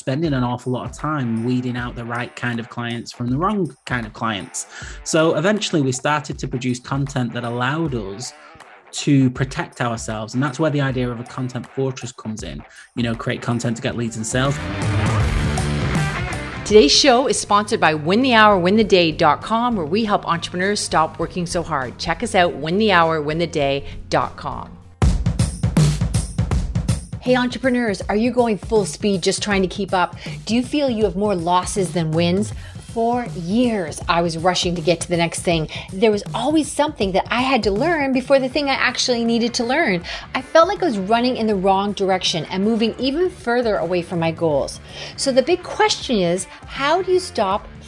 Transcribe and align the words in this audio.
spending 0.00 0.32
an 0.32 0.42
awful 0.42 0.72
lot 0.72 0.88
of 0.88 0.96
time 0.96 1.44
weeding 1.44 1.76
out 1.76 1.94
the 1.94 2.04
right 2.04 2.34
kind 2.34 2.58
of 2.58 2.70
clients 2.70 3.12
from 3.12 3.28
the 3.28 3.36
wrong 3.36 3.70
kind 3.84 4.06
of 4.06 4.14
clients. 4.14 4.66
So 5.04 5.36
eventually 5.36 5.82
we 5.82 5.92
started 5.92 6.38
to 6.38 6.48
produce 6.48 6.80
content 6.80 7.34
that 7.34 7.44
allowed 7.44 7.94
us 7.94 8.32
to 8.92 9.28
protect 9.30 9.82
ourselves. 9.82 10.32
And 10.32 10.42
that's 10.42 10.58
where 10.58 10.70
the 10.70 10.80
idea 10.80 11.10
of 11.10 11.20
a 11.20 11.24
content 11.24 11.66
fortress 11.74 12.12
comes 12.12 12.42
in. 12.42 12.64
You 12.96 13.02
know, 13.02 13.14
create 13.14 13.42
content 13.42 13.76
to 13.76 13.82
get 13.82 13.94
leads 13.94 14.16
and 14.16 14.26
sales. 14.26 14.56
Today's 16.64 16.92
show 16.92 17.26
is 17.26 17.38
sponsored 17.38 17.80
by 17.80 17.92
winthehourwintheday.com, 17.94 19.76
where 19.76 19.84
we 19.84 20.06
help 20.06 20.26
entrepreneurs 20.26 20.80
stop 20.80 21.18
working 21.18 21.44
so 21.44 21.62
hard. 21.62 21.98
Check 21.98 22.22
us 22.22 22.34
out, 22.34 22.54
winthehourwintheday.com. 22.54 24.79
Hey, 27.22 27.36
entrepreneurs, 27.36 28.00
are 28.08 28.16
you 28.16 28.30
going 28.30 28.56
full 28.56 28.86
speed 28.86 29.22
just 29.22 29.42
trying 29.42 29.60
to 29.60 29.68
keep 29.68 29.92
up? 29.92 30.16
Do 30.46 30.56
you 30.56 30.62
feel 30.62 30.88
you 30.88 31.04
have 31.04 31.16
more 31.16 31.34
losses 31.34 31.92
than 31.92 32.12
wins? 32.12 32.54
For 32.94 33.26
years, 33.36 34.00
I 34.08 34.22
was 34.22 34.38
rushing 34.38 34.74
to 34.74 34.80
get 34.80 35.02
to 35.02 35.08
the 35.08 35.18
next 35.18 35.42
thing. 35.42 35.68
There 35.92 36.10
was 36.10 36.22
always 36.34 36.72
something 36.72 37.12
that 37.12 37.26
I 37.30 37.42
had 37.42 37.62
to 37.64 37.70
learn 37.70 38.14
before 38.14 38.38
the 38.38 38.48
thing 38.48 38.70
I 38.70 38.72
actually 38.72 39.22
needed 39.22 39.52
to 39.54 39.64
learn. 39.64 40.02
I 40.34 40.40
felt 40.40 40.66
like 40.66 40.82
I 40.82 40.86
was 40.86 40.96
running 40.96 41.36
in 41.36 41.46
the 41.46 41.54
wrong 41.54 41.92
direction 41.92 42.46
and 42.46 42.64
moving 42.64 42.94
even 42.98 43.28
further 43.28 43.76
away 43.76 44.00
from 44.00 44.18
my 44.18 44.30
goals. 44.30 44.80
So 45.18 45.30
the 45.30 45.42
big 45.42 45.62
question 45.62 46.16
is 46.16 46.46
how 46.64 47.02
do 47.02 47.12
you 47.12 47.20
stop 47.20 47.68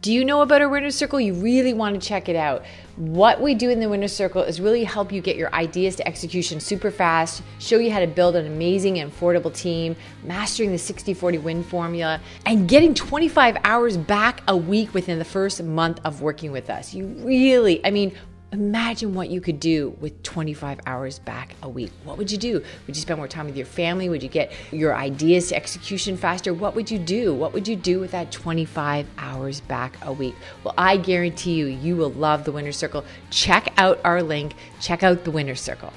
Do 0.00 0.12
you 0.12 0.24
know 0.24 0.42
about 0.42 0.62
our 0.62 0.68
winner's 0.68 0.94
circle? 0.94 1.18
You 1.18 1.34
really 1.34 1.74
want 1.74 2.00
to 2.00 2.08
check 2.08 2.28
it 2.28 2.36
out. 2.36 2.64
What 2.94 3.40
we 3.40 3.56
do 3.56 3.68
in 3.68 3.80
the 3.80 3.88
winner's 3.88 4.12
circle 4.12 4.42
is 4.42 4.60
really 4.60 4.84
help 4.84 5.10
you 5.10 5.20
get 5.20 5.34
your 5.34 5.52
ideas 5.52 5.96
to 5.96 6.06
execution 6.06 6.60
super 6.60 6.92
fast, 6.92 7.42
show 7.58 7.78
you 7.78 7.90
how 7.90 7.98
to 7.98 8.06
build 8.06 8.36
an 8.36 8.46
amazing 8.46 9.00
and 9.00 9.12
affordable 9.12 9.52
team, 9.52 9.96
mastering 10.22 10.70
the 10.70 10.78
60 10.78 11.14
40 11.14 11.38
win 11.38 11.64
formula, 11.64 12.20
and 12.46 12.68
getting 12.68 12.94
25 12.94 13.56
hours 13.64 13.96
back 13.96 14.42
a 14.46 14.56
week 14.56 14.94
within 14.94 15.18
the 15.18 15.24
first 15.24 15.60
month 15.64 15.98
of 16.04 16.22
working 16.22 16.52
with 16.52 16.70
us. 16.70 16.94
You 16.94 17.06
really, 17.06 17.84
I 17.84 17.90
mean, 17.90 18.14
Imagine 18.50 19.12
what 19.12 19.28
you 19.28 19.42
could 19.42 19.60
do 19.60 19.90
with 20.00 20.22
25 20.22 20.80
hours 20.86 21.18
back 21.18 21.54
a 21.62 21.68
week. 21.68 21.92
What 22.04 22.16
would 22.16 22.32
you 22.32 22.38
do? 22.38 22.54
Would 22.54 22.96
you 22.96 23.02
spend 23.02 23.18
more 23.18 23.28
time 23.28 23.44
with 23.44 23.58
your 23.58 23.66
family? 23.66 24.08
Would 24.08 24.22
you 24.22 24.30
get 24.30 24.52
your 24.72 24.96
ideas 24.96 25.48
to 25.48 25.56
execution 25.56 26.16
faster? 26.16 26.54
What 26.54 26.74
would 26.74 26.90
you 26.90 26.98
do? 26.98 27.34
What 27.34 27.52
would 27.52 27.68
you 27.68 27.76
do 27.76 28.00
with 28.00 28.12
that 28.12 28.32
25 28.32 29.06
hours 29.18 29.60
back 29.60 29.98
a 30.00 30.10
week? 30.10 30.34
Well, 30.64 30.72
I 30.78 30.96
guarantee 30.96 31.56
you, 31.56 31.66
you 31.66 31.96
will 31.96 32.12
love 32.12 32.44
the 32.44 32.52
Winner 32.52 32.72
Circle. 32.72 33.04
Check 33.28 33.70
out 33.76 34.00
our 34.02 34.22
link, 34.22 34.54
check 34.80 35.02
out 35.02 35.24
the 35.24 35.30
Winner 35.30 35.54
Circle. 35.54 35.92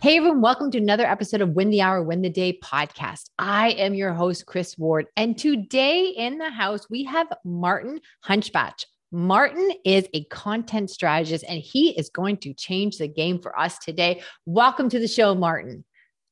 Hey 0.00 0.16
everyone, 0.16 0.40
welcome 0.40 0.70
to 0.70 0.78
another 0.78 1.04
episode 1.04 1.42
of 1.42 1.50
Win 1.50 1.68
the 1.68 1.82
Hour, 1.82 2.02
Win 2.02 2.22
the 2.22 2.30
Day 2.30 2.58
podcast. 2.64 3.28
I 3.38 3.72
am 3.72 3.92
your 3.92 4.14
host, 4.14 4.46
Kris 4.46 4.78
Ward, 4.78 5.08
and 5.18 5.36
today 5.36 6.14
in 6.16 6.38
the 6.38 6.48
house 6.48 6.88
we 6.88 7.04
have 7.04 7.26
Martin 7.44 8.00
Huntbach. 8.24 8.84
Martin 9.12 9.70
is 9.84 10.06
a 10.14 10.24
content 10.24 10.90
strategist 10.90 11.44
and 11.48 11.60
he 11.60 11.90
is 11.98 12.10
going 12.10 12.36
to 12.38 12.52
change 12.52 12.98
the 12.98 13.08
game 13.08 13.40
for 13.40 13.58
us 13.58 13.78
today. 13.78 14.22
Welcome 14.46 14.88
to 14.90 14.98
the 14.98 15.08
show, 15.08 15.34
Martin. 15.34 15.84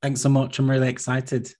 Thanks 0.03 0.21
so 0.21 0.29
much. 0.29 0.59
I'm 0.59 0.71
really 0.71 0.89
excited. 0.89 1.53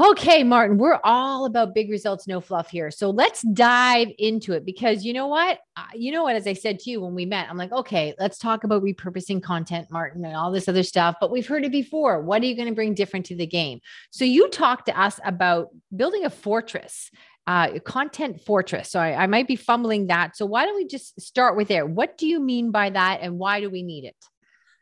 Okay, 0.00 0.44
Martin, 0.44 0.78
we're 0.78 1.00
all 1.02 1.44
about 1.44 1.74
big 1.74 1.90
results, 1.90 2.28
no 2.28 2.40
fluff 2.40 2.70
here. 2.70 2.88
So 2.92 3.10
let's 3.10 3.42
dive 3.42 4.06
into 4.16 4.52
it 4.52 4.64
because 4.64 5.04
you 5.04 5.12
know 5.12 5.26
what? 5.26 5.58
You 5.92 6.12
know 6.12 6.22
what? 6.22 6.36
As 6.36 6.46
I 6.46 6.52
said 6.52 6.78
to 6.78 6.90
you 6.90 7.00
when 7.00 7.16
we 7.16 7.26
met, 7.26 7.50
I'm 7.50 7.56
like, 7.56 7.72
okay, 7.72 8.14
let's 8.16 8.38
talk 8.38 8.62
about 8.62 8.84
repurposing 8.84 9.42
content, 9.42 9.88
Martin, 9.90 10.24
and 10.24 10.36
all 10.36 10.52
this 10.52 10.68
other 10.68 10.84
stuff. 10.84 11.16
But 11.20 11.32
we've 11.32 11.48
heard 11.48 11.64
it 11.64 11.72
before. 11.72 12.22
What 12.22 12.42
are 12.42 12.46
you 12.46 12.54
going 12.54 12.68
to 12.68 12.76
bring 12.76 12.94
different 12.94 13.26
to 13.26 13.34
the 13.34 13.46
game? 13.46 13.80
So 14.10 14.24
you 14.24 14.48
talked 14.50 14.86
to 14.86 14.96
us 14.96 15.18
about 15.24 15.70
building 15.94 16.24
a 16.24 16.30
fortress 16.30 17.10
uh, 17.48 17.78
content 17.78 18.42
fortress. 18.42 18.90
So 18.90 19.00
I, 19.00 19.22
I 19.22 19.26
might 19.26 19.48
be 19.48 19.56
fumbling 19.56 20.08
that. 20.08 20.36
So 20.36 20.44
why 20.44 20.66
don't 20.66 20.76
we 20.76 20.86
just 20.86 21.18
start 21.18 21.56
with 21.56 21.68
there? 21.68 21.86
What 21.86 22.18
do 22.18 22.26
you 22.28 22.40
mean 22.40 22.70
by 22.70 22.90
that, 22.90 23.20
and 23.22 23.38
why 23.38 23.60
do 23.60 23.70
we 23.70 23.82
need 23.82 24.04
it? 24.04 24.16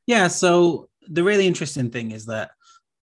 Yeah. 0.05 0.27
So 0.27 0.89
the 1.09 1.23
really 1.23 1.47
interesting 1.47 1.91
thing 1.91 2.11
is 2.11 2.27
that 2.27 2.51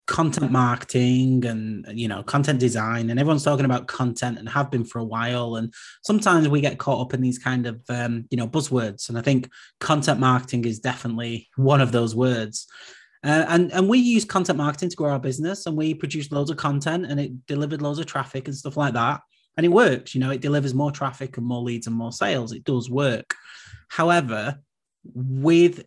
content 0.06 0.50
marketing 0.50 1.44
and 1.44 1.84
you 1.92 2.08
know 2.08 2.22
content 2.22 2.58
design 2.58 3.10
and 3.10 3.20
everyone's 3.20 3.44
talking 3.44 3.66
about 3.66 3.86
content 3.88 4.38
and 4.38 4.48
have 4.48 4.70
been 4.70 4.82
for 4.82 5.00
a 5.00 5.04
while 5.04 5.56
and 5.56 5.74
sometimes 6.02 6.48
we 6.48 6.62
get 6.62 6.78
caught 6.78 7.02
up 7.02 7.12
in 7.12 7.20
these 7.20 7.38
kind 7.38 7.66
of 7.66 7.82
um, 7.90 8.24
you 8.30 8.38
know 8.38 8.48
buzzwords 8.48 9.10
and 9.10 9.18
i 9.18 9.20
think 9.20 9.50
content 9.80 10.18
marketing 10.18 10.64
is 10.64 10.78
definitely 10.78 11.46
one 11.56 11.82
of 11.82 11.92
those 11.92 12.16
words 12.16 12.66
uh, 13.22 13.44
and 13.48 13.70
and 13.70 13.86
we 13.86 13.98
use 13.98 14.24
content 14.24 14.56
marketing 14.56 14.88
to 14.88 14.96
grow 14.96 15.10
our 15.10 15.20
business 15.20 15.66
and 15.66 15.76
we 15.76 15.92
produce 15.92 16.32
loads 16.32 16.50
of 16.50 16.56
content 16.56 17.04
and 17.04 17.20
it 17.20 17.46
delivered 17.46 17.82
loads 17.82 17.98
of 17.98 18.06
traffic 18.06 18.48
and 18.48 18.56
stuff 18.56 18.78
like 18.78 18.94
that 18.94 19.20
and 19.58 19.66
it 19.66 19.70
works 19.70 20.14
you 20.14 20.20
know 20.20 20.30
it 20.30 20.40
delivers 20.40 20.72
more 20.72 20.90
traffic 20.90 21.36
and 21.36 21.44
more 21.44 21.60
leads 21.60 21.86
and 21.86 21.94
more 21.94 22.12
sales. 22.12 22.52
It 22.52 22.64
does 22.64 22.88
work. 22.88 23.34
However 23.88 24.60
with 25.14 25.84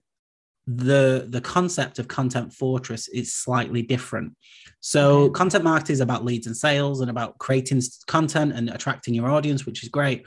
the 0.68 1.26
the 1.28 1.42
concept 1.42 1.98
of 1.98 2.08
content 2.08 2.54
fortress 2.54 3.08
is 3.08 3.34
slightly 3.34 3.82
different. 3.82 4.36
So 4.82 5.24
okay. 5.24 5.34
content 5.34 5.64
marketing 5.64 5.94
is 5.94 6.02
about 6.02 6.26
leads 6.26 6.46
and 6.46 6.56
sales 6.56 7.02
and 7.02 7.10
about 7.10 7.40
creating 7.40 7.82
content 8.08 8.54
and 8.54 8.70
attracting 8.70 9.16
your 9.16 9.32
audience 9.32 9.66
which 9.66 9.82
is 9.82 9.90
great. 9.90 10.26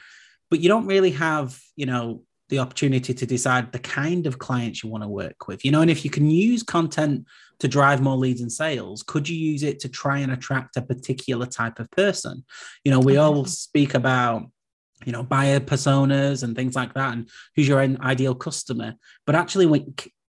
But 0.51 0.61
you 0.61 0.69
don't 0.69 0.87
really 0.87 1.13
have 1.13 1.59
you 1.77 1.87
know 1.87 2.23
the 2.55 2.61
opportunity 2.61 3.13
to 3.13 3.27
decide 3.27 3.73
the 3.73 3.79
kind 3.79 4.27
of 4.27 4.39
clients 4.39 4.83
you 4.83 4.89
want 4.89 5.03
to 5.03 5.09
work 5.09 5.49
with 5.49 5.65
you 5.65 5.71
know 5.71 5.81
and 5.81 5.91
if 5.91 6.05
you 6.05 6.11
can 6.11 6.31
use 6.31 6.63
content 6.63 7.27
to 7.59 7.67
drive 7.67 8.01
more 8.01 8.17
leads 8.17 8.41
and 8.41 8.53
sales 8.53 9.03
could 9.03 9.29
you 9.29 9.37
use 9.37 9.63
it 9.63 9.81
to 9.81 9.89
try 9.89 10.19
and 10.19 10.33
attract 10.33 10.77
a 10.77 10.83
particular 10.83 11.47
type 11.47 11.81
of 11.81 11.91
person 11.91 12.45
you 12.85 12.91
know 12.91 13.01
we 13.01 13.17
all 13.17 13.45
speak 13.45 13.95
about 13.95 14.45
you 15.05 15.13
know 15.13 15.23
buyer 15.23 15.59
personas 15.59 16.45
and 16.45 16.55
things 16.55 16.77
like 16.77 16.95
that 16.95 17.13
and 17.13 17.29
who's 17.57 17.67
your 17.67 17.81
ideal 17.81 18.35
customer 18.35 18.95
but 19.27 19.35
actually 19.35 19.67
when 19.67 19.93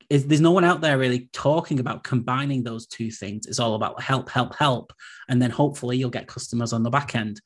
is 0.09 0.25
there's 0.25 0.41
no 0.41 0.51
one 0.51 0.63
out 0.63 0.81
there 0.81 0.97
really 0.97 1.29
talking 1.33 1.79
about 1.79 2.03
combining 2.03 2.63
those 2.63 2.87
two 2.87 3.11
things. 3.11 3.45
It's 3.45 3.59
all 3.59 3.75
about 3.75 4.01
help, 4.01 4.29
help, 4.29 4.55
help. 4.55 4.93
And 5.27 5.41
then 5.41 5.51
hopefully 5.51 5.97
you'll 5.97 6.09
get 6.09 6.27
customers 6.27 6.71
on 6.71 6.83
the 6.83 6.89
back 6.89 7.15
end. 7.15 7.41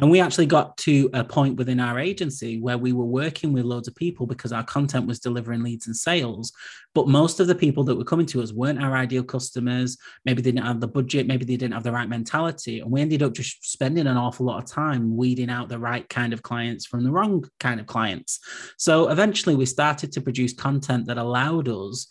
And 0.00 0.10
we 0.10 0.20
actually 0.20 0.46
got 0.46 0.76
to 0.78 1.10
a 1.12 1.22
point 1.22 1.56
within 1.56 1.78
our 1.78 1.98
agency 1.98 2.58
where 2.58 2.78
we 2.78 2.92
were 2.92 3.04
working 3.04 3.52
with 3.52 3.64
loads 3.64 3.86
of 3.86 3.94
people 3.94 4.26
because 4.26 4.52
our 4.52 4.64
content 4.64 5.06
was 5.06 5.20
delivering 5.20 5.62
leads 5.62 5.86
and 5.86 5.96
sales. 5.96 6.52
But 6.94 7.06
most 7.06 7.38
of 7.38 7.46
the 7.46 7.54
people 7.54 7.84
that 7.84 7.96
were 7.96 8.04
coming 8.04 8.26
to 8.26 8.42
us 8.42 8.52
weren't 8.52 8.82
our 8.82 8.96
ideal 8.96 9.22
customers. 9.22 9.98
Maybe 10.24 10.40
they 10.40 10.52
didn't 10.52 10.66
have 10.66 10.80
the 10.80 10.88
budget, 10.88 11.26
maybe 11.26 11.44
they 11.44 11.56
didn't 11.56 11.74
have 11.74 11.82
the 11.82 11.92
right 11.92 12.08
mentality. 12.08 12.80
And 12.80 12.90
we 12.90 13.02
ended 13.02 13.22
up 13.22 13.34
just 13.34 13.70
spending 13.70 14.06
an 14.06 14.16
awful 14.16 14.46
lot 14.46 14.62
of 14.62 14.70
time 14.70 15.16
weeding 15.16 15.50
out 15.50 15.68
the 15.68 15.78
right 15.78 16.08
kind 16.08 16.32
of 16.32 16.42
clients 16.42 16.86
from 16.86 17.04
the 17.04 17.12
wrong 17.12 17.44
kind 17.60 17.78
of 17.78 17.86
clients. 17.86 18.40
So 18.78 19.10
eventually 19.10 19.54
we 19.54 19.66
started 19.66 20.12
to 20.12 20.22
produce 20.22 20.54
content 20.54 21.06
that 21.06 21.18
allowed 21.18 21.68
us 21.68 22.06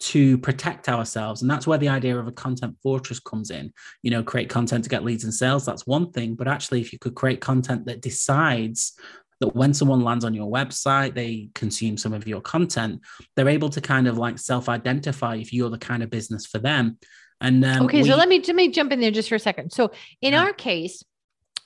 to 0.00 0.38
protect 0.38 0.88
ourselves. 0.88 1.42
And 1.42 1.50
that's 1.50 1.66
where 1.66 1.78
the 1.78 1.88
idea 1.88 2.18
of 2.18 2.26
a 2.26 2.32
content 2.32 2.76
fortress 2.82 3.20
comes 3.20 3.50
in. 3.50 3.72
You 4.02 4.10
know, 4.10 4.22
create 4.22 4.48
content 4.48 4.84
to 4.84 4.90
get 4.90 5.04
leads 5.04 5.24
and 5.24 5.32
sales, 5.32 5.64
that's 5.64 5.86
one 5.86 6.10
thing. 6.10 6.34
But 6.34 6.48
actually, 6.48 6.80
if 6.80 6.92
you 6.92 6.98
could 6.98 7.14
create 7.14 7.40
content 7.40 7.86
that 7.86 8.00
decides 8.00 8.98
that 9.40 9.54
when 9.54 9.74
someone 9.74 10.00
lands 10.00 10.24
on 10.24 10.34
your 10.34 10.50
website, 10.50 11.14
they 11.14 11.48
consume 11.54 11.96
some 11.96 12.12
of 12.12 12.26
your 12.26 12.40
content, 12.40 13.00
they're 13.34 13.48
able 13.48 13.68
to 13.70 13.80
kind 13.80 14.06
of 14.06 14.18
like 14.18 14.38
self 14.38 14.68
identify 14.68 15.36
if 15.36 15.52
you're 15.52 15.70
the 15.70 15.78
kind 15.78 16.02
of 16.02 16.10
business 16.10 16.46
for 16.46 16.58
them. 16.58 16.98
And 17.40 17.64
um, 17.64 17.84
okay, 17.84 18.02
we- 18.02 18.08
so 18.08 18.16
let 18.16 18.28
me 18.28 18.42
let 18.46 18.56
me 18.56 18.70
jump 18.70 18.92
in 18.92 19.00
there 19.00 19.10
just 19.10 19.28
for 19.28 19.34
a 19.34 19.40
second. 19.40 19.72
So 19.72 19.92
in 20.20 20.32
yeah. 20.32 20.44
our 20.44 20.52
case, 20.52 21.02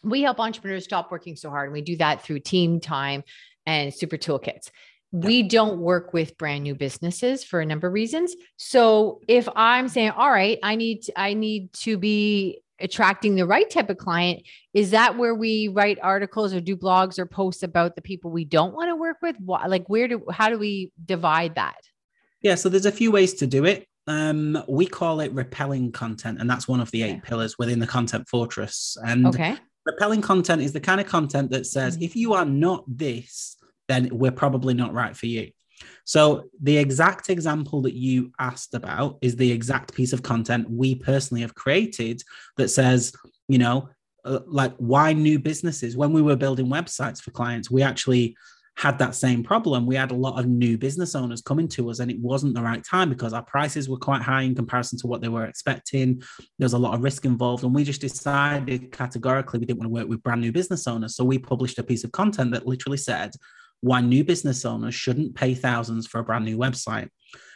we 0.03 0.23
help 0.23 0.41
entrepreneurs 0.41 0.85
stop 0.85 1.11
working 1.11 1.37
so 1.37 1.51
hard, 1.51 1.67
and 1.67 1.73
we 1.73 1.83
do 1.83 1.97
that 1.97 2.23
through 2.23 2.41
team 2.41 2.81
time 2.81 3.23
and 3.67 3.93
super 3.93 4.17
toolkits 4.17 4.71
we 5.11 5.43
don't 5.43 5.81
work 5.81 6.13
with 6.13 6.37
brand 6.37 6.65
new 6.65 6.75
businesses 6.75 7.43
for 7.43 7.61
a 7.61 7.67
number 7.67 7.87
of 7.87 7.93
reasons. 7.93 8.35
So 8.57 9.21
if 9.27 9.49
i'm 9.57 9.89
saying 9.89 10.11
all 10.11 10.31
right 10.31 10.59
i 10.63 10.75
need 10.77 11.03
to, 11.03 11.21
i 11.21 11.35
need 11.35 11.73
to 11.73 11.97
be 11.97 12.61
attracting 12.81 13.35
the 13.35 13.47
right 13.47 13.69
type 13.69 13.91
of 13.91 13.99
client 13.99 14.43
is 14.73 14.91
that 14.91 15.17
where 15.17 15.35
we 15.35 15.69
write 15.69 15.99
articles 16.03 16.55
or 16.55 16.61
do 16.61 16.77
blogs 16.77 17.19
or 17.19 17.27
posts 17.27 17.63
about 17.63 17.97
the 17.97 18.03
people 18.03 18.31
we 18.31 18.45
don't 18.45 18.75
want 18.75 18.89
to 18.89 18.97
work 18.97 19.17
with? 19.23 19.37
Like 19.41 19.89
where 19.89 20.09
do 20.09 20.25
how 20.31 20.49
do 20.49 20.59
we 20.59 20.93
divide 21.05 21.57
that? 21.57 21.79
Yeah 22.43 22.55
so 22.55 22.69
there's 22.69 22.87
a 22.87 22.93
few 22.93 23.11
ways 23.11 23.35
to 23.35 23.47
do 23.47 23.65
it. 23.65 23.87
Um, 24.07 24.63
we 24.69 24.87
call 24.87 25.21
it 25.21 25.33
repelling 25.33 25.93
content 25.93 26.41
and 26.41 26.49
that's 26.49 26.67
one 26.67 26.81
of 26.81 26.91
the 26.93 27.03
eight 27.03 27.19
okay. 27.19 27.21
pillars 27.25 27.59
within 27.59 27.79
the 27.79 27.87
content 27.87 28.27
fortress. 28.29 28.97
And 29.05 29.27
okay. 29.27 29.57
repelling 29.85 30.23
content 30.23 30.63
is 30.63 30.73
the 30.73 30.81
kind 30.81 31.01
of 31.01 31.07
content 31.07 31.51
that 31.51 31.67
says 31.67 31.97
mm-hmm. 31.97 32.05
if 32.05 32.17
you 32.17 32.33
are 32.33 32.47
not 32.47 32.85
this 32.87 33.57
then 33.89 34.09
we're 34.13 34.31
probably 34.31 34.75
not 34.75 34.93
right 34.93 35.17
for 35.17 35.27
you. 35.27 35.51
So, 36.05 36.45
the 36.63 36.79
exact 36.79 37.31
example 37.31 37.83
that 37.83 37.95
you 37.95 38.33
asked 38.39 38.75
about 38.75 39.19
is 39.23 39.37
the 39.37 39.53
exact 39.53 39.95
piece 39.95 40.13
of 40.13 40.23
content 40.23 40.71
we 40.71 40.95
personally 40.95 41.43
have 41.43 41.55
created 41.55 42.23
that 42.57 42.69
says, 42.69 43.13
you 43.49 43.59
know, 43.59 43.89
uh, 44.25 44.41
like 44.47 44.75
why 44.79 45.13
new 45.13 45.39
businesses? 45.39 45.97
When 45.97 46.13
we 46.13 46.23
were 46.23 46.37
building 46.37 46.67
websites 46.67 47.23
for 47.23 47.31
clients, 47.31 47.71
we 47.71 47.83
actually 47.83 48.37
had 48.79 48.99
that 48.99 49.15
same 49.17 49.43
problem. 49.43 49.87
We 49.87 49.97
had 49.97 50.13
a 50.13 50.17
lot 50.17 50.39
of 50.39 50.47
new 50.47 50.79
business 50.79 51.17
owners 51.17 51.43
coming 51.43 51.67
to 51.69 51.91
us, 51.91 51.99
and 51.99 52.11
it 52.11 52.21
wasn't 52.21 52.55
the 52.55 52.63
right 52.63 52.85
time 52.85 53.09
because 53.09 53.33
our 53.33 53.43
prices 53.43 53.89
were 53.89 53.97
quite 53.97 54.23
high 54.23 54.43
in 54.43 54.55
comparison 54.55 54.99
to 55.01 55.09
what 55.09 55.21
they 55.21 55.29
were 55.29 55.47
expecting. 55.47 56.23
There's 56.61 56.75
a 56.75 56.79
lot 56.79 56.95
of 56.95 57.03
risk 57.03 57.25
involved, 57.25 57.65
and 57.65 57.75
we 57.75 57.83
just 57.83 58.01
decided 58.01 58.93
categorically 58.93 59.59
we 59.59 59.67
didn't 59.67 59.81
want 59.81 59.87
to 59.87 59.95
work 59.95 60.09
with 60.09 60.23
brand 60.23 60.41
new 60.41 60.53
business 60.53 60.87
owners. 60.87 61.17
So 61.17 61.25
we 61.25 61.39
published 61.39 61.79
a 61.79 61.83
piece 61.83 62.05
of 62.05 62.13
content 62.13 62.53
that 62.53 62.67
literally 62.67 62.99
said 62.99 63.33
why 63.81 64.01
new 64.01 64.25
business 64.25 64.65
owners 64.65 64.95
shouldn't 64.95 65.35
pay 65.35 65.55
thousands 65.55 66.07
for 66.07 66.19
a 66.19 66.25
brand 66.25 66.45
new 66.45 66.59
website. 66.59 67.09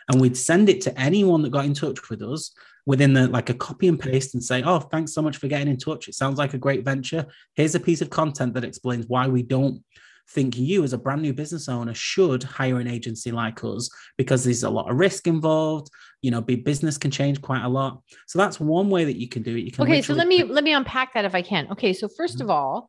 And 0.08 0.20
we'd 0.20 0.36
send 0.36 0.69
it 0.69 0.80
to 0.82 1.00
anyone 1.00 1.42
that 1.42 1.52
got 1.52 1.64
in 1.64 1.74
touch 1.74 2.10
with 2.10 2.22
us 2.22 2.52
within 2.86 3.12
the 3.12 3.28
like 3.28 3.50
a 3.50 3.54
copy 3.54 3.88
and 3.88 3.98
paste 3.98 4.34
and 4.34 4.42
say, 4.42 4.62
Oh, 4.62 4.80
thanks 4.80 5.14
so 5.14 5.22
much 5.22 5.36
for 5.36 5.48
getting 5.48 5.69
in 5.69 5.78
touch. 5.78 6.08
It 6.08 6.14
sounds 6.14 6.38
like 6.38 6.54
a 6.54 6.58
great 6.58 6.84
venture. 6.84 7.26
Here's 7.54 7.74
a 7.74 7.80
piece 7.80 8.00
of 8.00 8.10
content 8.10 8.54
that 8.54 8.64
explains 8.64 9.06
why 9.06 9.28
we 9.28 9.42
don't 9.42 9.82
think 10.30 10.56
you 10.56 10.82
as 10.84 10.92
a 10.92 10.98
brand 10.98 11.22
new 11.22 11.32
business 11.32 11.69
owner 11.69 11.94
should 11.94 12.42
hire 12.42 12.80
an 12.80 12.86
agency 12.86 13.30
like 13.30 13.62
us 13.64 13.90
because 14.16 14.44
there's 14.44 14.62
a 14.62 14.70
lot 14.70 14.90
of 14.90 14.96
risk 14.96 15.26
involved 15.26 15.88
you 16.22 16.30
know 16.30 16.40
big 16.40 16.64
business 16.64 16.96
can 16.96 17.10
change 17.10 17.42
quite 17.42 17.62
a 17.62 17.68
lot 17.68 18.00
so 18.26 18.38
that's 18.38 18.60
one 18.60 18.88
way 18.88 19.04
that 19.04 19.18
you 19.18 19.28
can 19.28 19.42
do 19.42 19.56
it 19.56 19.60
you 19.60 19.72
can 19.72 19.82
okay 19.82 20.00
so 20.00 20.14
let 20.14 20.28
me 20.28 20.44
let 20.44 20.64
me 20.64 20.72
unpack 20.72 21.12
that 21.14 21.25
if 21.25 21.34
i 21.34 21.42
can 21.42 21.66
okay 21.70 21.92
so 21.92 22.06
1st 22.06 22.12
mm-hmm. 22.12 22.42
of 22.42 22.50
all 22.50 22.88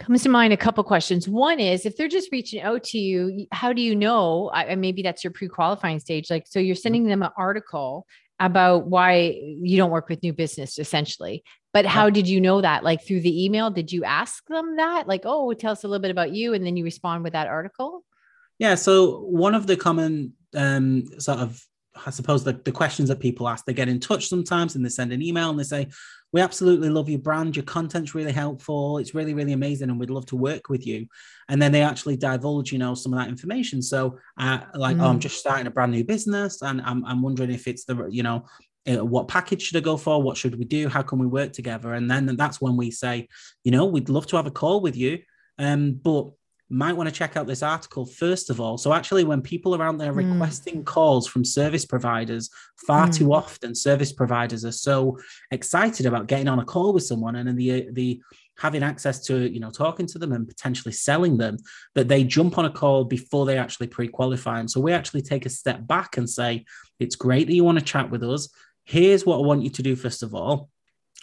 comes 0.00 0.22
to 0.22 0.28
mind 0.28 0.52
a 0.52 0.56
couple 0.56 0.82
questions 0.82 1.28
one 1.28 1.60
is 1.60 1.86
if 1.86 1.96
they're 1.96 2.08
just 2.08 2.32
reaching 2.32 2.60
out 2.60 2.82
to 2.82 2.98
you 2.98 3.46
how 3.52 3.72
do 3.72 3.82
you 3.82 3.94
know 3.94 4.50
I, 4.52 4.74
maybe 4.74 5.02
that's 5.02 5.22
your 5.22 5.32
pre-qualifying 5.32 6.00
stage 6.00 6.30
like 6.30 6.46
so 6.46 6.58
you're 6.58 6.74
sending 6.74 7.04
them 7.04 7.22
an 7.22 7.30
article 7.36 8.06
about 8.38 8.86
why 8.86 9.38
you 9.42 9.76
don't 9.76 9.90
work 9.90 10.08
with 10.08 10.22
new 10.22 10.32
business 10.32 10.78
essentially 10.78 11.44
but 11.72 11.86
how 11.86 12.10
did 12.10 12.28
you 12.28 12.40
know 12.40 12.60
that? 12.60 12.82
Like 12.82 13.04
through 13.04 13.20
the 13.20 13.44
email? 13.44 13.70
Did 13.70 13.92
you 13.92 14.04
ask 14.04 14.44
them 14.48 14.76
that? 14.76 15.06
Like, 15.06 15.22
oh, 15.24 15.52
tell 15.52 15.72
us 15.72 15.84
a 15.84 15.88
little 15.88 16.02
bit 16.02 16.10
about 16.10 16.32
you. 16.32 16.52
And 16.54 16.66
then 16.66 16.76
you 16.76 16.84
respond 16.84 17.22
with 17.22 17.32
that 17.32 17.46
article? 17.46 18.04
Yeah. 18.58 18.74
So 18.74 19.20
one 19.20 19.54
of 19.54 19.66
the 19.66 19.76
common 19.76 20.34
um, 20.54 21.04
sort 21.18 21.38
of, 21.38 21.64
I 22.06 22.10
suppose, 22.10 22.44
the, 22.44 22.52
the 22.64 22.72
questions 22.72 23.08
that 23.08 23.20
people 23.20 23.48
ask, 23.48 23.64
they 23.64 23.74
get 23.74 23.88
in 23.88 24.00
touch 24.00 24.28
sometimes 24.28 24.76
and 24.76 24.84
they 24.84 24.88
send 24.88 25.12
an 25.12 25.22
email 25.22 25.50
and 25.50 25.58
they 25.58 25.64
say, 25.64 25.88
we 26.32 26.40
absolutely 26.40 26.88
love 26.88 27.08
your 27.08 27.18
brand. 27.18 27.56
Your 27.56 27.64
content's 27.64 28.14
really 28.14 28.30
helpful. 28.32 28.98
It's 28.98 29.14
really, 29.14 29.34
really 29.34 29.52
amazing. 29.52 29.90
And 29.90 29.98
we'd 29.98 30.10
love 30.10 30.26
to 30.26 30.36
work 30.36 30.68
with 30.68 30.86
you. 30.86 31.06
And 31.48 31.60
then 31.60 31.72
they 31.72 31.82
actually 31.82 32.16
divulge, 32.16 32.70
you 32.70 32.78
know, 32.78 32.94
some 32.94 33.12
of 33.12 33.18
that 33.18 33.28
information. 33.28 33.82
So 33.82 34.18
uh, 34.38 34.60
like, 34.74 34.96
mm. 34.96 35.02
oh, 35.02 35.08
I'm 35.08 35.16
mm. 35.16 35.22
just 35.22 35.38
starting 35.38 35.66
a 35.66 35.70
brand 35.70 35.90
new 35.90 36.04
business 36.04 36.62
and 36.62 36.80
I'm, 36.82 37.04
I'm 37.04 37.22
wondering 37.22 37.50
if 37.50 37.66
it's 37.66 37.84
the, 37.84 38.06
you 38.08 38.22
know, 38.22 38.44
uh, 38.88 39.04
what 39.04 39.28
package 39.28 39.62
should 39.62 39.76
I 39.76 39.80
go 39.80 39.96
for? 39.96 40.22
What 40.22 40.36
should 40.36 40.56
we 40.56 40.64
do? 40.64 40.88
How 40.88 41.02
can 41.02 41.18
we 41.18 41.26
work 41.26 41.52
together? 41.52 41.94
And 41.94 42.10
then 42.10 42.36
that's 42.36 42.60
when 42.60 42.76
we 42.76 42.90
say, 42.90 43.28
you 43.64 43.72
know, 43.72 43.86
we'd 43.86 44.08
love 44.08 44.26
to 44.28 44.36
have 44.36 44.46
a 44.46 44.52
call 44.52 44.80
with 44.80 44.96
you, 44.96 45.18
um, 45.58 45.92
but 45.92 46.30
might 46.70 46.94
want 46.94 47.08
to 47.08 47.14
check 47.14 47.36
out 47.36 47.46
this 47.46 47.62
article 47.62 48.06
first 48.06 48.48
of 48.48 48.60
all. 48.60 48.78
So 48.78 48.92
actually, 48.92 49.24
when 49.24 49.42
people 49.42 49.74
are 49.74 49.82
out 49.82 49.98
there 49.98 50.12
mm. 50.12 50.32
requesting 50.32 50.84
calls 50.84 51.26
from 51.26 51.44
service 51.44 51.84
providers, 51.84 52.48
far 52.86 53.08
mm. 53.08 53.14
too 53.14 53.34
often 53.34 53.74
service 53.74 54.12
providers 54.12 54.64
are 54.64 54.72
so 54.72 55.18
excited 55.50 56.06
about 56.06 56.28
getting 56.28 56.48
on 56.48 56.60
a 56.60 56.64
call 56.64 56.92
with 56.92 57.04
someone 57.04 57.36
and 57.36 57.58
the 57.58 57.88
the 57.92 58.20
having 58.58 58.82
access 58.82 59.24
to 59.24 59.50
you 59.50 59.58
know 59.58 59.70
talking 59.70 60.06
to 60.06 60.18
them 60.18 60.32
and 60.32 60.46
potentially 60.46 60.92
selling 60.92 61.36
them 61.36 61.56
that 61.94 62.08
they 62.08 62.22
jump 62.22 62.58
on 62.58 62.66
a 62.66 62.70
call 62.70 63.04
before 63.04 63.46
they 63.46 63.56
actually 63.56 63.86
pre-qualify 63.86 64.60
and 64.60 64.70
so 64.70 64.78
we 64.78 64.92
actually 64.92 65.22
take 65.22 65.46
a 65.46 65.50
step 65.50 65.86
back 65.86 66.18
and 66.18 66.28
say 66.28 66.62
it's 66.98 67.16
great 67.16 67.46
that 67.46 67.54
you 67.54 67.64
want 67.64 67.78
to 67.78 67.84
chat 67.84 68.10
with 68.10 68.22
us 68.22 68.50
here's 68.90 69.24
what 69.24 69.38
I 69.38 69.42
want 69.42 69.62
you 69.62 69.70
to 69.70 69.82
do 69.82 69.96
first 69.96 70.22
of 70.22 70.34
all. 70.34 70.68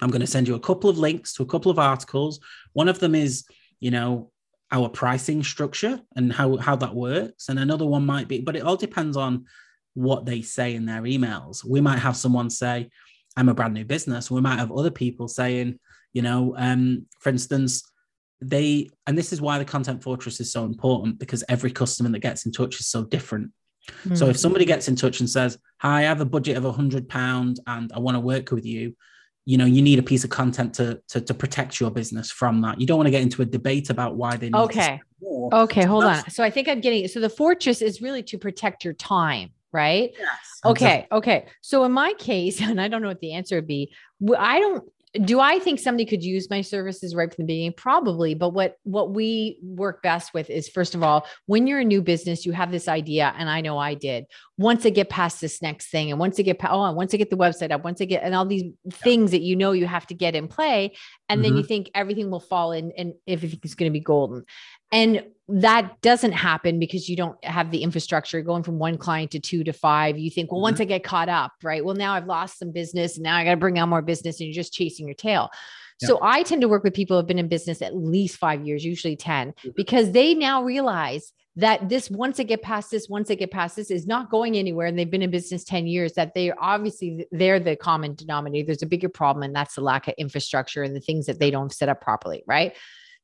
I'm 0.02 0.10
going 0.10 0.22
to 0.22 0.28
send 0.28 0.48
you 0.48 0.56
a 0.56 0.60
couple 0.60 0.90
of 0.90 0.98
links 0.98 1.34
to 1.34 1.44
a 1.44 1.48
couple 1.48 1.72
of 1.72 1.80
articles. 1.80 2.40
One 2.74 2.88
of 2.88 3.00
them 3.00 3.16
is, 3.16 3.46
you 3.80 3.92
know, 3.92 4.32
our 4.72 4.90
pricing 4.90 5.44
structure 5.44 6.02
and 6.16 6.32
how, 6.32 6.58
how 6.58 6.76
that 6.76 6.94
works. 6.94 7.50
And 7.50 7.58
another 7.60 7.86
one 7.86 8.06
might 8.06 8.28
be, 8.28 8.42
but 8.42 8.56
it 8.56 8.64
all 8.64 8.76
depends 8.76 9.16
on 9.16 9.46
what 9.94 10.26
they 10.26 10.42
say 10.42 10.76
in 10.76 10.86
their 10.86 11.02
emails. 11.04 11.64
We 11.64 11.82
might 11.82 12.00
have 12.00 12.18
someone 12.18 12.50
say, 12.50 12.90
I'm 13.36 13.50
a 13.50 13.54
brand 13.54 13.74
new 13.74 13.86
business. 13.86 14.30
We 14.30 14.42
might 14.42 14.60
have 14.60 14.72
other 14.72 14.92
people 14.92 15.28
saying, 15.28 15.80
you 16.14 16.22
know, 16.22 16.56
um, 16.58 17.06
for 17.20 17.30
instance, 17.30 17.84
they, 18.42 18.90
and 19.06 19.18
this 19.18 19.32
is 19.32 19.42
why 19.42 19.58
the 19.58 19.66
content 19.66 20.04
fortress 20.04 20.40
is 20.40 20.52
so 20.52 20.66
important 20.66 21.20
because 21.20 21.44
every 21.48 21.72
customer 21.72 22.10
that 22.10 22.20
gets 22.20 22.46
in 22.46 22.52
touch 22.52 22.80
is 22.80 22.88
so 22.88 23.04
different. 23.04 23.52
Mm. 24.06 24.18
So 24.18 24.28
if 24.28 24.38
somebody 24.38 24.66
gets 24.66 24.88
in 24.88 24.96
touch 24.96 25.20
and 25.20 25.30
says, 25.30 25.58
"Hi, 25.80 26.00
I 26.00 26.02
have 26.04 26.22
a 26.22 26.26
budget 26.26 26.58
of 26.58 26.66
a 26.66 26.72
hundred 26.72 27.08
pound 27.08 27.60
and 27.68 27.92
I 27.94 28.00
want 28.00 28.16
to 28.16 28.20
work 28.20 28.52
with 28.52 28.66
you," 28.66 28.96
you 29.48 29.58
know, 29.58 29.64
you 29.64 29.82
need 29.82 29.98
a 29.98 30.04
piece 30.04 30.26
of 30.26 30.30
content 30.30 30.74
to, 30.74 31.02
to 31.08 31.22
to 31.22 31.34
protect 31.34 31.80
your 31.80 31.90
business 31.90 32.30
from 32.30 32.60
that. 32.62 32.82
You 32.82 32.86
don't 32.86 32.98
want 32.98 33.08
to 33.08 33.12
get 33.12 33.22
into 33.22 33.42
a 33.42 33.46
debate 33.46 33.90
about 33.90 34.18
why 34.18 34.36
they 34.36 34.50
need. 34.50 34.60
Okay. 34.60 35.00
Okay, 35.24 35.86
hold 35.86 36.04
on. 36.04 36.30
So 36.30 36.44
I 36.44 36.50
think 36.50 36.68
I'm 36.68 36.82
getting 36.82 37.08
so 37.08 37.22
the 37.22 37.30
fortress 37.30 37.82
is 37.82 38.02
really 38.02 38.22
to 38.24 38.38
protect 38.38 38.84
your 38.84 38.94
time 38.94 39.52
right? 39.74 40.12
Yes. 40.18 40.40
Okay. 40.66 40.86
Exactly. 40.86 41.18
Okay. 41.18 41.46
So 41.62 41.84
in 41.84 41.92
my 41.92 42.14
case, 42.14 42.62
and 42.68 42.82
I 42.82 42.88
don't 42.88 43.02
know 43.02 43.10
what 43.10 43.20
the 43.20 43.34
answer 43.34 43.56
would 43.56 43.68
be, 43.68 43.92
I 44.38 44.60
don't 44.60 44.84
do 45.14 45.40
I 45.40 45.60
think 45.60 45.80
somebody 45.80 46.06
could 46.06 46.24
use 46.24 46.50
my 46.50 46.62
services 46.62 47.16
right 47.16 47.34
from 47.34 47.44
the 47.44 47.48
beginning? 47.48 47.74
Probably. 47.74 48.34
But 48.34 48.50
what 48.50 48.78
what 48.84 49.14
we 49.14 49.58
work 49.62 50.04
best 50.04 50.34
with 50.34 50.50
is 50.50 50.68
first 50.68 50.96
of 50.96 51.04
all, 51.04 51.26
when 51.46 51.66
you're 51.66 51.80
a 51.80 51.86
new 51.86 52.02
business, 52.02 52.46
you 52.46 52.52
have 52.52 52.72
this 52.72 52.88
idea, 52.88 53.34
and 53.38 53.50
I 53.50 53.62
know 53.62 53.78
I 53.78 53.94
did. 53.94 54.26
Once 54.58 54.86
I 54.86 54.90
get 54.90 55.10
past 55.10 55.40
this 55.40 55.62
next 55.62 55.90
thing, 55.90 56.12
and 56.12 56.20
once 56.20 56.40
I 56.40 56.44
get 56.44 56.60
oh, 56.70 56.92
once 56.92 57.14
I 57.14 57.18
get 57.18 57.30
the 57.30 57.38
website 57.38 57.72
up, 57.72 57.84
once 57.84 58.02
I 58.02 58.06
get 58.06 58.24
and 58.24 58.36
all 58.36 58.46
these 58.46 58.66
things 58.92 59.32
that 59.32 59.42
you 59.42 59.56
know 59.56 59.72
you 59.72 59.88
have 59.88 60.08
to 60.08 60.14
get 60.14 60.36
in 60.36 60.48
play, 60.48 60.94
and 61.30 61.38
mm-hmm. 61.38 61.44
then 61.44 61.54
you 61.54 61.62
mm-hmm. 61.62 61.68
think 61.68 61.92
everything 61.96 62.30
will 62.30 62.40
fall 62.42 62.74
in 62.74 62.92
and 62.98 63.14
everything 63.28 63.60
is 63.64 63.76
going 63.76 63.90
to 63.90 63.94
be 63.94 64.04
golden. 64.04 64.44
And 64.92 65.24
that 65.50 66.02
doesn't 66.02 66.34
happen 66.34 66.78
because 66.78 67.08
you 67.08 67.16
don't 67.16 67.44
have 67.44 67.72
the 67.72 67.82
infrastructure 67.82 68.42
going 68.42 68.64
from 68.64 68.80
one 68.80 68.98
client 68.98 69.32
to 69.32 69.40
two 69.40 69.64
to 69.64 69.72
five. 69.72 70.18
You 70.18 70.30
think, 70.30 70.52
well, 70.52 70.58
mm-hmm. 70.58 70.64
once 70.64 70.82
I 70.82 70.86
get 70.86 71.04
caught 71.04 71.30
up, 71.30 71.54
right? 71.64 71.84
Well, 71.84 71.96
now 71.96 72.14
I've 72.14 72.26
lost 72.26 72.60
some 72.60 72.72
business 72.72 73.16
and 73.16 73.24
now 73.24 73.38
I 73.38 73.46
got 73.46 73.52
to 73.52 73.58
bring 73.58 73.80
on 73.80 73.90
more 73.90 74.02
business 74.02 74.40
and 74.40 74.48
you're 74.48 74.56
just 74.56 74.74
chasing 74.74 75.08
your 75.08 75.16
tail. 75.16 75.50
Yeah. 76.02 76.08
So 76.10 76.20
I 76.22 76.44
tend 76.44 76.62
to 76.62 76.68
work 76.68 76.84
with 76.84 76.94
people 76.94 77.16
who 77.16 77.20
have 77.20 77.28
been 77.28 77.40
in 77.40 77.48
business 77.48 77.82
at 77.82 77.96
least 77.96 78.38
five 78.38 78.66
years, 78.66 78.84
usually 78.84 79.16
10, 79.16 79.50
mm-hmm. 79.50 79.70
because 79.76 80.12
they 80.12 80.34
now 80.34 80.64
realize 80.64 81.32
that 81.58 81.90
this 81.90 82.12
once 82.12 82.38
they 82.38 82.44
get 82.44 82.62
past 82.62 82.92
this 82.92 83.10
once 83.10 83.28
they 83.28 83.36
get 83.36 83.50
past 83.50 83.76
this 83.76 83.90
is 83.90 84.06
not 84.06 84.30
going 84.30 84.56
anywhere 84.56 84.86
and 84.86 84.98
they've 84.98 85.10
been 85.10 85.24
in 85.24 85.32
business 85.32 85.64
10 85.64 85.88
years 85.88 86.14
that 86.14 86.36
they 86.36 86.52
are 86.52 86.58
obviously 86.62 87.26
they're 87.32 87.60
the 87.60 87.76
common 87.76 88.14
denominator 88.14 88.68
there's 88.68 88.84
a 88.84 88.88
bigger 88.88 89.10
problem 89.10 89.42
and 89.42 89.56
that's 89.56 89.74
the 89.74 89.82
lack 89.82 90.08
of 90.08 90.14
infrastructure 90.20 90.84
and 90.84 90.96
the 90.96 91.00
things 91.00 91.26
that 91.26 91.40
they 91.40 91.50
don't 91.50 91.74
set 91.74 91.90
up 91.90 92.00
properly 92.00 92.44
right 92.46 92.76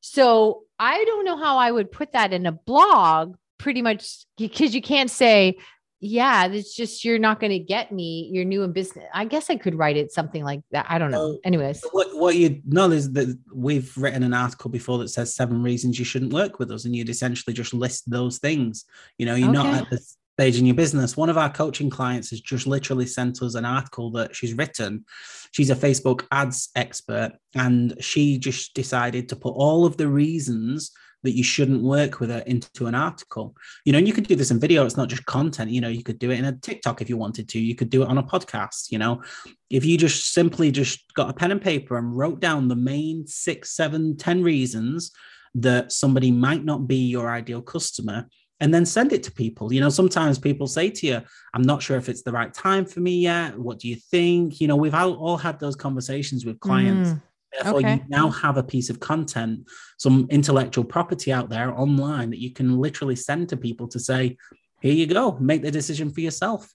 so 0.06 0.64
I 0.78 1.02
don't 1.06 1.24
know 1.24 1.38
how 1.38 1.56
I 1.56 1.70
would 1.70 1.90
put 1.90 2.12
that 2.12 2.34
in 2.34 2.44
a 2.44 2.52
blog 2.52 3.36
pretty 3.56 3.80
much 3.80 4.26
because 4.36 4.74
you 4.74 4.82
can't 4.82 5.10
say, 5.10 5.56
yeah, 5.98 6.44
it's 6.44 6.76
just 6.76 7.06
you're 7.06 7.18
not 7.18 7.40
going 7.40 7.52
to 7.52 7.58
get 7.58 7.90
me. 7.90 8.28
You're 8.30 8.44
new 8.44 8.64
in 8.64 8.72
business. 8.72 9.06
I 9.14 9.24
guess 9.24 9.48
I 9.48 9.56
could 9.56 9.74
write 9.74 9.96
it 9.96 10.12
something 10.12 10.44
like 10.44 10.60
that. 10.72 10.84
I 10.90 10.98
don't 10.98 11.10
know. 11.10 11.38
Anyways, 11.42 11.82
what, 11.92 12.14
what 12.18 12.36
you 12.36 12.60
know 12.66 12.90
is 12.90 13.12
that 13.12 13.34
we've 13.50 13.96
written 13.96 14.22
an 14.22 14.34
article 14.34 14.68
before 14.68 14.98
that 14.98 15.08
says 15.08 15.34
seven 15.34 15.62
reasons 15.62 15.98
you 15.98 16.04
shouldn't 16.04 16.34
work 16.34 16.58
with 16.58 16.70
us, 16.70 16.84
and 16.84 16.94
you'd 16.94 17.08
essentially 17.08 17.54
just 17.54 17.72
list 17.72 18.10
those 18.10 18.36
things. 18.36 18.84
You 19.16 19.24
know, 19.24 19.36
you're 19.36 19.48
okay. 19.48 19.62
not 19.62 19.74
at 19.74 19.90
the 19.90 20.06
stage 20.34 20.58
in 20.58 20.66
your 20.66 20.74
business. 20.74 21.16
One 21.16 21.30
of 21.30 21.38
our 21.38 21.50
coaching 21.50 21.88
clients 21.88 22.30
has 22.30 22.40
just 22.40 22.66
literally 22.66 23.06
sent 23.06 23.40
us 23.40 23.54
an 23.54 23.64
article 23.64 24.10
that 24.12 24.34
she's 24.34 24.54
written. 24.54 25.04
She's 25.52 25.70
a 25.70 25.76
Facebook 25.76 26.26
ads 26.32 26.70
expert, 26.74 27.32
and 27.54 27.94
she 28.00 28.38
just 28.38 28.74
decided 28.74 29.28
to 29.28 29.36
put 29.36 29.54
all 29.54 29.86
of 29.86 29.96
the 29.96 30.08
reasons 30.08 30.90
that 31.22 31.36
you 31.36 31.44
shouldn't 31.44 31.82
work 31.82 32.18
with 32.18 32.30
her 32.30 32.42
into 32.46 32.86
an 32.86 32.96
article. 32.96 33.54
You 33.84 33.92
know, 33.92 33.98
and 33.98 34.08
you 34.08 34.12
could 34.12 34.26
do 34.26 34.34
this 34.34 34.50
in 34.50 34.58
video, 34.58 34.84
it's 34.84 34.96
not 34.96 35.08
just 35.08 35.24
content. 35.24 35.70
You 35.70 35.80
know, 35.80 35.88
you 35.88 36.02
could 36.02 36.18
do 36.18 36.32
it 36.32 36.38
in 36.40 36.44
a 36.44 36.52
TikTok 36.52 37.00
if 37.00 37.08
you 37.08 37.16
wanted 37.16 37.48
to, 37.50 37.60
you 37.60 37.76
could 37.76 37.88
do 37.88 38.02
it 38.02 38.08
on 38.08 38.18
a 38.18 38.22
podcast. 38.22 38.90
You 38.90 38.98
know, 38.98 39.22
if 39.70 39.84
you 39.84 39.96
just 39.96 40.32
simply 40.32 40.72
just 40.72 41.14
got 41.14 41.30
a 41.30 41.32
pen 41.32 41.52
and 41.52 41.62
paper 41.62 41.96
and 41.96 42.14
wrote 42.16 42.40
down 42.40 42.66
the 42.66 42.76
main 42.76 43.26
six, 43.26 43.70
seven, 43.70 44.16
ten 44.16 44.42
reasons 44.42 45.12
that 45.54 45.92
somebody 45.92 46.32
might 46.32 46.64
not 46.64 46.88
be 46.88 47.06
your 47.06 47.30
ideal 47.30 47.62
customer 47.62 48.26
and 48.60 48.72
then 48.72 48.86
send 48.86 49.12
it 49.12 49.22
to 49.24 49.32
people. 49.32 49.72
You 49.72 49.80
know, 49.80 49.88
sometimes 49.88 50.38
people 50.38 50.66
say 50.66 50.90
to 50.90 51.06
you, 51.06 51.22
I'm 51.52 51.62
not 51.62 51.82
sure 51.82 51.96
if 51.96 52.08
it's 52.08 52.22
the 52.22 52.32
right 52.32 52.52
time 52.52 52.84
for 52.84 53.00
me 53.00 53.18
yet. 53.18 53.58
What 53.58 53.78
do 53.78 53.88
you 53.88 53.96
think? 53.96 54.60
You 54.60 54.68
know, 54.68 54.76
we've 54.76 54.94
all, 54.94 55.14
all 55.14 55.36
had 55.36 55.58
those 55.58 55.76
conversations 55.76 56.44
with 56.44 56.60
clients. 56.60 57.10
Mm, 57.10 57.22
Therefore, 57.52 57.80
okay. 57.80 57.94
you 57.94 58.00
now 58.08 58.30
have 58.30 58.56
a 58.56 58.62
piece 58.62 58.90
of 58.90 59.00
content, 59.00 59.68
some 59.98 60.26
intellectual 60.30 60.84
property 60.84 61.32
out 61.32 61.48
there 61.48 61.72
online 61.78 62.30
that 62.30 62.40
you 62.40 62.52
can 62.52 62.78
literally 62.78 63.16
send 63.16 63.48
to 63.50 63.56
people 63.56 63.88
to 63.88 63.98
say, 63.98 64.36
here 64.80 64.92
you 64.92 65.06
go, 65.06 65.38
make 65.38 65.62
the 65.62 65.70
decision 65.70 66.10
for 66.10 66.20
yourself. 66.20 66.72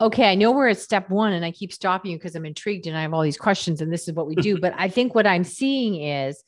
Okay, 0.00 0.30
I 0.30 0.36
know 0.36 0.52
we're 0.52 0.68
at 0.68 0.78
step 0.78 1.10
one, 1.10 1.32
and 1.32 1.44
I 1.44 1.50
keep 1.50 1.72
stopping 1.72 2.12
you 2.12 2.18
because 2.18 2.36
I'm 2.36 2.46
intrigued 2.46 2.86
and 2.86 2.96
I 2.96 3.02
have 3.02 3.12
all 3.12 3.22
these 3.22 3.36
questions, 3.36 3.80
and 3.80 3.92
this 3.92 4.06
is 4.06 4.14
what 4.14 4.28
we 4.28 4.36
do. 4.36 4.58
but 4.60 4.72
I 4.76 4.88
think 4.88 5.14
what 5.14 5.26
I'm 5.26 5.44
seeing 5.44 6.00
is 6.00 6.42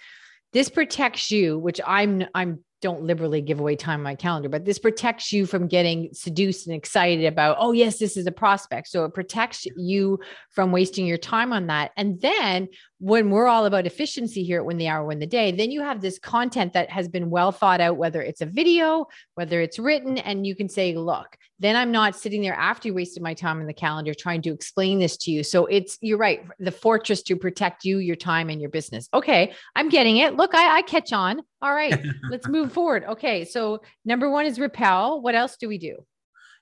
this 0.53 0.69
protects 0.69 1.31
you, 1.31 1.59
which 1.59 1.81
I'm 1.85 2.25
I'm 2.35 2.61
don't 2.81 3.03
liberally 3.03 3.41
give 3.41 3.61
away 3.61 3.77
time 3.77 4.01
on 4.01 4.05
my 4.05 4.15
calendar, 4.15 4.49
but 4.49 4.65
this 4.65 4.79
protects 4.79 5.33
you 5.33 5.47
from 5.47 5.69
getting 5.69 6.09
seduced 6.13 6.67
and 6.67 6.75
excited 6.75 7.25
about, 7.27 7.57
oh, 7.59 7.73
yes, 7.73 7.99
this 7.99 8.17
is 8.17 8.27
a 8.27 8.33
prospect. 8.33 8.89
So 8.89 9.05
it 9.05 9.15
protects 9.15 9.67
you 9.77 10.19
from 10.51 10.73
wasting 10.73 11.07
your 11.07 11.19
time 11.19 11.53
on 11.53 11.67
that. 11.67 11.93
And 11.97 12.21
then 12.21 12.69
when 13.01 13.31
we're 13.31 13.47
all 13.47 13.65
about 13.65 13.87
efficiency 13.87 14.45
here 14.45 14.59
at 14.59 14.67
Win 14.67 14.77
the 14.77 14.87
Hour, 14.87 15.07
Win 15.07 15.19
the 15.19 15.27
Day, 15.27 15.53
then 15.53 15.71
you 15.71 15.81
have 15.81 16.03
this 16.03 16.19
content 16.19 16.75
that 16.75 16.91
has 16.91 17.09
been 17.09 17.31
well 17.31 17.51
thought 17.51 17.81
out, 17.81 17.97
whether 17.97 18.21
it's 18.21 18.43
a 18.43 18.47
video, 18.47 19.07
whether 19.35 19.63
it's 19.63 19.79
written, 19.79 20.19
and 20.19 20.47
you 20.47 20.55
can 20.55 20.69
say, 20.69 20.95
look, 20.95 21.35
then 21.59 21.77
I'm 21.77 21.93
not 21.93 22.15
sitting 22.15 22.43
there 22.43 22.55
after 22.55 22.89
you 22.89 22.95
wasted 22.95 23.23
my 23.23 23.33
time 23.33 23.59
in 23.59 23.67
the 23.67 23.73
calendar 23.73 24.13
trying 24.13 24.43
to 24.43 24.53
explain 24.53 24.99
this 24.99 25.17
to 25.19 25.31
you. 25.31 25.43
So 25.43 25.65
it's, 25.65 25.97
you're 26.03 26.19
right, 26.19 26.47
the 26.59 26.71
fortress 26.71 27.23
to 27.23 27.37
protect 27.37 27.87
you, 27.87 27.99
your 27.99 28.17
time, 28.17 28.51
and 28.51 28.61
your 28.61 28.71
business. 28.71 29.09
Okay, 29.15 29.55
I'm 29.75 29.89
getting 29.89 30.19
it. 30.19 30.37
Look, 30.37 30.55
I, 30.55 30.79
I 30.79 30.83
catch 30.83 31.15
on. 31.15 31.41
All 31.63 31.75
right, 31.75 31.99
let's 32.31 32.47
move 32.49 32.71
forward. 32.71 33.05
Okay, 33.09 33.47
so 33.47 33.81
number 34.05 34.31
one 34.31 34.45
is 34.45 34.61
repel. 34.61 35.23
What 35.23 35.35
else 35.35 35.57
do 35.57 35.69
we 35.69 35.79
do? 35.79 36.05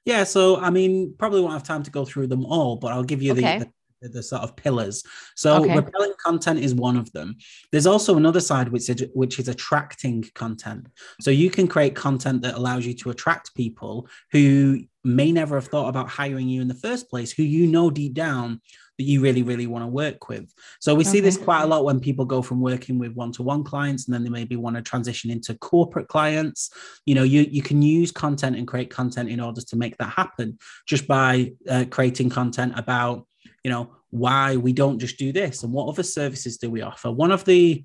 Yeah, 0.04 0.22
so 0.22 0.56
I 0.56 0.70
mean, 0.70 1.14
probably 1.18 1.40
won't 1.40 1.54
have 1.54 1.64
time 1.64 1.82
to 1.82 1.90
go 1.90 2.04
through 2.04 2.28
them 2.28 2.46
all, 2.46 2.76
but 2.76 2.92
I'll 2.92 3.02
give 3.02 3.22
you 3.22 3.32
okay. 3.32 3.58
the, 3.58 3.64
the, 3.64 3.72
the 4.00 4.22
sort 4.22 4.42
of 4.42 4.56
pillars. 4.56 5.02
So 5.36 5.62
okay. 5.62 5.76
repelling 5.76 6.12
content 6.24 6.60
is 6.60 6.74
one 6.74 6.96
of 6.96 7.10
them. 7.12 7.36
There's 7.72 7.86
also 7.86 8.16
another 8.16 8.40
side 8.40 8.68
which 8.68 8.88
is 8.88 9.04
which 9.14 9.38
is 9.38 9.48
attracting 9.48 10.24
content. 10.34 10.86
So 11.20 11.30
you 11.30 11.50
can 11.50 11.66
create 11.68 11.94
content 11.94 12.42
that 12.42 12.54
allows 12.54 12.86
you 12.86 12.94
to 12.94 13.10
attract 13.10 13.54
people 13.54 14.08
who 14.32 14.80
may 15.04 15.32
never 15.32 15.54
have 15.56 15.68
thought 15.68 15.88
about 15.88 16.08
hiring 16.08 16.48
you 16.48 16.60
in 16.60 16.68
the 16.68 16.74
first 16.74 17.08
place, 17.08 17.32
who 17.32 17.42
you 17.42 17.66
know 17.66 17.90
deep 17.90 18.14
down 18.14 18.60
that 18.98 19.04
you 19.04 19.20
really, 19.20 19.42
really 19.44 19.66
want 19.66 19.84
to 19.84 19.88
work 19.88 20.28
with. 20.28 20.52
So 20.80 20.94
we 20.94 21.02
okay. 21.02 21.10
see 21.10 21.20
this 21.20 21.36
quite 21.36 21.62
a 21.62 21.66
lot 21.66 21.84
when 21.84 22.00
people 22.00 22.24
go 22.24 22.42
from 22.42 22.60
working 22.60 22.98
with 22.98 23.12
one-to-one 23.14 23.62
clients 23.62 24.06
and 24.06 24.14
then 24.14 24.24
they 24.24 24.30
maybe 24.30 24.56
want 24.56 24.74
to 24.74 24.82
transition 24.82 25.30
into 25.30 25.54
corporate 25.54 26.08
clients. 26.08 26.70
You 27.06 27.14
know, 27.14 27.22
you, 27.22 27.42
you 27.42 27.62
can 27.62 27.80
use 27.80 28.10
content 28.10 28.56
and 28.56 28.66
create 28.66 28.90
content 28.90 29.30
in 29.30 29.38
order 29.38 29.60
to 29.60 29.76
make 29.76 29.96
that 29.98 30.10
happen 30.10 30.58
just 30.86 31.06
by 31.06 31.52
uh, 31.68 31.84
creating 31.90 32.30
content 32.30 32.72
about, 32.76 33.27
you 33.64 33.70
know, 33.70 33.94
why 34.10 34.56
we 34.56 34.72
don't 34.72 34.98
just 34.98 35.18
do 35.18 35.32
this 35.32 35.62
and 35.62 35.72
what 35.72 35.88
other 35.88 36.02
services 36.02 36.56
do 36.56 36.70
we 36.70 36.82
offer. 36.82 37.10
One 37.10 37.30
of 37.30 37.44
the 37.44 37.84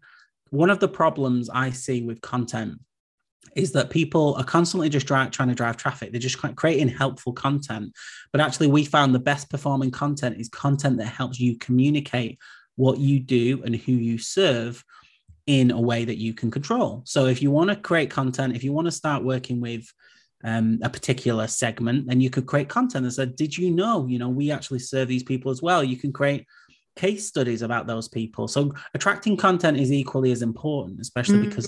one 0.50 0.70
of 0.70 0.80
the 0.80 0.88
problems 0.88 1.50
I 1.50 1.72
see 1.72 2.04
with 2.04 2.22
content 2.22 2.80
is 3.56 3.72
that 3.72 3.90
people 3.90 4.36
are 4.36 4.44
constantly 4.44 4.90
just 4.90 5.08
trying 5.08 5.30
to 5.30 5.56
drive 5.56 5.78
traffic. 5.78 6.12
They're 6.12 6.20
just 6.20 6.38
creating 6.56 6.90
helpful 6.90 7.34
content. 7.34 7.94
But 8.32 8.42
actually, 8.42 8.68
we 8.68 8.86
found 8.86 9.14
the 9.14 9.20
best 9.20 9.50
performing 9.50 9.92
content 9.92 10.40
is 10.40 10.50
content 10.50 10.98
that 10.98 11.06
helps 11.06 11.40
you 11.40 11.58
communicate 11.58 12.40
what 12.76 13.00
you 13.00 13.20
do 13.20 13.62
and 13.64 13.76
who 13.76 13.92
you 13.92 14.18
serve 14.18 14.84
in 15.46 15.72
a 15.72 15.82
way 15.82 16.06
that 16.06 16.18
you 16.18 16.34
can 16.34 16.50
control. 16.50 17.02
So 17.06 17.26
if 17.26 17.42
you 17.42 17.52
want 17.52 17.70
to 17.70 17.76
create 17.76 18.10
content, 18.10 18.56
if 18.56 18.64
you 18.64 18.74
want 18.74 18.86
to 18.86 18.92
start 18.92 19.24
working 19.24 19.60
with 19.60 19.86
um, 20.44 20.80
a 20.84 20.90
particular 20.90 21.48
segment, 21.48 22.08
then 22.08 22.22
you 22.22 22.30
could 22.30 22.46
create 22.46 22.70
content 22.70 23.06
that 23.06 23.12
said, 23.12 23.36
"Did 23.36 23.58
you 23.58 23.72
know? 23.72 24.06
You 24.08 24.20
know, 24.20 24.30
we 24.30 24.52
actually 24.52 24.80
serve 24.80 25.08
these 25.08 25.24
people 25.24 25.52
as 25.52 25.62
well." 25.62 25.84
You 25.84 25.98
can 25.98 26.12
create 26.12 26.46
case 26.96 27.28
studies 27.28 27.62
about 27.62 27.88
those 27.88 28.08
people. 28.08 28.48
So 28.48 28.74
attracting 28.94 29.38
content 29.38 29.80
is 29.80 29.92
equally 29.92 30.32
as 30.32 30.42
important, 30.42 31.00
especially 31.00 31.40
mm-hmm. 31.40 31.50
because 31.50 31.68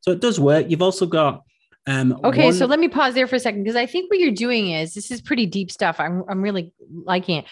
so 0.00 0.12
it 0.12 0.20
does 0.20 0.38
work. 0.38 0.66
You've 0.68 0.82
also 0.82 1.06
got 1.06 1.42
um, 1.86 2.18
okay, 2.24 2.46
one... 2.46 2.54
so 2.54 2.66
let 2.66 2.78
me 2.78 2.88
pause 2.88 3.14
there 3.14 3.26
for 3.26 3.36
a 3.36 3.40
second 3.40 3.62
because 3.62 3.76
I 3.76 3.86
think 3.86 4.10
what 4.10 4.18
you're 4.18 4.32
doing 4.32 4.70
is 4.70 4.94
this 4.94 5.10
is 5.10 5.20
pretty 5.20 5.46
deep 5.46 5.70
stuff. 5.70 6.00
I'm 6.00 6.24
I'm 6.28 6.40
really 6.40 6.72
liking 6.90 7.38
it. 7.38 7.44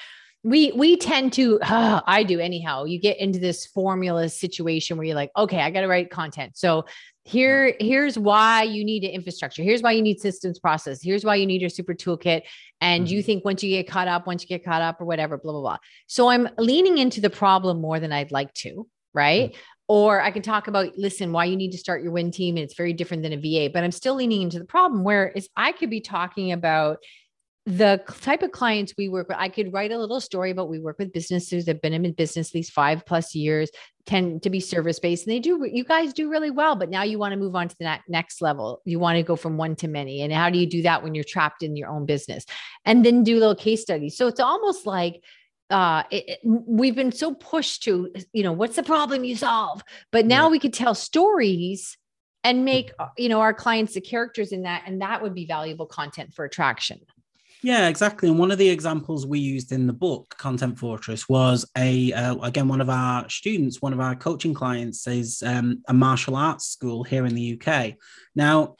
We 0.44 0.72
we 0.72 0.96
tend 0.96 1.32
to 1.34 1.60
uh, 1.60 2.00
I 2.06 2.24
do 2.24 2.40
anyhow. 2.40 2.84
You 2.84 2.98
get 3.00 3.18
into 3.18 3.38
this 3.38 3.66
formula 3.66 4.28
situation 4.28 4.96
where 4.96 5.06
you're 5.06 5.16
like, 5.16 5.30
okay, 5.36 5.60
I 5.60 5.70
got 5.70 5.82
to 5.82 5.88
write 5.88 6.10
content. 6.10 6.56
So 6.56 6.84
here 7.24 7.76
here's 7.78 8.18
why 8.18 8.64
you 8.64 8.84
need 8.84 9.04
an 9.04 9.10
infrastructure. 9.10 9.62
Here's 9.62 9.82
why 9.82 9.92
you 9.92 10.02
need 10.02 10.20
systems 10.20 10.58
process. 10.58 11.00
Here's 11.00 11.24
why 11.24 11.36
you 11.36 11.46
need 11.46 11.60
your 11.60 11.70
super 11.70 11.94
toolkit. 11.94 12.42
And 12.80 13.04
mm-hmm. 13.04 13.14
you 13.14 13.22
think 13.22 13.44
once 13.44 13.62
you 13.62 13.70
get 13.70 13.88
caught 13.88 14.08
up, 14.08 14.26
once 14.26 14.42
you 14.42 14.48
get 14.48 14.64
caught 14.64 14.82
up 14.82 15.00
or 15.00 15.04
whatever, 15.04 15.38
blah 15.38 15.52
blah 15.52 15.60
blah. 15.60 15.78
So 16.08 16.28
I'm 16.28 16.48
leaning 16.58 16.98
into 16.98 17.20
the 17.20 17.30
problem 17.30 17.80
more 17.80 18.00
than 18.00 18.12
I'd 18.12 18.32
like 18.32 18.52
to 18.54 18.88
right? 19.14 19.50
Mm-hmm. 19.50 19.60
Or 19.88 20.22
I 20.22 20.30
can 20.30 20.42
talk 20.42 20.68
about, 20.68 20.96
listen, 20.96 21.32
why 21.32 21.44
you 21.44 21.56
need 21.56 21.72
to 21.72 21.78
start 21.78 22.02
your 22.02 22.12
win 22.12 22.30
team. 22.30 22.56
And 22.56 22.64
it's 22.64 22.74
very 22.74 22.92
different 22.92 23.22
than 23.22 23.32
a 23.32 23.36
VA, 23.36 23.70
but 23.70 23.84
I'm 23.84 23.92
still 23.92 24.14
leaning 24.14 24.42
into 24.42 24.58
the 24.58 24.64
problem 24.64 25.04
where 25.04 25.28
is 25.28 25.48
I 25.56 25.72
could 25.72 25.90
be 25.90 26.00
talking 26.00 26.52
about 26.52 26.98
the 27.64 28.02
type 28.20 28.42
of 28.42 28.50
clients 28.50 28.92
we 28.98 29.08
work 29.08 29.28
with. 29.28 29.36
I 29.38 29.48
could 29.48 29.72
write 29.72 29.92
a 29.92 29.98
little 29.98 30.20
story 30.20 30.50
about 30.50 30.68
we 30.68 30.80
work 30.80 30.98
with 30.98 31.12
businesses 31.12 31.64
that 31.64 31.76
have 31.76 31.82
been 31.82 31.92
in 31.92 32.12
business 32.12 32.50
these 32.50 32.70
five 32.70 33.06
plus 33.06 33.36
years, 33.36 33.70
tend 34.04 34.42
to 34.42 34.50
be 34.50 34.58
service 34.58 34.98
based, 34.98 35.26
and 35.26 35.32
they 35.32 35.38
do. 35.38 35.64
You 35.70 35.84
guys 35.84 36.12
do 36.12 36.28
really 36.28 36.50
well, 36.50 36.74
but 36.74 36.90
now 36.90 37.04
you 37.04 37.18
want 37.18 37.32
to 37.32 37.38
move 37.38 37.54
on 37.54 37.68
to 37.68 37.76
the 37.78 37.98
next 38.08 38.42
level. 38.42 38.80
You 38.84 38.98
want 38.98 39.16
to 39.16 39.22
go 39.22 39.36
from 39.36 39.56
one 39.56 39.76
to 39.76 39.88
many, 39.88 40.22
and 40.22 40.32
how 40.32 40.50
do 40.50 40.58
you 40.58 40.66
do 40.66 40.82
that 40.82 41.04
when 41.04 41.14
you're 41.14 41.22
trapped 41.22 41.62
in 41.62 41.76
your 41.76 41.88
own 41.88 42.04
business? 42.04 42.44
And 42.84 43.04
then 43.04 43.22
do 43.22 43.38
little 43.38 43.54
case 43.54 43.82
studies. 43.82 44.16
So 44.16 44.26
it's 44.26 44.40
almost 44.40 44.84
like 44.84 45.22
uh, 45.70 46.02
it, 46.10 46.24
it, 46.28 46.38
we've 46.44 46.96
been 46.96 47.12
so 47.12 47.32
pushed 47.32 47.84
to, 47.84 48.12
you 48.32 48.42
know, 48.42 48.52
what's 48.52 48.76
the 48.76 48.82
problem 48.82 49.22
you 49.24 49.36
solve? 49.36 49.82
But 50.10 50.26
now 50.26 50.46
yeah. 50.46 50.50
we 50.50 50.58
could 50.58 50.74
tell 50.74 50.94
stories 50.94 51.96
and 52.44 52.64
make, 52.64 52.90
uh, 52.98 53.06
you 53.16 53.28
know, 53.28 53.40
our 53.40 53.54
clients 53.54 53.94
the 53.94 54.00
characters 54.00 54.50
in 54.50 54.62
that, 54.62 54.82
and 54.86 55.00
that 55.00 55.22
would 55.22 55.34
be 55.34 55.46
valuable 55.46 55.86
content 55.86 56.34
for 56.34 56.44
attraction. 56.44 56.98
Yeah, 57.62 57.88
exactly. 57.88 58.28
And 58.28 58.38
one 58.40 58.50
of 58.50 58.58
the 58.58 58.68
examples 58.68 59.24
we 59.24 59.38
used 59.38 59.70
in 59.70 59.86
the 59.86 59.92
book, 59.92 60.34
Content 60.36 60.78
Fortress, 60.78 61.28
was 61.28 61.64
a 61.78 62.12
uh, 62.12 62.36
again 62.38 62.66
one 62.66 62.80
of 62.80 62.90
our 62.90 63.28
students, 63.28 63.80
one 63.80 63.92
of 63.92 64.00
our 64.00 64.16
coaching 64.16 64.52
clients, 64.52 65.06
is 65.06 65.42
um, 65.46 65.82
a 65.86 65.94
martial 65.94 66.34
arts 66.34 66.66
school 66.66 67.04
here 67.04 67.24
in 67.24 67.36
the 67.36 67.60
UK. 67.60 67.94
Now, 68.34 68.74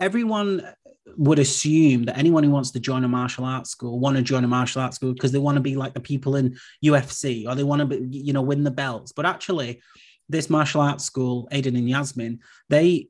everyone 0.00 0.68
would 1.16 1.38
assume 1.38 2.04
that 2.04 2.18
anyone 2.18 2.42
who 2.42 2.50
wants 2.50 2.72
to 2.72 2.80
join 2.80 3.04
a 3.04 3.08
martial 3.08 3.44
arts 3.44 3.70
school 3.70 4.00
want 4.00 4.16
to 4.16 4.22
join 4.22 4.42
a 4.42 4.48
martial 4.48 4.82
arts 4.82 4.96
school 4.96 5.12
because 5.12 5.30
they 5.30 5.38
want 5.38 5.54
to 5.54 5.62
be 5.62 5.76
like 5.76 5.94
the 5.94 6.00
people 6.00 6.34
in 6.34 6.56
UFC 6.84 7.46
or 7.46 7.54
they 7.54 7.62
want 7.62 7.78
to 7.78 7.86
be, 7.86 8.18
you 8.18 8.32
know, 8.32 8.42
win 8.42 8.64
the 8.64 8.72
belts. 8.72 9.12
But 9.12 9.24
actually, 9.24 9.80
this 10.28 10.50
martial 10.50 10.80
arts 10.80 11.04
school, 11.04 11.48
Aiden 11.52 11.78
and 11.78 11.88
Yasmin, 11.88 12.40
they 12.68 13.08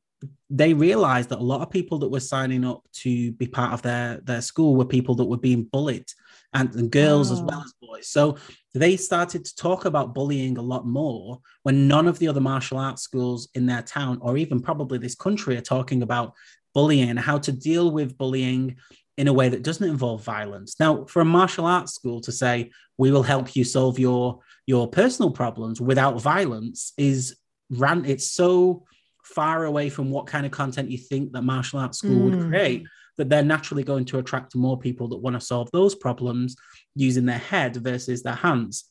they 0.48 0.72
realized 0.72 1.28
that 1.28 1.38
a 1.38 1.42
lot 1.42 1.60
of 1.60 1.70
people 1.70 1.98
that 1.98 2.08
were 2.08 2.20
signing 2.20 2.64
up 2.64 2.82
to 2.92 3.32
be 3.32 3.46
part 3.46 3.72
of 3.72 3.82
their 3.82 4.20
their 4.24 4.40
school 4.40 4.76
were 4.76 4.84
people 4.84 5.14
that 5.14 5.24
were 5.24 5.36
being 5.36 5.64
bullied 5.64 6.06
and, 6.54 6.74
and 6.74 6.90
girls 6.90 7.30
oh. 7.30 7.34
as 7.34 7.42
well 7.42 7.60
oh. 7.60 7.64
as 7.64 7.74
boys 7.80 8.08
so 8.08 8.36
they 8.74 8.96
started 8.96 9.44
to 9.44 9.54
talk 9.56 9.84
about 9.84 10.14
bullying 10.14 10.56
a 10.58 10.62
lot 10.62 10.86
more 10.86 11.40
when 11.64 11.88
none 11.88 12.06
of 12.06 12.18
the 12.18 12.28
other 12.28 12.40
martial 12.40 12.78
arts 12.78 13.02
schools 13.02 13.48
in 13.54 13.66
their 13.66 13.82
town 13.82 14.18
or 14.20 14.36
even 14.36 14.60
probably 14.60 14.98
this 14.98 15.14
country 15.14 15.56
are 15.56 15.62
talking 15.62 16.02
about 16.02 16.32
bullying 16.74 17.08
and 17.10 17.18
how 17.18 17.38
to 17.38 17.52
deal 17.52 17.90
with 17.90 18.18
bullying 18.18 18.76
in 19.16 19.28
a 19.28 19.32
way 19.32 19.48
that 19.48 19.62
doesn't 19.62 19.88
involve 19.88 20.22
violence. 20.22 20.76
Now, 20.78 21.06
for 21.06 21.22
a 21.22 21.24
martial 21.24 21.64
arts 21.64 21.94
school 21.94 22.20
to 22.20 22.32
say 22.32 22.70
we 22.98 23.10
will 23.10 23.22
help 23.22 23.56
you 23.56 23.64
solve 23.64 23.98
your 23.98 24.40
your 24.66 24.88
personal 24.88 25.30
problems 25.30 25.80
without 25.80 26.20
violence 26.20 26.92
is 26.98 27.36
ran 27.70 28.04
it's 28.04 28.30
so 28.30 28.84
far 29.26 29.64
away 29.64 29.88
from 29.88 30.10
what 30.10 30.26
kind 30.26 30.46
of 30.46 30.52
content 30.52 30.90
you 30.90 30.98
think 30.98 31.32
that 31.32 31.42
martial 31.42 31.80
arts 31.80 31.98
school 31.98 32.30
mm. 32.30 32.30
would 32.30 32.48
create 32.48 32.86
that 33.18 33.28
they're 33.28 33.42
naturally 33.42 33.82
going 33.82 34.04
to 34.04 34.18
attract 34.18 34.54
more 34.54 34.78
people 34.78 35.08
that 35.08 35.16
want 35.16 35.34
to 35.34 35.40
solve 35.40 35.70
those 35.72 35.94
problems 35.94 36.54
using 36.94 37.26
their 37.26 37.38
head 37.38 37.76
versus 37.76 38.22
their 38.22 38.34
hands. 38.34 38.84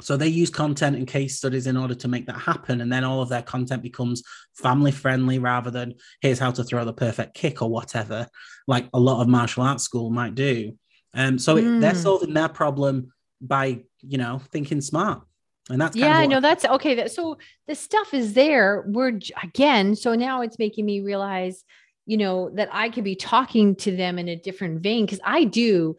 So 0.00 0.16
they 0.16 0.28
use 0.28 0.50
content 0.50 0.96
and 0.96 1.06
case 1.06 1.36
studies 1.36 1.66
in 1.66 1.76
order 1.76 1.94
to 1.94 2.08
make 2.08 2.26
that 2.26 2.38
happen. 2.38 2.80
And 2.80 2.92
then 2.92 3.04
all 3.04 3.20
of 3.20 3.28
their 3.28 3.42
content 3.42 3.82
becomes 3.82 4.22
family 4.54 4.92
friendly 4.92 5.38
rather 5.38 5.70
than 5.70 5.94
here's 6.20 6.38
how 6.38 6.50
to 6.52 6.64
throw 6.64 6.84
the 6.84 6.92
perfect 6.92 7.34
kick 7.34 7.62
or 7.62 7.68
whatever, 7.68 8.26
like 8.66 8.88
a 8.94 9.00
lot 9.00 9.20
of 9.20 9.28
martial 9.28 9.62
arts 9.62 9.84
school 9.84 10.10
might 10.10 10.34
do. 10.34 10.76
Um, 11.14 11.38
so 11.38 11.56
mm. 11.56 11.58
it, 11.58 11.80
they're 11.80 11.92
hmm. 11.92 11.98
solving 11.98 12.34
their 12.34 12.48
problem 12.48 13.12
by, 13.40 13.80
you 14.02 14.18
know, 14.18 14.40
thinking 14.52 14.80
smart. 14.80 15.22
And 15.68 15.80
that's 15.80 15.96
yeah, 15.96 16.24
no, 16.24 16.40
that's 16.40 16.64
okay. 16.64 17.08
so 17.08 17.38
the 17.66 17.74
stuff 17.74 18.14
is 18.14 18.32
there. 18.32 18.84
We're 18.86 19.18
again, 19.42 19.96
so 19.96 20.14
now 20.14 20.40
it's 20.42 20.58
making 20.58 20.86
me 20.86 21.00
realize, 21.00 21.64
you 22.06 22.16
know, 22.16 22.50
that 22.54 22.70
I 22.72 22.88
could 22.88 23.04
be 23.04 23.16
talking 23.16 23.76
to 23.76 23.94
them 23.94 24.18
in 24.18 24.28
a 24.28 24.36
different 24.36 24.82
vein 24.82 25.04
because 25.04 25.20
I 25.24 25.44
do 25.44 25.96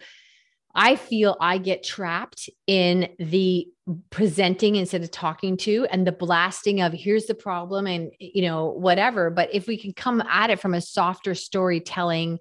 I 0.76 0.96
feel 0.96 1.36
I 1.42 1.58
get 1.58 1.84
trapped 1.84 2.50
in 2.68 3.10
the 3.18 3.68
presenting 4.12 4.76
instead 4.76 5.02
of 5.02 5.12
talking 5.12 5.58
to 5.58 5.88
and 5.92 6.06
the 6.06 6.12
blasting 6.12 6.82
of 6.82 6.94
here's 6.94 7.26
the 7.26 7.34
problem 7.34 7.88
and 7.88 8.12
you 8.20 8.44
know 8.44 8.68
whatever 8.68 9.32
but 9.32 9.50
if 9.52 9.68
we 9.68 9.78
can 9.78 9.94
come 9.94 10.22
at 10.22 10.52
it 10.52 10.60
from 10.60 10.76
a 10.76 10.82
softer 10.82 11.34
storytelling 11.34 12.38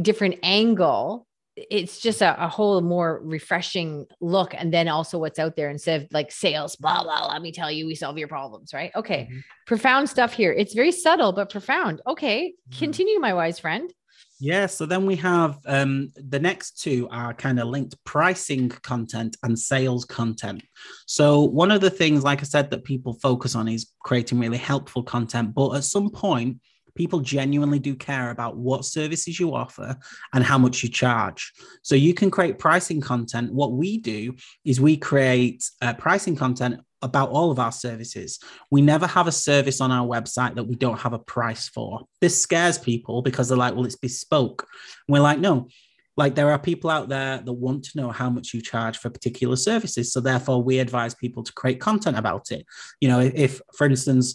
different 0.00 0.36
angle 0.42 1.27
it's 1.70 1.98
just 1.98 2.22
a, 2.22 2.44
a, 2.44 2.48
whole 2.48 2.80
more 2.80 3.20
refreshing 3.22 4.06
look 4.20 4.54
and 4.54 4.72
then 4.72 4.88
also 4.88 5.18
what's 5.18 5.38
out 5.38 5.56
there 5.56 5.70
instead 5.70 6.02
of 6.02 6.08
like 6.12 6.30
sales 6.30 6.76
blah 6.76 7.02
blah 7.02 7.26
let 7.26 7.42
me 7.42 7.52
tell 7.52 7.70
you 7.70 7.86
we 7.86 7.94
solve 7.94 8.18
your 8.18 8.28
problems 8.28 8.72
right 8.72 8.90
okay 8.94 9.28
mm-hmm. 9.30 9.38
profound 9.66 10.08
stuff 10.08 10.32
here 10.32 10.52
it's 10.52 10.74
very 10.74 10.92
subtle 10.92 11.32
but 11.32 11.50
profound 11.50 12.00
okay 12.06 12.48
mm-hmm. 12.48 12.78
continue 12.78 13.18
my 13.18 13.34
wise 13.34 13.58
friend 13.58 13.92
yeah, 14.40 14.66
so 14.66 14.86
then 14.86 15.04
we 15.04 15.16
have 15.16 15.58
um, 15.66 16.12
the 16.14 16.38
next 16.38 16.80
two 16.80 17.08
are 17.10 17.34
kind 17.34 17.58
of 17.58 17.66
linked 17.66 17.96
pricing 18.04 18.68
content 18.68 19.36
and 19.42 19.58
sales 19.58 20.04
content. 20.04 20.62
So, 21.06 21.42
one 21.42 21.72
of 21.72 21.80
the 21.80 21.90
things, 21.90 22.22
like 22.22 22.40
I 22.40 22.44
said, 22.44 22.70
that 22.70 22.84
people 22.84 23.14
focus 23.14 23.56
on 23.56 23.66
is 23.66 23.90
creating 24.00 24.38
really 24.38 24.56
helpful 24.56 25.02
content. 25.02 25.54
But 25.54 25.74
at 25.74 25.84
some 25.84 26.10
point, 26.10 26.58
people 26.98 27.20
genuinely 27.20 27.78
do 27.78 27.94
care 27.94 28.30
about 28.30 28.56
what 28.56 28.84
services 28.84 29.38
you 29.38 29.54
offer 29.54 29.96
and 30.34 30.42
how 30.42 30.58
much 30.58 30.82
you 30.82 30.88
charge. 30.88 31.52
So 31.82 31.94
you 31.94 32.12
can 32.12 32.28
create 32.28 32.58
pricing 32.58 33.00
content. 33.00 33.54
What 33.54 33.72
we 33.72 33.98
do 33.98 34.34
is 34.64 34.80
we 34.80 34.96
create 34.96 35.64
uh, 35.80 35.94
pricing 35.94 36.34
content 36.34 36.80
about 37.00 37.30
all 37.30 37.52
of 37.52 37.60
our 37.60 37.70
services. 37.70 38.40
We 38.72 38.82
never 38.82 39.06
have 39.06 39.28
a 39.28 39.32
service 39.32 39.80
on 39.80 39.92
our 39.92 40.04
website 40.04 40.56
that 40.56 40.64
we 40.64 40.74
don't 40.74 40.98
have 40.98 41.12
a 41.12 41.20
price 41.20 41.68
for. 41.68 42.00
This 42.20 42.42
scares 42.42 42.78
people 42.78 43.22
because 43.22 43.48
they're 43.48 43.56
like, 43.56 43.76
well, 43.76 43.86
it's 43.86 43.94
bespoke. 43.94 44.66
And 45.06 45.12
we're 45.12 45.22
like, 45.22 45.38
no, 45.38 45.68
like 46.16 46.34
there 46.34 46.50
are 46.50 46.58
people 46.58 46.90
out 46.90 47.08
there 47.08 47.38
that 47.38 47.52
want 47.52 47.84
to 47.84 47.96
know 47.96 48.10
how 48.10 48.28
much 48.28 48.52
you 48.52 48.60
charge 48.60 48.98
for 48.98 49.08
particular 49.08 49.54
services. 49.54 50.12
So 50.12 50.20
therefore, 50.20 50.64
we 50.64 50.80
advise 50.80 51.14
people 51.14 51.44
to 51.44 51.52
create 51.52 51.80
content 51.80 52.18
about 52.18 52.50
it. 52.50 52.66
You 53.00 53.08
know, 53.08 53.20
if, 53.20 53.34
if 53.36 53.62
for 53.76 53.86
instance, 53.86 54.34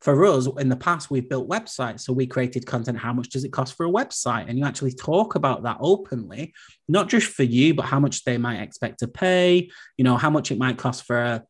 for 0.00 0.24
us 0.26 0.46
in 0.58 0.68
the 0.68 0.76
past 0.76 1.10
we've 1.10 1.28
built 1.28 1.48
websites 1.48 2.00
so 2.00 2.12
we 2.12 2.26
created 2.26 2.66
content. 2.66 2.98
How 2.98 3.12
much 3.12 3.30
does 3.30 3.44
it 3.44 3.52
cost 3.52 3.76
for 3.76 3.86
a 3.86 3.90
website? 3.90 4.48
And 4.48 4.58
you 4.58 4.64
actually 4.64 4.92
talk 4.92 5.34
about 5.34 5.64
that 5.64 5.78
openly 5.80 6.54
not 6.88 7.08
just 7.08 7.28
for 7.28 7.42
you 7.42 7.74
but 7.74 7.86
how 7.86 8.00
much 8.00 8.24
they 8.24 8.38
might 8.38 8.60
expect 8.60 9.00
to 9.00 9.08
pay 9.08 9.70
you 9.96 10.04
know 10.04 10.16
how 10.16 10.30
much 10.30 10.50
it 10.50 10.58
might 10.58 10.78
cost 10.78 11.04
for 11.04 11.18
a 11.18 11.44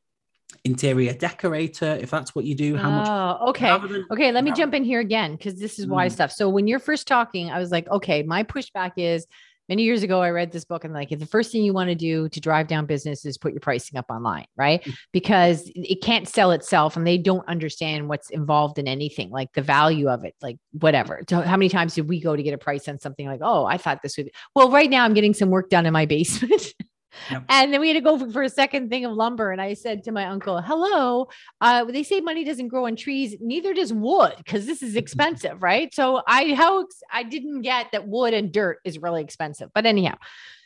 interior 0.65 1.13
decorator 1.13 1.99
if 2.01 2.11
that's 2.11 2.35
what 2.35 2.45
you 2.45 2.55
do 2.55 2.77
how 2.77 2.91
much 2.91 3.09
oh 3.09 3.49
okay. 3.51 3.79
than, 3.87 4.07
okay 4.11 4.33
let 4.33 4.43
me 4.43 4.51
jump 4.51 4.75
in 4.75 4.83
here 4.83 5.01
again 5.01 5.33
because 5.33 5.59
this 5.59 5.79
is 5.79 5.87
why 5.87 6.09
mm. 6.09 6.13
stuff 6.13 6.33
so 6.33 6.49
when 6.49 6.67
you're 6.67 6.79
first 6.79 7.07
talking 7.07 7.51
i 7.51 7.59
was 7.59 7.71
like 7.71 7.89
okay 7.89 8.23
my 8.23 8.43
pushback 8.43 8.93
is 8.97 9.27
many 9.69 9.83
years 9.83 10.03
ago 10.03 10.21
i 10.21 10.31
read 10.31 10.53
this 10.53 10.65
book 10.65 10.85
and 10.85 10.95
like 10.95 11.11
the 11.11 11.27
first 11.27 11.53
thing 11.53 11.63
you 11.63 11.73
want 11.73 11.89
to 11.89 11.95
do 11.95 12.29
to 12.29 12.41
drive 12.41 12.67
down 12.67 12.87
business 12.87 13.25
is 13.25 13.39
put 13.39 13.53
your 13.53 13.61
pricing 13.61 13.99
up 13.99 14.07
online 14.11 14.47
right? 14.57 14.83
Mm. 14.83 14.95
because 15.13 15.71
it 15.75 16.03
can't 16.03 16.29
sell 16.29 16.51
itself 16.51 16.97
and 16.97 17.07
they 17.07 17.19
don't 17.19 17.47
understand 17.49 18.09
what's 18.09 18.31
involved 18.31 18.79
in 18.79 18.89
anything 18.89 19.31
like 19.31 19.53
the 19.53 19.63
value 19.63 20.09
of 20.09 20.25
it 20.25 20.35
like 20.43 20.57
whatever. 20.73 21.23
So 21.29 21.41
how 21.41 21.57
many 21.57 21.69
times 21.69 21.95
did 21.95 22.09
we 22.09 22.21
go 22.21 22.37
to 22.37 22.43
get 22.43 22.55
a 22.55 22.59
price 22.59 22.89
on 22.89 22.99
something 22.99 23.27
like 23.27 23.41
oh 23.43 23.65
i 23.65 23.77
thought 23.77 24.03
this 24.03 24.17
would 24.17 24.31
well 24.55 24.71
right 24.71 24.91
now 24.91 25.05
i'm 25.05 25.15
getting 25.15 25.35
some 25.35 25.51
work 25.51 25.71
done 25.71 25.87
in 25.87 25.93
my 25.93 26.07
basement 26.07 26.75
Yep. 27.31 27.45
And 27.49 27.73
then 27.73 27.81
we 27.81 27.89
had 27.89 27.95
to 27.95 28.01
go 28.01 28.19
for, 28.19 28.31
for, 28.31 28.43
a 28.43 28.49
second 28.51 28.91
thing 28.91 29.05
of 29.05 29.13
lumber. 29.13 29.51
And 29.51 29.61
I 29.61 29.75
said 29.75 30.05
to 30.05 30.13
my 30.13 30.27
uncle, 30.27 30.61
hello, 30.61 31.29
uh, 31.61 31.85
they 31.85 32.03
say 32.03 32.21
money 32.21 32.45
doesn't 32.45 32.69
grow 32.69 32.87
on 32.87 32.97
trees. 32.97 33.37
Neither 33.41 33.75
does 33.75 33.93
wood 33.93 34.35
because 34.39 34.67
this 34.67 34.83
is 34.83 34.97
expensive. 35.03 35.63
right. 35.63 35.93
So 35.95 36.23
I, 36.27 36.55
how 36.55 36.87
I 37.13 37.23
didn't 37.23 37.63
get 37.63 37.89
that 37.93 38.07
wood 38.07 38.35
and 38.35 38.53
dirt 38.53 38.79
is 38.85 38.99
really 38.99 39.23
expensive, 39.23 39.71
but 39.75 39.87
anyhow, 39.87 40.17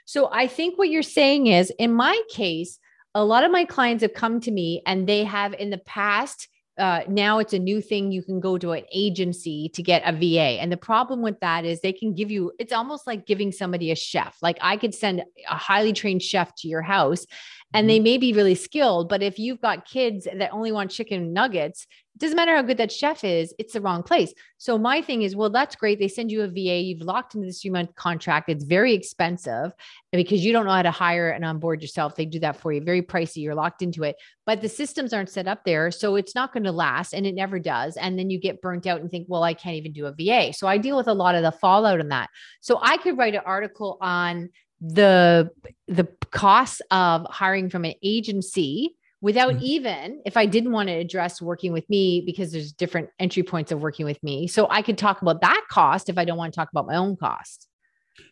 so 0.05 0.29
I 0.33 0.47
think 0.47 0.79
what 0.79 0.89
you're 0.89 1.03
saying 1.03 1.47
is 1.47 1.73
in 1.79 1.93
my 1.93 2.21
case, 2.29 2.79
a 3.15 3.25
lot 3.25 3.45
of 3.45 3.51
my 3.51 3.65
clients 3.65 4.03
have 4.03 4.15
come 4.15 4.41
to 4.41 4.51
me 4.51 4.83
and 4.87 5.07
they 5.07 5.25
have 5.25 5.55
in 5.55 5.71
the 5.71 5.79
past 5.79 6.49
uh, 6.79 7.01
now 7.07 7.39
it's 7.39 7.53
a 7.53 7.59
new 7.59 7.81
thing. 7.81 8.13
You 8.13 8.23
can 8.23 8.41
go 8.41 8.57
to 8.57 8.73
an 8.73 8.85
agency 8.93 9.71
to 9.75 9.83
get 9.83 10.03
a 10.07 10.13
VA. 10.13 10.61
And 10.61 10.73
the 10.73 10.77
problem 10.77 11.21
with 11.21 11.39
that 11.41 11.65
is 11.65 11.81
they 11.81 11.93
can 11.93 12.15
give 12.15 12.31
you, 12.31 12.53
it's 12.59 12.73
almost 12.73 13.07
like 13.07 13.27
giving 13.27 13.53
somebody 13.53 13.91
a 13.91 13.97
chef. 13.97 14.39
Like 14.41 14.59
I 14.61 14.77
could 14.77 14.95
send 14.95 15.23
a 15.49 15.57
highly 15.57 15.93
trained 15.93 16.23
chef 16.23 16.55
to 16.57 16.69
your 16.69 16.83
house 16.83 17.27
and 17.75 17.89
they 17.89 17.97
mm-hmm. 17.97 18.05
may 18.05 18.19
be 18.19 18.33
really 18.33 18.55
skilled, 18.55 19.09
but 19.09 19.23
if 19.23 19.39
you've 19.39 19.61
got 19.61 19.87
kids 19.87 20.27
that 20.33 20.53
only 20.53 20.73
want 20.73 20.91
chicken 20.91 21.33
nuggets, 21.33 21.87
it 22.15 22.19
doesn't 22.19 22.37
matter 22.37 22.55
how 22.55 22.61
good 22.61 22.77
that 22.77 22.93
chef 22.93 23.25
is, 23.25 23.55
it's 23.59 23.73
the 23.73 23.81
wrong 23.81 24.03
place. 24.03 24.35
So 24.59 24.77
my 24.77 25.01
thing 25.01 25.23
is, 25.23 25.35
well, 25.35 25.49
that's 25.49 25.75
great. 25.75 25.99
They 25.99 26.09
send 26.09 26.31
you 26.31 26.43
a 26.43 26.47
VA, 26.49 26.81
you've 26.81 27.01
locked 27.01 27.35
into 27.35 27.47
this 27.47 27.63
three 27.63 27.71
month 27.71 27.95
contract. 27.95 28.51
It's 28.51 28.65
very 28.65 28.93
expensive 28.93 29.73
because 30.13 30.45
you 30.45 30.53
don't 30.53 30.67
know 30.67 30.73
how 30.73 30.83
to 30.83 30.91
hire 30.91 31.31
and 31.31 31.45
onboard 31.45 31.81
yourself. 31.81 32.15
They 32.15 32.27
do 32.27 32.39
that 32.41 32.57
for 32.57 32.73
you, 32.73 32.83
very 32.83 33.01
pricey. 33.01 33.39
You're 33.39 33.55
locked 33.55 33.81
into 33.81 34.03
it, 34.03 34.17
but 34.45 34.61
the 34.61 34.69
systems 34.69 35.15
aren't 35.15 35.31
set 35.31 35.49
up 35.49 35.65
there. 35.65 35.91
So 35.91 36.17
it's 36.17 36.35
not 36.35 36.53
going 36.53 36.65
to 36.65 36.73
last 36.73 37.15
and 37.15 37.27
it 37.27 37.35
never 37.35 37.59
does. 37.59 37.97
And 37.97 38.19
then 38.19 38.29
you 38.29 38.39
get 38.39 38.61
burnt 38.61 38.87
out 38.87 39.01
and 39.01 39.11
think, 39.11 39.27
well, 39.31 39.43
I 39.43 39.55
can't 39.55 39.77
even 39.77 39.93
do 39.93 40.07
a 40.07 40.13
VA. 40.13 40.53
So 40.53 40.67
I 40.67 40.77
deal 40.77 40.99
with 40.99 41.09
a 41.09 41.15
lot 41.15 41.35
of 41.35 41.43
the 41.43 41.53
fallout 41.53 42.01
on 42.01 42.09
that. 42.09 42.29
So 42.61 42.79
I 42.83 42.99
could 42.99 43.17
write 43.17 43.35
an 43.35 43.43
article 43.47 43.97
on 44.03 44.51
the 44.83 45.51
the 45.87 46.09
costs 46.31 46.83
of 46.91 47.27
hiring 47.31 47.71
from 47.71 47.85
an 47.85 47.95
agency 48.03 48.97
without 49.21 49.55
mm-hmm. 49.55 49.65
even 49.65 50.23
if 50.27 50.37
I 50.37 50.47
didn't 50.47 50.73
want 50.73 50.89
to 50.89 50.95
address 50.95 51.41
working 51.41 51.73
with 51.73 51.89
me 51.89 52.23
because 52.27 52.51
there's 52.51 52.73
different 52.73 53.09
entry 53.21 53.45
points 53.45 53.71
of 53.71 53.81
working 53.81 54.05
with 54.05 54.21
me. 54.23 54.49
So 54.49 54.67
I 54.69 54.83
could 54.83 54.99
talk 54.99 55.23
about 55.23 55.41
that 55.43 55.65
cost 55.71 56.09
if 56.09 56.19
I 56.19 56.25
don't 56.25 56.37
want 56.37 56.53
to 56.53 56.57
talk 56.57 56.71
about 56.73 56.87
my 56.87 56.97
own 56.97 57.17
cost. 57.17 57.69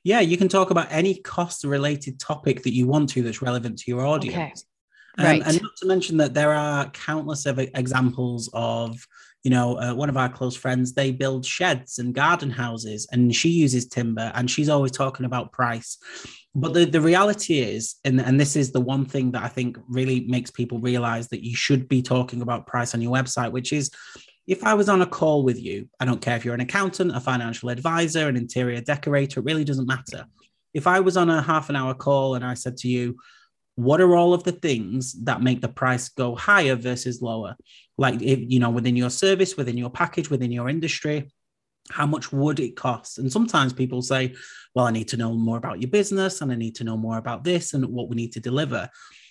Yeah, 0.02 0.20
you 0.20 0.36
can 0.36 0.48
talk 0.48 0.70
about 0.70 0.88
any 0.90 1.14
cost 1.20 1.64
related 1.64 2.18
topic 2.18 2.64
that 2.64 2.74
you 2.74 2.86
want 2.86 3.08
to 3.10 3.22
that's 3.22 3.40
relevant 3.40 3.78
to 3.78 3.90
your 3.90 4.04
audience. 4.04 4.64
Um, 5.20 5.26
right. 5.26 5.42
And 5.44 5.61
not 5.61 5.76
to 5.76 5.87
mention 5.87 6.16
that 6.16 6.35
there 6.35 6.52
are 6.52 6.88
countless 6.90 7.44
of 7.44 7.59
examples 7.59 8.48
of, 8.54 9.06
you 9.42 9.50
know, 9.50 9.78
uh, 9.78 9.94
one 9.94 10.09
of 10.09 10.16
our 10.16 10.30
close 10.30 10.56
friends, 10.56 10.94
they 10.94 11.12
build 11.12 11.44
sheds 11.44 11.98
and 11.98 12.14
garden 12.14 12.50
houses 12.50 13.06
and 13.12 13.35
she 13.35 13.50
uses 13.50 13.87
timber 13.87 14.33
and 14.35 14.50
she's 14.50 14.70
always 14.70 14.92
talking 14.92 15.26
about 15.26 15.52
price. 15.52 15.98
But 16.54 16.72
the, 16.72 16.85
the 16.87 17.00
reality 17.00 17.61
is, 17.61 17.96
and, 18.04 18.20
and 18.20 18.40
this 18.40 18.56
is 18.56 18.72
the 18.72 18.80
one 18.80 19.04
thing 19.04 19.30
that 19.33 19.42
I 19.42 19.48
think 19.48 19.78
really 19.88 20.20
makes 20.20 20.50
people 20.50 20.80
realize 20.80 21.28
that 21.28 21.44
you 21.44 21.54
should 21.54 21.87
be 21.87 22.02
talking 22.02 22.40
about 22.40 22.66
price 22.66 22.94
on 22.94 23.02
your 23.02 23.12
website, 23.12 23.52
which 23.52 23.72
is 23.72 23.90
if 24.46 24.64
I 24.64 24.74
was 24.74 24.88
on 24.88 25.02
a 25.02 25.06
call 25.06 25.44
with 25.44 25.61
you, 25.62 25.88
I 26.00 26.06
don't 26.06 26.20
care 26.20 26.37
if 26.37 26.44
you're 26.44 26.54
an 26.54 26.61
accountant, 26.61 27.14
a 27.14 27.20
financial 27.20 27.68
advisor, 27.68 28.26
an 28.26 28.37
interior 28.37 28.80
decorator, 28.80 29.40
it 29.40 29.46
really 29.46 29.64
doesn't 29.64 29.87
matter. 29.87 30.24
If 30.72 30.87
I 30.87 31.00
was 31.00 31.16
on 31.16 31.28
a 31.28 31.42
half 31.42 31.68
an 31.68 31.76
hour 31.76 31.94
call 31.94 32.37
and 32.37 32.44
I 32.44 32.54
said 32.54 32.78
to 32.78 32.88
you, 32.88 33.16
what 33.81 34.01
are 34.01 34.14
all 34.14 34.35
of 34.35 34.45
the 34.45 34.53
things 34.53 35.14
that 35.25 35.40
make 35.40 35.62
the 35.62 35.69
price 35.69 36.11
go 36.11 36.35
higher 36.35 36.77
versus 36.77 37.23
lower? 37.23 37.57
Like, 37.97 38.21
if, 38.21 38.38
you 38.40 38.61
know, 38.61 38.69
within 38.69 38.95
your 38.95 39.09
service, 39.09 39.57
within 39.57 39.79
your 39.79 39.88
package, 39.88 40.29
within 40.29 40.53
your 40.53 40.69
industry, 40.69 41.31
how 41.90 42.07
much 42.07 42.31
would 42.31 42.61
it 42.61 42.77
cost? 42.77 43.19
And 43.19 43.33
sometimes 43.33 43.73
people 43.73 44.03
say, 44.03 44.35
well, 44.75 44.87
I 44.87 44.90
need 44.90 45.09
to 45.09 45.16
know 45.16 45.33
more 45.33 45.57
about 45.57 45.81
your 45.81 45.90
business 45.90 46.43
and 46.43 46.53
I 46.53 46.57
need 46.57 46.77
to 46.77 46.85
know 46.85 46.99
more 46.99 47.16
about 47.16 47.43
this 47.43 47.73
and 47.73 47.85
what 47.87 48.11
we 48.11 48.16
need 48.16 48.33
to 48.33 48.40
deliver. 48.40 48.90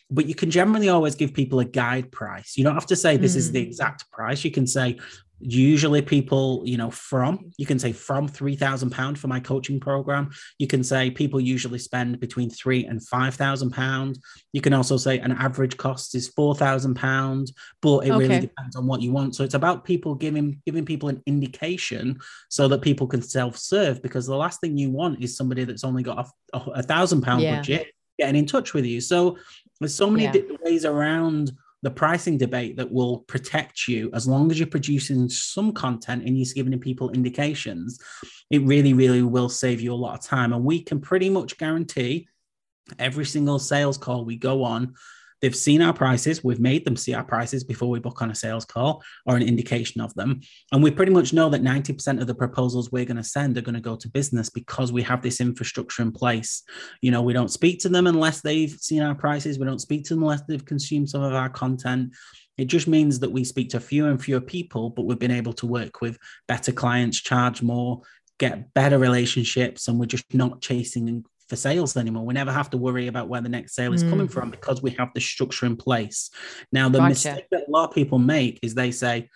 But 0.10 0.26
you 0.26 0.34
can 0.34 0.50
generally 0.50 0.90
always 0.90 1.14
give 1.14 1.34
people 1.36 1.60
a 1.60 1.66
guide 1.66 2.12
price. 2.12 2.58
You 2.58 2.64
don't 2.64 2.74
have 2.74 2.88
to 2.88 2.96
say 2.96 3.18
this 3.18 3.36
mm. 3.36 3.38
is 3.38 3.52
the 3.52 3.62
hmm. 3.62 3.68
exact 3.68 4.12
price. 4.12 4.44
You 4.44 4.50
can 4.50 4.66
say, 4.66 4.98
usually 5.40 6.02
people 6.02 6.62
you 6.66 6.78
know 6.78 6.92
from 6.92 7.52
you 7.58 7.66
can 7.66 7.80
say 7.80 7.92
from 7.92 8.28
3000 8.28 8.90
pound 8.90 9.18
for 9.18 9.28
my 9.28 9.40
coaching 9.40 9.80
program 9.80 10.30
you 10.58 10.68
can 10.68 10.84
say 10.84 11.10
people 11.10 11.40
usually 11.40 11.80
spend 11.80 12.20
between 12.20 12.50
3 12.50 12.86
and 12.86 13.06
5000 13.08 13.72
pound 13.72 14.20
you 14.52 14.62
can 14.62 14.74
also 14.74 14.98
say 14.98 15.20
an 15.20 15.32
average 15.32 15.78
cost 15.78 16.14
is 16.16 16.28
4000 16.30 16.94
pound 16.96 17.52
but 17.82 18.00
it 18.00 18.12
okay. 18.12 18.28
really 18.28 18.40
depends 18.42 18.76
on 18.76 18.86
what 18.86 19.02
you 19.02 19.12
want 19.12 19.36
so 19.36 19.44
it's 19.44 19.54
about 19.54 19.86
people 19.86 20.14
giving 20.14 20.62
giving 20.66 20.86
people 20.86 21.10
an 21.10 21.24
indication 21.26 22.20
so 22.50 22.68
that 22.68 22.82
people 22.82 23.08
can 23.08 23.22
self-serve 23.22 24.02
because 24.02 24.26
the 24.26 24.36
last 24.36 24.60
thing 24.60 24.78
you 24.78 24.90
want 24.90 25.24
is 25.24 25.38
somebody 25.38 25.64
that's 25.64 25.86
only 25.86 26.04
got 26.04 26.28
a, 26.54 26.58
a, 26.58 26.72
a 26.72 26.84
thousand 26.84 27.22
pound 27.22 27.42
yeah. 27.42 27.58
budget 27.58 27.88
getting 28.18 28.36
in 28.36 28.46
touch 28.46 28.74
with 28.74 28.86
you 28.86 29.00
so 29.00 29.38
there's 29.80 29.96
so 29.96 30.10
many 30.10 30.26
yeah. 30.26 30.56
ways 30.64 30.84
around 30.84 31.54
the 31.82 31.92
pricing 31.92 32.38
debate 32.38 32.76
that 32.78 32.92
will 32.92 33.20
protect 33.20 33.88
you 33.88 34.10
as 34.14 34.28
long 34.28 34.52
as 34.52 34.60
you're 34.60 34.68
producing 34.68 35.30
some 35.30 35.72
content 35.72 36.24
and 36.26 36.38
you're 36.38 36.54
giving 36.54 36.78
people 36.80 37.10
indications 37.12 38.00
it 38.50 38.64
really 38.64 38.94
really 38.94 39.22
will 39.22 39.50
save 39.50 39.82
you 39.82 39.94
a 39.94 39.96
lot 39.96 40.18
of 40.18 40.26
time. 40.26 40.54
And 40.54 40.64
we 40.64 40.82
can 40.82 41.00
pretty 41.00 41.30
much 41.30 41.58
guarantee 41.58 42.28
every 42.98 43.26
single 43.26 43.60
sales 43.60 43.98
call 43.98 44.26
we 44.26 44.36
go 44.36 44.64
on 44.64 44.96
They've 45.42 45.56
seen 45.56 45.82
our 45.82 45.94
prices. 45.94 46.44
We've 46.44 46.60
made 46.60 46.86
them 46.86 46.96
see 46.96 47.14
our 47.14 47.24
prices 47.24 47.64
before 47.64 47.90
we 47.90 48.00
book 48.00 48.22
on 48.22 48.32
a 48.32 48.36
sales 48.36 48.66
call 48.66 49.04
or 49.26 49.36
an 49.36 49.44
indication 49.44 50.02
of 50.02 50.14
them. 50.16 50.42
And 50.72 50.84
we 50.84 50.92
pretty 50.92 51.12
much 51.12 51.34
know 51.34 51.50
that 51.50 51.64
90% 51.64 52.22
of 52.22 52.28
the 52.28 52.36
proposals 52.36 52.92
we're 52.92 53.06
going 53.06 53.18
to 53.18 53.24
send 53.24 53.58
are 53.58 53.62
going 53.62 53.76
to 53.76 53.82
go 53.82 53.96
to 53.96 54.10
business 54.10 54.50
because 54.50 54.92
we 54.92 55.04
have 55.04 55.22
this 55.22 55.42
infrastructure 55.42 56.02
in 56.02 56.12
place. 56.12 56.64
You 57.02 57.12
know, 57.12 57.22
we 57.22 57.34
don't 57.34 57.52
speak 57.52 57.80
to 57.80 57.90
them 57.90 58.08
unless 58.08 58.42
they've 58.42 58.72
seen 58.72 59.02
our 59.02 59.16
prices. 59.16 59.60
We 59.60 59.66
don't 59.66 59.82
speak 59.82 60.06
to 60.06 60.14
them 60.14 60.24
unless 60.24 60.42
they've 60.48 60.66
consumed 60.66 61.10
some 61.10 61.24
of 61.24 61.34
our 61.34 61.50
content. 61.50 62.14
It 62.58 62.66
just 62.66 62.88
means 62.88 63.20
that 63.20 63.32
we 63.32 63.46
speak 63.46 63.70
to 63.70 63.80
fewer 63.80 64.10
and 64.10 64.22
fewer 64.22 64.42
people, 64.42 64.90
but 64.90 65.06
we've 65.06 65.18
been 65.18 65.32
able 65.32 65.54
to 65.54 65.66
work 65.66 66.02
with 66.02 66.18
better 66.46 66.74
clients, 66.74 67.22
charge 67.22 67.62
more, 67.62 68.02
get 68.38 68.74
better 68.74 68.98
relationships, 68.98 69.88
and 69.88 69.98
we're 69.98 70.06
just 70.06 70.34
not 70.34 70.62
chasing 70.62 71.24
for 71.50 71.56
sales 71.56 71.98
anymore. 71.98 72.26
We 72.26 72.34
never 72.34 72.52
have 72.52 72.70
to 72.70 72.78
worry 72.78 73.08
about 73.08 73.28
where 73.28 73.42
the 73.42 73.50
next 73.50 73.76
sale 73.76 73.94
is 73.94 74.04
mm. 74.04 74.10
coming 74.10 74.28
from 74.28 74.52
because 74.52 74.82
we 74.82 74.92
have 74.92 75.10
the 75.14 75.22
structure 75.22 75.66
in 75.66 75.76
place. 75.76 76.30
Now, 76.72 76.88
the 76.90 77.00
gotcha. 77.00 77.10
mistake 77.10 77.46
that 77.52 77.68
a 77.68 77.72
lot 77.72 77.90
of 77.90 77.96
people 77.96 78.20
make 78.20 78.60
is 78.62 78.76
they 78.76 78.92
say 78.92 79.30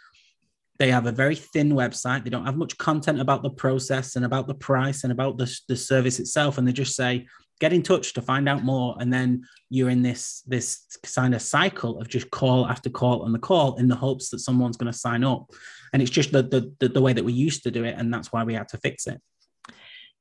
they 0.80 0.92
have 0.92 1.06
a 1.06 1.12
very 1.12 1.36
thin 1.36 1.72
website. 1.72 2.24
They 2.24 2.30
don't 2.30 2.46
have 2.46 2.58
much 2.58 2.78
content 2.78 3.20
about 3.20 3.44
the 3.44 3.50
process 3.50 4.16
and 4.16 4.26
about 4.26 4.48
the 4.48 4.56
price 4.56 5.04
and 5.04 5.12
about 5.12 5.38
the, 5.38 5.54
the 5.68 5.76
service 5.76 6.20
itself. 6.20 6.58
And 6.58 6.68
they 6.68 6.74
just 6.74 6.96
say, 6.96 7.28
get 7.60 7.74
in 7.74 7.84
touch 7.84 8.14
to 8.14 8.22
find 8.22 8.50
out 8.50 8.64
more 8.64 8.96
and 9.00 9.14
then 9.14 9.42
you're 9.70 9.90
in 9.90 10.02
this 10.02 10.42
this 10.48 10.82
kind 11.16 11.34
of 11.34 11.42
cycle 11.42 12.00
of 12.00 12.10
just 12.10 12.30
call 12.30 12.68
after 12.68 12.90
call 12.90 13.22
on 13.22 13.32
the 13.32 13.40
call 13.40 13.76
in 13.76 13.88
the 13.88 13.96
hopes 13.96 14.30
that 14.30 14.40
someone's 14.40 14.76
going 14.76 14.92
to 14.92 14.98
sign 14.98 15.24
up 15.24 15.46
and 15.94 16.02
it's 16.02 16.12
just 16.12 16.32
the, 16.32 16.44
the 16.44 16.74
the, 16.80 16.90
the 16.90 17.02
way 17.02 17.14
that 17.14 17.24
we 17.24 17.32
used 17.32 17.64
to 17.64 17.72
do 17.72 17.86
it 17.86 17.96
and 17.98 18.14
that's 18.14 18.34
why 18.34 18.44
we 18.44 18.54
had 18.54 18.68
to 18.68 18.78
fix 18.80 19.08
it 19.08 19.22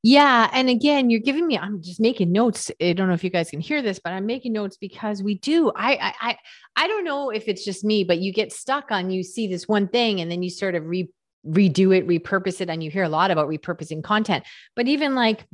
yeah. 0.03 0.51
And 0.53 0.69
again, 0.69 1.11
you're 1.11 1.21
giving 1.21 1.47
me, 1.47 1.57
I'm 1.57 1.81
just 1.81 2.01
making 2.01 2.33
notes. 2.33 2.71
I 2.81 2.93
don't 2.93 3.09
know 3.09 3.15
if 3.15 3.23
you 3.23 3.31
guys 3.31 3.51
can 3.51 3.61
hear 3.61 3.83
this, 3.83 4.01
but 4.03 4.13
I'm 4.13 4.27
making 4.27 4.53
notes 4.53 4.77
because 4.77 5.23
we 5.23 5.39
do. 5.39 5.71
I, 5.75 5.93
I, 5.95 6.15
I, 6.21 6.39
I 6.77 6.87
don't 6.89 7.05
know 7.05 7.31
if 7.31 7.47
it's 7.47 7.65
just 7.65 7.85
me, 7.85 8.03
but 8.03 8.19
you 8.19 8.33
get 8.33 8.53
stuck 8.53 8.91
on, 8.91 9.11
you 9.11 9.23
see 9.23 9.47
this 9.47 9.69
one 9.69 9.89
thing 9.89 10.21
and 10.21 10.31
then 10.31 10.43
you 10.43 10.51
sort 10.51 10.75
of 10.75 10.87
re, 10.87 11.09
redo 11.47 11.97
it, 11.97 12.07
repurpose 12.07 12.61
it. 12.61 12.69
And 12.69 12.83
you 12.83 12.91
hear 12.91 13.05
a 13.05 13.09
lot 13.09 13.31
about 13.31 13.49
repurposing 13.49 14.03
content, 14.03 14.45
but 14.75 14.89
even 14.89 15.15
like, 15.15 15.47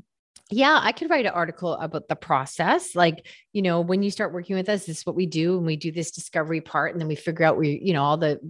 yeah, 0.51 0.81
I 0.83 0.93
could 0.93 1.11
write 1.11 1.27
an 1.27 1.33
article 1.33 1.75
about 1.75 2.09
the 2.09 2.17
process. 2.17 2.95
Like, 2.95 3.27
you 3.53 3.61
know, 3.61 3.83
when 3.83 4.03
you 4.03 4.11
start 4.11 4.33
working 4.33 4.57
with 4.57 4.71
us, 4.71 4.87
this 4.87 5.01
is 5.01 5.07
what 5.07 5.15
we 5.15 5.27
do. 5.27 5.59
And 5.59 5.67
we 5.67 5.77
do 5.77 5.93
this 5.93 6.11
discovery 6.11 6.63
part, 6.63 6.93
and 6.93 7.01
then 7.01 7.07
we 7.07 7.17
figure 7.17 7.45
out 7.45 7.59
where, 7.59 7.67
you 7.67 7.93
know, 7.93 8.03
all 8.03 8.17
the 8.17 8.41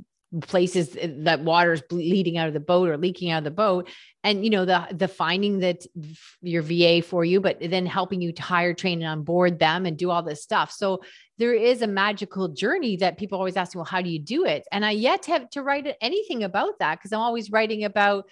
places 0.42 0.96
that 1.24 1.40
water 1.40 1.72
is 1.72 1.82
leading 1.90 2.36
out 2.36 2.48
of 2.48 2.54
the 2.54 2.60
boat 2.60 2.88
or 2.88 2.96
leaking 2.96 3.30
out 3.30 3.38
of 3.38 3.44
the 3.44 3.50
boat. 3.50 3.88
And 4.24 4.44
you 4.44 4.50
know 4.50 4.64
the 4.64 4.86
the 4.92 5.08
finding 5.08 5.60
that 5.60 5.86
your 6.42 6.62
va 6.62 7.02
for 7.02 7.24
you 7.24 7.40
but 7.40 7.58
then 7.60 7.86
helping 7.86 8.20
you 8.20 8.32
to 8.32 8.42
hire 8.42 8.74
train 8.74 9.00
and 9.00 9.10
onboard 9.10 9.58
them 9.58 9.86
and 9.86 9.96
do 9.96 10.10
all 10.10 10.22
this 10.22 10.42
stuff. 10.42 10.70
So 10.70 11.02
there 11.38 11.54
is 11.54 11.82
a 11.82 11.86
magical 11.86 12.48
journey 12.48 12.96
that 12.96 13.16
people 13.16 13.38
always 13.38 13.56
ask 13.56 13.74
me 13.74 13.78
well 13.78 13.84
how 13.86 14.02
do 14.02 14.10
you 14.10 14.18
do 14.18 14.44
it? 14.44 14.64
And 14.70 14.84
i 14.84 14.90
yet 14.90 15.26
have 15.26 15.48
to 15.50 15.62
write 15.62 15.86
anything 16.00 16.42
about 16.44 16.78
that 16.80 16.98
because 16.98 17.12
i'm 17.12 17.20
always 17.20 17.50
writing 17.50 17.84
about 17.84 18.28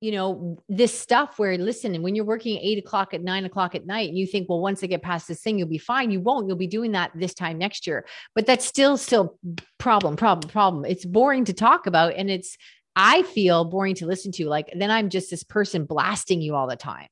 you 0.00 0.12
know, 0.12 0.58
this 0.68 0.98
stuff 0.98 1.38
where 1.38 1.56
listen, 1.56 1.94
and 1.94 2.04
when 2.04 2.14
you're 2.14 2.24
working 2.24 2.58
eight 2.58 2.78
o'clock 2.78 3.14
at 3.14 3.22
nine 3.22 3.44
o'clock 3.44 3.74
at 3.74 3.86
night, 3.86 4.08
and 4.08 4.18
you 4.18 4.26
think, 4.26 4.48
well, 4.48 4.60
once 4.60 4.82
I 4.82 4.86
get 4.86 5.02
past 5.02 5.28
this 5.28 5.40
thing, 5.40 5.58
you'll 5.58 5.68
be 5.68 5.78
fine. 5.78 6.10
You 6.10 6.20
won't. 6.20 6.46
You'll 6.46 6.56
be 6.56 6.66
doing 6.66 6.92
that 6.92 7.12
this 7.14 7.32
time 7.32 7.56
next 7.56 7.86
year. 7.86 8.06
But 8.34 8.44
that's 8.46 8.66
still, 8.66 8.96
still 8.96 9.38
problem, 9.78 10.16
problem, 10.16 10.50
problem. 10.50 10.84
It's 10.84 11.04
boring 11.04 11.46
to 11.46 11.52
talk 11.52 11.86
about. 11.86 12.14
And 12.14 12.30
it's, 12.30 12.58
I 12.96 13.22
feel 13.22 13.64
boring 13.64 13.94
to 13.96 14.06
listen 14.06 14.30
to. 14.32 14.46
Like, 14.46 14.70
then 14.76 14.90
I'm 14.90 15.08
just 15.08 15.30
this 15.30 15.42
person 15.42 15.84
blasting 15.84 16.42
you 16.42 16.54
all 16.54 16.68
the 16.68 16.76
time. 16.76 17.08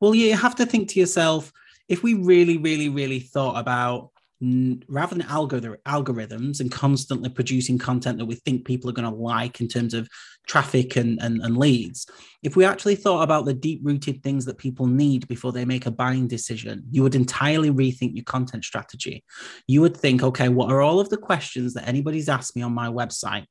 Well, 0.00 0.14
you 0.14 0.34
have 0.34 0.56
to 0.56 0.66
think 0.66 0.88
to 0.90 1.00
yourself, 1.00 1.52
if 1.88 2.02
we 2.02 2.14
really, 2.14 2.56
really, 2.56 2.88
really 2.88 3.20
thought 3.20 3.58
about 3.58 4.09
rather 4.40 5.14
than 5.14 5.26
algorithms 5.26 6.60
and 6.60 6.72
constantly 6.72 7.28
producing 7.28 7.76
content 7.76 8.18
that 8.18 8.24
we 8.24 8.34
think 8.34 8.64
people 8.64 8.88
are 8.88 8.94
going 8.94 9.10
to 9.10 9.14
like 9.14 9.60
in 9.60 9.68
terms 9.68 9.92
of 9.92 10.08
traffic 10.46 10.96
and, 10.96 11.20
and, 11.20 11.42
and 11.42 11.58
leads, 11.58 12.06
if 12.42 12.56
we 12.56 12.64
actually 12.64 12.96
thought 12.96 13.22
about 13.22 13.44
the 13.44 13.52
deep 13.52 13.80
rooted 13.82 14.22
things 14.22 14.46
that 14.46 14.56
people 14.56 14.86
need 14.86 15.28
before 15.28 15.52
they 15.52 15.66
make 15.66 15.84
a 15.84 15.90
buying 15.90 16.26
decision, 16.26 16.82
you 16.90 17.02
would 17.02 17.14
entirely 17.14 17.70
rethink 17.70 18.14
your 18.14 18.24
content 18.24 18.64
strategy. 18.64 19.22
You 19.66 19.82
would 19.82 19.96
think, 19.96 20.22
okay, 20.22 20.48
what 20.48 20.70
are 20.70 20.80
all 20.80 21.00
of 21.00 21.10
the 21.10 21.18
questions 21.18 21.74
that 21.74 21.86
anybody's 21.86 22.28
asked 22.28 22.56
me 22.56 22.62
on 22.62 22.72
my 22.72 22.88
website? 22.88 23.44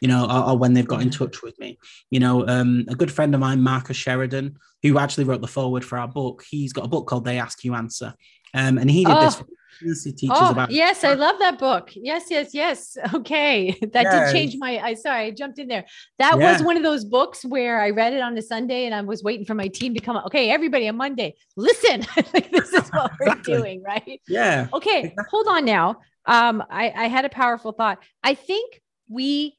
You 0.00 0.08
know, 0.08 0.26
or, 0.26 0.50
or 0.50 0.58
when 0.58 0.74
they've 0.74 0.86
got 0.86 1.02
in 1.02 1.08
touch 1.10 1.40
with 1.42 1.58
me. 1.58 1.78
You 2.10 2.20
know, 2.20 2.46
um, 2.46 2.84
a 2.88 2.94
good 2.94 3.12
friend 3.12 3.32
of 3.32 3.40
mine, 3.40 3.62
Marcus 3.62 3.96
Sheridan, 3.96 4.56
who 4.82 4.98
actually 4.98 5.24
wrote 5.24 5.40
the 5.40 5.46
foreword 5.46 5.84
for 5.84 5.98
our 5.98 6.08
book, 6.08 6.44
he's 6.50 6.72
got 6.72 6.84
a 6.84 6.88
book 6.88 7.06
called 7.06 7.24
They 7.24 7.38
Ask 7.38 7.64
You 7.64 7.74
Answer. 7.74 8.12
Um, 8.52 8.76
and 8.76 8.90
he 8.90 9.04
did 9.04 9.16
oh. 9.16 9.20
this 9.24 9.42
teaches 9.80 10.30
oh, 10.30 10.50
about. 10.50 10.70
Yes, 10.70 11.04
I 11.04 11.14
love 11.14 11.38
that 11.38 11.58
book. 11.58 11.90
Yes, 11.94 12.24
yes, 12.30 12.54
yes. 12.54 12.96
Okay. 13.14 13.76
That 13.92 14.04
yes. 14.04 14.32
did 14.32 14.36
change 14.36 14.56
my 14.58 14.78
I 14.78 14.94
sorry, 14.94 15.26
I 15.26 15.30
jumped 15.30 15.58
in 15.58 15.68
there. 15.68 15.84
That 16.18 16.38
yeah. 16.38 16.52
was 16.52 16.62
one 16.62 16.76
of 16.76 16.82
those 16.82 17.04
books 17.04 17.44
where 17.44 17.80
I 17.80 17.90
read 17.90 18.12
it 18.12 18.20
on 18.20 18.36
a 18.36 18.42
Sunday 18.42 18.86
and 18.86 18.94
I 18.94 19.00
was 19.02 19.22
waiting 19.22 19.44
for 19.44 19.54
my 19.54 19.68
team 19.68 19.94
to 19.94 20.00
come 20.00 20.16
up. 20.16 20.26
Okay, 20.26 20.50
everybody 20.50 20.88
on 20.88 20.96
Monday, 20.96 21.34
listen. 21.56 22.06
like 22.34 22.50
this 22.50 22.72
is 22.72 22.88
what 22.90 23.12
we're 23.20 23.34
doing, 23.42 23.82
right? 23.82 24.20
Yeah. 24.28 24.68
Okay, 24.72 25.00
exactly. 25.00 25.24
hold 25.30 25.46
on 25.48 25.64
now. 25.64 26.00
Um, 26.26 26.62
I, 26.70 26.92
I 26.94 27.08
had 27.08 27.24
a 27.24 27.28
powerful 27.28 27.72
thought. 27.72 27.98
I 28.22 28.34
think 28.34 28.80
we 29.08 29.56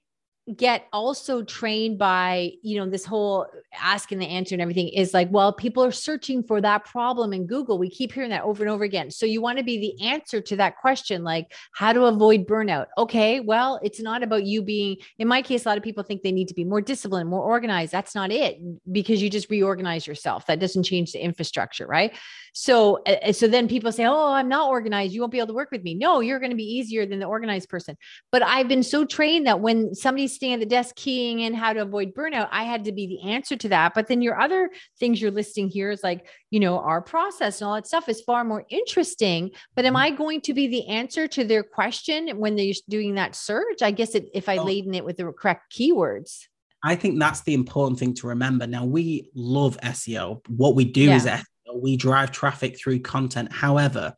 get 0.57 0.87
also 0.91 1.41
trained 1.41 1.97
by 1.97 2.51
you 2.61 2.77
know 2.77 2.89
this 2.89 3.05
whole 3.05 3.47
asking 3.81 4.19
the 4.19 4.25
answer 4.25 4.53
and 4.53 4.61
everything 4.61 4.89
is 4.89 5.13
like 5.13 5.29
well 5.31 5.53
people 5.53 5.81
are 5.81 5.91
searching 5.91 6.43
for 6.43 6.59
that 6.59 6.83
problem 6.83 7.31
in 7.31 7.47
google 7.47 7.77
we 7.77 7.89
keep 7.89 8.11
hearing 8.11 8.29
that 8.29 8.43
over 8.43 8.61
and 8.61 8.69
over 8.69 8.83
again 8.83 9.09
so 9.09 9.25
you 9.25 9.41
want 9.41 9.57
to 9.57 9.63
be 9.63 9.77
the 9.77 10.05
answer 10.05 10.41
to 10.41 10.57
that 10.57 10.77
question 10.79 11.23
like 11.23 11.53
how 11.71 11.93
to 11.93 12.03
avoid 12.03 12.45
burnout 12.45 12.87
okay 12.97 13.39
well 13.39 13.79
it's 13.83 14.01
not 14.01 14.21
about 14.21 14.43
you 14.43 14.61
being 14.61 14.97
in 15.17 15.29
my 15.29 15.41
case 15.41 15.65
a 15.65 15.69
lot 15.69 15.77
of 15.77 15.83
people 15.83 16.03
think 16.03 16.21
they 16.21 16.31
need 16.31 16.49
to 16.49 16.53
be 16.53 16.65
more 16.65 16.81
disciplined 16.81 17.29
more 17.29 17.43
organized 17.43 17.93
that's 17.93 18.13
not 18.13 18.29
it 18.29 18.57
because 18.91 19.21
you 19.21 19.29
just 19.29 19.49
reorganize 19.49 20.05
yourself 20.05 20.45
that 20.45 20.59
doesn't 20.59 20.83
change 20.83 21.13
the 21.13 21.23
infrastructure 21.23 21.87
right 21.87 22.13
so, 22.53 23.01
so 23.31 23.47
then 23.47 23.67
people 23.67 23.91
say, 23.91 24.05
"Oh, 24.05 24.31
I'm 24.31 24.47
not 24.47 24.69
organized. 24.69 25.11
You 25.13 25.21
won't 25.21 25.31
be 25.31 25.39
able 25.39 25.47
to 25.47 25.53
work 25.53 25.71
with 25.71 25.81
me." 25.81 25.95
No, 25.95 26.19
you're 26.19 26.39
going 26.39 26.51
to 26.51 26.55
be 26.55 26.63
easier 26.63 27.05
than 27.05 27.19
the 27.19 27.25
organized 27.25 27.67
person. 27.67 27.97
But 28.31 28.43
I've 28.43 28.67
been 28.67 28.83
so 28.83 29.05
trained 29.05 29.47
that 29.47 29.59
when 29.59 29.95
somebody's 29.95 30.32
standing 30.35 30.55
at 30.55 30.59
the 30.59 30.75
desk 30.75 30.95
keying 30.95 31.41
in 31.41 31.53
how 31.53 31.73
to 31.73 31.81
avoid 31.81 32.13
burnout, 32.13 32.49
I 32.51 32.63
had 32.63 32.85
to 32.85 32.91
be 32.91 33.07
the 33.07 33.29
answer 33.29 33.55
to 33.57 33.69
that. 33.69 33.93
But 33.93 34.07
then 34.07 34.21
your 34.21 34.39
other 34.39 34.69
things 34.99 35.21
you're 35.21 35.31
listing 35.31 35.69
here 35.69 35.91
is 35.91 36.03
like, 36.03 36.27
you 36.49 36.59
know, 36.59 36.79
our 36.79 37.01
process 37.01 37.61
and 37.61 37.67
all 37.67 37.75
that 37.75 37.87
stuff 37.87 38.09
is 38.09 38.21
far 38.21 38.43
more 38.43 38.65
interesting. 38.69 39.51
But 39.75 39.85
am 39.85 39.93
mm-hmm. 39.93 40.13
I 40.13 40.17
going 40.17 40.41
to 40.41 40.53
be 40.53 40.67
the 40.67 40.87
answer 40.87 41.27
to 41.29 41.43
their 41.43 41.63
question 41.63 42.29
when 42.37 42.55
they're 42.55 42.73
doing 42.89 43.15
that 43.15 43.35
search? 43.35 43.81
I 43.81 43.91
guess 43.91 44.15
it, 44.15 44.29
if 44.33 44.49
I 44.49 44.57
oh. 44.57 44.63
laden 44.63 44.93
it 44.93 45.05
with 45.05 45.17
the 45.17 45.31
correct 45.31 45.73
keywords. 45.73 46.47
I 46.83 46.95
think 46.95 47.19
that's 47.19 47.41
the 47.41 47.53
important 47.53 47.97
thing 47.97 48.13
to 48.15 48.27
remember. 48.27 48.67
Now, 48.67 48.83
we 48.83 49.29
love 49.33 49.77
SEO. 49.81 50.41
What 50.49 50.75
we 50.75 50.83
do 50.83 51.03
yeah. 51.03 51.15
is 51.15 51.25
SEO. 51.25 51.81
we 51.81 51.95
drive 51.95 52.31
traffic 52.31 52.77
through 52.77 52.99
content. 52.99 53.51
However, 53.53 54.13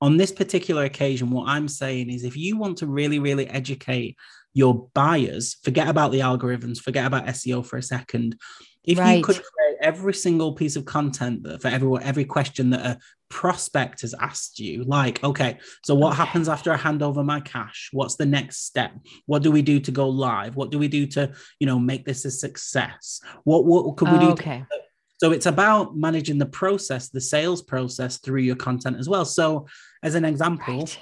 on 0.00 0.16
this 0.16 0.32
particular 0.32 0.84
occasion, 0.84 1.30
what 1.30 1.48
I'm 1.48 1.68
saying 1.68 2.10
is 2.10 2.24
if 2.24 2.36
you 2.36 2.56
want 2.56 2.78
to 2.78 2.86
really, 2.86 3.18
really 3.18 3.46
educate 3.48 4.16
your 4.56 4.88
buyers, 4.94 5.58
forget 5.62 5.86
about 5.86 6.12
the 6.12 6.20
algorithms, 6.20 6.80
forget 6.80 7.04
about 7.04 7.26
SEO 7.26 7.64
for 7.64 7.76
a 7.76 7.82
second. 7.82 8.40
If 8.84 8.98
right. 8.98 9.18
you 9.18 9.22
could 9.22 9.36
create 9.36 9.76
every 9.82 10.14
single 10.14 10.54
piece 10.54 10.76
of 10.76 10.86
content 10.86 11.42
that 11.42 11.60
for 11.60 11.68
every 11.68 11.90
every 12.00 12.24
question 12.24 12.70
that 12.70 12.80
a 12.80 12.98
prospect 13.28 14.00
has 14.00 14.14
asked 14.14 14.58
you, 14.58 14.82
like, 14.84 15.22
okay, 15.22 15.58
so 15.84 15.94
what 15.94 16.14
okay. 16.14 16.24
happens 16.24 16.48
after 16.48 16.72
I 16.72 16.76
hand 16.78 17.02
over 17.02 17.22
my 17.22 17.40
cash? 17.40 17.90
What's 17.92 18.16
the 18.16 18.24
next 18.24 18.64
step? 18.64 18.92
What 19.26 19.42
do 19.42 19.50
we 19.50 19.60
do 19.60 19.78
to 19.78 19.90
go 19.90 20.08
live? 20.08 20.56
What 20.56 20.70
do 20.70 20.78
we 20.78 20.88
do 20.88 21.06
to, 21.08 21.34
you 21.60 21.66
know, 21.66 21.78
make 21.78 22.06
this 22.06 22.24
a 22.24 22.30
success? 22.30 23.20
What 23.44 23.66
what 23.66 23.98
could 23.98 24.10
we 24.10 24.18
do 24.20 24.30
okay. 24.30 24.64
to 24.70 24.80
so 25.18 25.32
it's 25.32 25.46
about 25.46 25.96
managing 25.96 26.38
the 26.38 26.46
process, 26.46 27.10
the 27.10 27.20
sales 27.20 27.60
process 27.60 28.18
through 28.18 28.40
your 28.40 28.56
content 28.56 28.96
as 28.98 29.08
well. 29.08 29.24
So, 29.24 29.66
as 30.02 30.14
an 30.14 30.24
example, 30.24 30.78
right. 30.80 30.98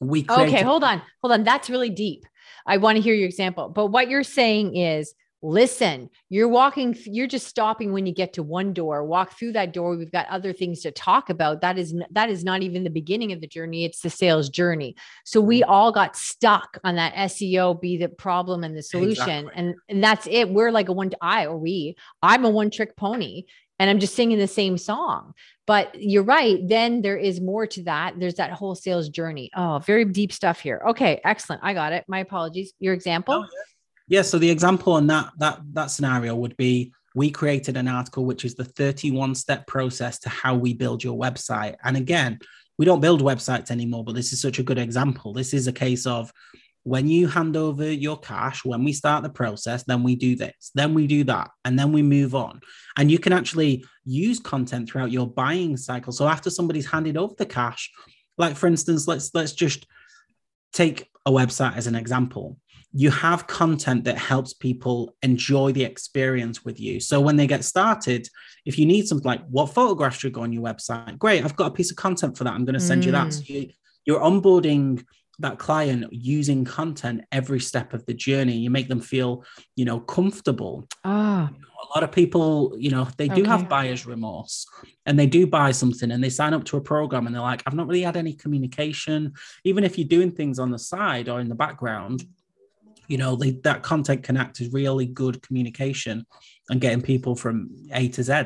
we 0.00 0.22
created- 0.22 0.54
okay. 0.54 0.64
Hold 0.64 0.84
on, 0.84 1.02
hold 1.20 1.32
on. 1.32 1.44
That's 1.44 1.70
really 1.70 1.90
deep. 1.90 2.26
I 2.66 2.76
want 2.76 2.96
to 2.96 3.02
hear 3.02 3.14
your 3.14 3.26
example. 3.26 3.68
But 3.68 3.88
what 3.88 4.08
you're 4.08 4.22
saying 4.22 4.76
is 4.76 5.14
listen 5.42 6.08
you're 6.28 6.48
walking 6.48 6.96
you're 7.04 7.26
just 7.26 7.48
stopping 7.48 7.92
when 7.92 8.06
you 8.06 8.14
get 8.14 8.32
to 8.32 8.44
one 8.44 8.72
door 8.72 9.04
walk 9.04 9.36
through 9.36 9.52
that 9.52 9.72
door 9.72 9.96
we've 9.96 10.12
got 10.12 10.26
other 10.28 10.52
things 10.52 10.80
to 10.80 10.92
talk 10.92 11.30
about 11.30 11.60
that 11.60 11.76
is 11.76 11.94
that 12.12 12.30
is 12.30 12.44
not 12.44 12.62
even 12.62 12.84
the 12.84 12.90
beginning 12.90 13.32
of 13.32 13.40
the 13.40 13.46
journey 13.48 13.84
it's 13.84 14.02
the 14.02 14.10
sales 14.10 14.48
journey 14.48 14.94
so 15.24 15.40
we 15.40 15.60
mm-hmm. 15.60 15.70
all 15.70 15.90
got 15.90 16.16
stuck 16.16 16.78
on 16.84 16.94
that 16.94 17.12
seo 17.14 17.78
be 17.78 17.96
the 17.96 18.08
problem 18.08 18.62
and 18.62 18.76
the 18.76 18.82
solution 18.82 19.46
exactly. 19.46 19.52
and 19.56 19.74
and 19.88 20.04
that's 20.04 20.28
it 20.30 20.48
we're 20.48 20.70
like 20.70 20.88
a 20.88 20.92
one 20.92 21.10
i 21.20 21.44
or 21.44 21.58
we 21.58 21.96
i'm 22.22 22.44
a 22.44 22.50
one 22.50 22.70
trick 22.70 22.96
pony 22.96 23.42
and 23.78 23.90
i'm 23.90 23.98
just 23.98 24.14
singing 24.14 24.38
the 24.38 24.46
same 24.46 24.78
song. 24.78 25.34
But 25.66 25.94
you're 25.94 26.24
right 26.24 26.58
then 26.66 27.02
there 27.02 27.16
is 27.16 27.40
more 27.40 27.66
to 27.68 27.84
that. 27.84 28.14
There's 28.18 28.34
that 28.34 28.50
whole 28.50 28.74
sales 28.74 29.08
journey. 29.08 29.50
Oh 29.54 29.78
very 29.78 30.04
deep 30.04 30.32
stuff 30.32 30.60
here. 30.60 30.82
Okay 30.88 31.20
excellent. 31.24 31.62
I 31.64 31.72
got 31.72 31.92
it. 31.92 32.04
My 32.08 32.18
apologies. 32.18 32.72
Your 32.80 32.94
example? 32.94 33.34
Oh, 33.34 33.42
yeah. 33.42 34.18
Yeah. 34.18 34.22
So 34.22 34.38
the 34.38 34.50
example 34.50 34.94
on 34.94 35.06
that 35.06 35.30
that 35.38 35.60
that 35.72 35.86
scenario 35.86 36.34
would 36.34 36.56
be 36.56 36.92
we 37.14 37.30
created 37.30 37.76
an 37.76 37.88
article 37.88 38.24
which 38.24 38.44
is 38.44 38.54
the 38.54 38.64
31 38.64 39.34
step 39.34 39.66
process 39.66 40.18
to 40.20 40.28
how 40.28 40.54
we 40.56 40.74
build 40.74 41.04
your 41.04 41.16
website. 41.16 41.76
And 41.84 41.96
again, 41.96 42.40
we 42.78 42.84
don't 42.84 43.00
build 43.00 43.22
websites 43.22 43.70
anymore, 43.70 44.04
but 44.04 44.14
this 44.14 44.32
is 44.32 44.40
such 44.40 44.58
a 44.58 44.62
good 44.62 44.78
example. 44.78 45.32
This 45.32 45.54
is 45.54 45.68
a 45.68 45.72
case 45.72 46.06
of 46.06 46.32
when 46.84 47.08
you 47.08 47.28
hand 47.28 47.56
over 47.56 47.90
your 47.90 48.18
cash, 48.18 48.64
when 48.64 48.84
we 48.84 48.92
start 48.92 49.22
the 49.22 49.30
process, 49.30 49.84
then 49.84 50.02
we 50.02 50.16
do 50.16 50.34
this, 50.34 50.70
then 50.74 50.94
we 50.94 51.06
do 51.06 51.24
that, 51.24 51.50
and 51.64 51.78
then 51.78 51.92
we 51.92 52.02
move 52.02 52.34
on. 52.34 52.60
And 52.96 53.10
you 53.10 53.18
can 53.18 53.32
actually 53.32 53.84
use 54.04 54.40
content 54.40 54.88
throughout 54.88 55.12
your 55.12 55.26
buying 55.26 55.76
cycle. 55.76 56.12
So 56.12 56.26
after 56.26 56.50
somebody's 56.50 56.90
handed 56.90 57.16
over 57.16 57.34
the 57.38 57.46
cash, 57.46 57.90
like 58.38 58.56
for 58.56 58.66
instance, 58.66 59.06
let's 59.06 59.30
let's 59.34 59.52
just 59.52 59.86
take 60.72 61.08
a 61.24 61.30
website 61.30 61.76
as 61.76 61.86
an 61.86 61.94
example 61.94 62.58
you 62.94 63.10
have 63.10 63.46
content 63.46 64.04
that 64.04 64.18
helps 64.18 64.52
people 64.52 65.14
enjoy 65.22 65.72
the 65.72 65.84
experience 65.84 66.64
with 66.64 66.78
you. 66.78 67.00
So 67.00 67.20
when 67.20 67.36
they 67.36 67.46
get 67.46 67.64
started, 67.64 68.28
if 68.66 68.78
you 68.78 68.84
need 68.84 69.08
something 69.08 69.26
like 69.26 69.44
what 69.48 69.72
photographs 69.72 70.18
should 70.18 70.34
go 70.34 70.42
on 70.42 70.52
your 70.52 70.62
website, 70.62 71.18
great, 71.18 71.42
I've 71.42 71.56
got 71.56 71.68
a 71.68 71.74
piece 71.74 71.90
of 71.90 71.96
content 71.96 72.36
for 72.36 72.44
that. 72.44 72.52
I'm 72.52 72.66
going 72.66 72.74
to 72.74 72.80
send 72.80 73.02
mm. 73.02 73.06
you 73.06 73.12
that. 73.12 73.32
So 73.32 73.42
mm. 73.42 73.48
you, 73.48 73.68
you're 74.04 74.20
onboarding 74.20 75.04
that 75.42 75.58
client 75.58 76.06
using 76.12 76.64
content 76.64 77.22
every 77.30 77.60
step 77.60 77.92
of 77.92 78.04
the 78.06 78.14
journey. 78.14 78.56
You 78.56 78.70
make 78.70 78.88
them 78.88 79.00
feel, 79.00 79.44
you 79.76 79.84
know, 79.84 80.00
comfortable. 80.00 80.86
Ah. 81.04 81.50
You 81.52 81.58
know, 81.58 81.66
a 81.82 81.88
lot 81.94 82.04
of 82.04 82.12
people, 82.12 82.74
you 82.78 82.90
know, 82.90 83.06
they 83.16 83.28
do 83.28 83.42
okay. 83.42 83.50
have 83.50 83.68
buyer's 83.68 84.06
remorse 84.06 84.66
and 85.04 85.18
they 85.18 85.26
do 85.26 85.46
buy 85.46 85.72
something 85.72 86.10
and 86.10 86.22
they 86.22 86.30
sign 86.30 86.54
up 86.54 86.64
to 86.64 86.76
a 86.76 86.80
program 86.80 87.26
and 87.26 87.34
they're 87.34 87.42
like, 87.42 87.62
I've 87.66 87.74
not 87.74 87.88
really 87.88 88.02
had 88.02 88.16
any 88.16 88.32
communication. 88.32 89.34
Even 89.64 89.84
if 89.84 89.98
you're 89.98 90.08
doing 90.08 90.30
things 90.30 90.58
on 90.58 90.70
the 90.70 90.78
side 90.78 91.28
or 91.28 91.40
in 91.40 91.48
the 91.48 91.54
background, 91.54 92.24
you 93.08 93.18
know, 93.18 93.36
they, 93.36 93.50
that 93.64 93.82
content 93.82 94.22
can 94.22 94.36
act 94.36 94.60
as 94.60 94.72
really 94.72 95.06
good 95.06 95.42
communication 95.42 96.24
and 96.70 96.80
getting 96.80 97.02
people 97.02 97.34
from 97.34 97.70
A 97.92 98.08
to 98.08 98.22
Z. 98.22 98.44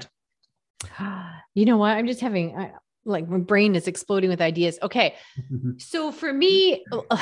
You 1.55 1.65
know 1.65 1.79
what? 1.79 1.93
I'm 1.93 2.07
just 2.07 2.21
having, 2.21 2.55
I, 2.55 2.73
like 3.07 3.29
my 3.29 3.39
brain 3.39 3.75
is 3.75 3.89
exploding 3.89 4.31
with 4.31 4.41
ideas. 4.41 4.79
Okay. 4.83 5.15
So 5.79 6.11
for 6.11 6.33
me, 6.33 6.85
uh, 6.93 7.19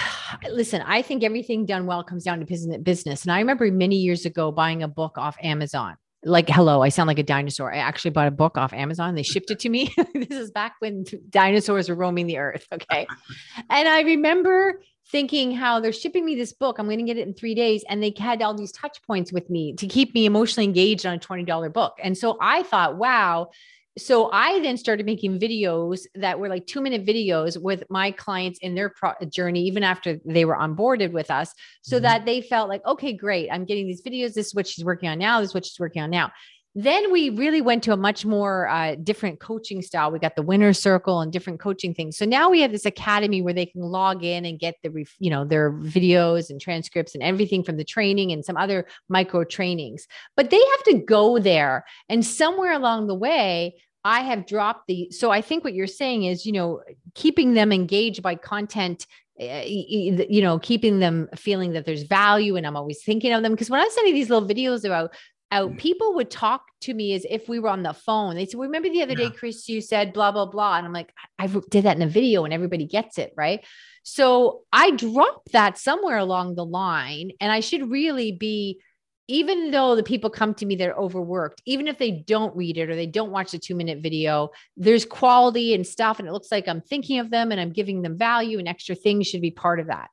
listen, 0.50 0.82
I 0.82 1.02
think 1.02 1.22
everything 1.22 1.66
done 1.66 1.86
well 1.86 2.02
comes 2.02 2.24
down 2.24 2.44
to 2.44 2.78
business. 2.78 3.22
And 3.22 3.32
I 3.32 3.38
remember 3.38 3.70
many 3.70 3.96
years 3.96 4.24
ago 4.24 4.52
buying 4.52 4.82
a 4.82 4.88
book 4.88 5.18
off 5.18 5.36
Amazon. 5.42 5.96
Like, 6.24 6.48
hello, 6.48 6.82
I 6.82 6.88
sound 6.88 7.08
like 7.08 7.18
a 7.18 7.24
dinosaur. 7.24 7.72
I 7.72 7.78
actually 7.78 8.12
bought 8.12 8.28
a 8.28 8.32
book 8.32 8.56
off 8.56 8.72
Amazon. 8.72 9.14
They 9.14 9.22
shipped 9.22 9.50
it 9.50 9.58
to 9.60 9.68
me. 9.68 9.94
this 10.14 10.30
is 10.30 10.50
back 10.50 10.74
when 10.78 11.04
dinosaurs 11.30 11.88
were 11.88 11.94
roaming 11.94 12.26
the 12.26 12.38
earth. 12.38 12.66
Okay. 12.72 13.06
and 13.70 13.88
I 13.88 14.00
remember 14.02 14.80
thinking 15.08 15.52
how 15.52 15.80
they're 15.80 15.92
shipping 15.92 16.24
me 16.24 16.34
this 16.34 16.52
book. 16.52 16.78
I'm 16.78 16.86
going 16.86 16.98
to 16.98 17.04
get 17.04 17.18
it 17.18 17.28
in 17.28 17.34
three 17.34 17.54
days. 17.54 17.84
And 17.88 18.02
they 18.02 18.12
had 18.18 18.40
all 18.40 18.54
these 18.54 18.72
touch 18.72 19.02
points 19.06 19.32
with 19.32 19.50
me 19.50 19.74
to 19.74 19.86
keep 19.86 20.14
me 20.14 20.24
emotionally 20.24 20.64
engaged 20.64 21.04
on 21.04 21.14
a 21.14 21.18
$20 21.18 21.72
book. 21.72 21.98
And 22.02 22.16
so 22.16 22.38
I 22.40 22.62
thought, 22.62 22.96
wow, 22.96 23.50
so 23.96 24.30
I 24.32 24.60
then 24.60 24.76
started 24.76 25.06
making 25.06 25.38
videos 25.38 26.06
that 26.16 26.38
were 26.38 26.48
like 26.48 26.66
two 26.66 26.80
minute 26.80 27.04
videos 27.04 27.60
with 27.60 27.84
my 27.90 28.10
clients 28.10 28.58
in 28.60 28.74
their 28.74 28.88
pro- 28.88 29.14
journey, 29.30 29.62
even 29.64 29.84
after 29.84 30.18
they 30.24 30.44
were 30.44 30.56
onboarded 30.56 31.12
with 31.12 31.30
us, 31.30 31.52
so 31.82 31.96
mm-hmm. 31.96 32.02
that 32.02 32.24
they 32.26 32.40
felt 32.40 32.68
like, 32.68 32.84
okay, 32.86 33.12
great, 33.12 33.48
I'm 33.50 33.64
getting 33.64 33.86
these 33.86 34.02
videos. 34.02 34.34
This 34.34 34.48
is 34.48 34.54
what 34.54 34.66
she's 34.66 34.84
working 34.84 35.08
on 35.08 35.18
now. 35.18 35.40
This 35.40 35.50
is 35.50 35.54
what 35.54 35.64
she's 35.64 35.78
working 35.78 36.02
on 36.02 36.10
now. 36.10 36.32
Then 36.76 37.12
we 37.12 37.30
really 37.30 37.60
went 37.60 37.84
to 37.84 37.92
a 37.92 37.96
much 37.96 38.26
more 38.26 38.68
uh, 38.68 38.96
different 38.96 39.38
coaching 39.38 39.80
style. 39.80 40.10
We 40.10 40.18
got 40.18 40.34
the 40.34 40.42
winner 40.42 40.72
circle 40.72 41.20
and 41.20 41.32
different 41.32 41.60
coaching 41.60 41.94
things. 41.94 42.16
So 42.16 42.24
now 42.24 42.50
we 42.50 42.60
have 42.62 42.72
this 42.72 42.84
academy 42.84 43.42
where 43.42 43.54
they 43.54 43.66
can 43.66 43.82
log 43.82 44.24
in 44.24 44.44
and 44.44 44.58
get 44.58 44.74
the, 44.82 45.06
you 45.20 45.30
know, 45.30 45.44
their 45.44 45.70
videos 45.72 46.50
and 46.50 46.60
transcripts 46.60 47.14
and 47.14 47.22
everything 47.22 47.62
from 47.62 47.76
the 47.76 47.84
training 47.84 48.32
and 48.32 48.44
some 48.44 48.56
other 48.56 48.86
micro 49.08 49.44
trainings. 49.44 50.08
But 50.36 50.50
they 50.50 50.58
have 50.58 50.82
to 50.86 50.98
go 50.98 51.38
there, 51.38 51.84
and 52.08 52.26
somewhere 52.26 52.72
along 52.72 53.06
the 53.06 53.14
way, 53.14 53.76
I 54.04 54.20
have 54.20 54.46
dropped 54.46 54.88
the. 54.88 55.10
So 55.12 55.30
I 55.30 55.40
think 55.40 55.62
what 55.62 55.74
you're 55.74 55.86
saying 55.86 56.24
is, 56.24 56.44
you 56.44 56.52
know, 56.52 56.82
keeping 57.14 57.54
them 57.54 57.72
engaged 57.72 58.22
by 58.22 58.34
content 58.34 59.06
eh, 59.38 59.64
you 59.64 60.42
know, 60.42 60.58
keeping 60.58 60.98
them 60.98 61.28
feeling 61.36 61.72
that 61.72 61.86
there's 61.86 62.02
value 62.02 62.56
and 62.56 62.66
I'm 62.66 62.76
always 62.76 63.02
thinking 63.02 63.32
of 63.32 63.42
them. 63.42 63.52
Because 63.52 63.70
when 63.70 63.80
I 63.80 63.84
was 63.84 63.94
sending 63.94 64.14
these 64.14 64.28
little 64.28 64.48
videos 64.48 64.84
about 64.84 65.14
out, 65.54 65.72
mm. 65.72 65.78
people 65.78 66.14
would 66.14 66.30
talk 66.30 66.62
to 66.82 66.92
me 66.92 67.14
as 67.14 67.24
if 67.30 67.48
we 67.48 67.58
were 67.58 67.68
on 67.68 67.82
the 67.82 67.94
phone. 67.94 68.34
They 68.34 68.44
said, 68.44 68.60
Remember 68.60 68.88
the 68.88 69.02
other 69.02 69.12
yeah. 69.12 69.28
day, 69.28 69.30
Kris, 69.30 69.68
you 69.68 69.80
said 69.80 70.12
blah, 70.12 70.32
blah, 70.32 70.46
blah. 70.46 70.76
And 70.76 70.86
I'm 70.86 70.92
like, 70.92 71.12
I 71.38 71.46
did 71.46 71.84
that 71.84 71.96
in 71.96 72.02
a 72.02 72.08
video 72.08 72.44
and 72.44 72.52
everybody 72.52 72.86
gets 72.86 73.18
it. 73.18 73.32
Right. 73.36 73.64
So 74.02 74.62
I 74.72 74.90
dropped 74.90 75.52
that 75.52 75.78
somewhere 75.78 76.18
along 76.18 76.56
the 76.56 76.64
line. 76.64 77.30
And 77.40 77.50
I 77.50 77.60
should 77.60 77.90
really 77.90 78.32
be 78.32 78.80
even 79.26 79.70
though 79.70 79.96
the 79.96 80.02
people 80.02 80.28
come 80.28 80.52
to 80.52 80.66
me 80.66 80.76
they're 80.76 80.92
overworked 80.92 81.62
even 81.64 81.88
if 81.88 81.96
they 81.96 82.10
don't 82.10 82.54
read 82.54 82.76
it 82.76 82.90
or 82.90 82.94
they 82.94 83.06
don't 83.06 83.30
watch 83.30 83.52
the 83.52 83.58
two 83.58 83.74
minute 83.74 84.02
video 84.02 84.50
there's 84.76 85.06
quality 85.06 85.74
and 85.74 85.86
stuff 85.86 86.18
and 86.18 86.28
it 86.28 86.32
looks 86.32 86.52
like 86.52 86.68
i'm 86.68 86.82
thinking 86.82 87.18
of 87.18 87.30
them 87.30 87.50
and 87.50 87.58
i'm 87.58 87.72
giving 87.72 88.02
them 88.02 88.18
value 88.18 88.58
and 88.58 88.68
extra 88.68 88.94
things 88.94 89.26
should 89.26 89.40
be 89.40 89.50
part 89.50 89.80
of 89.80 89.86
that 89.86 90.10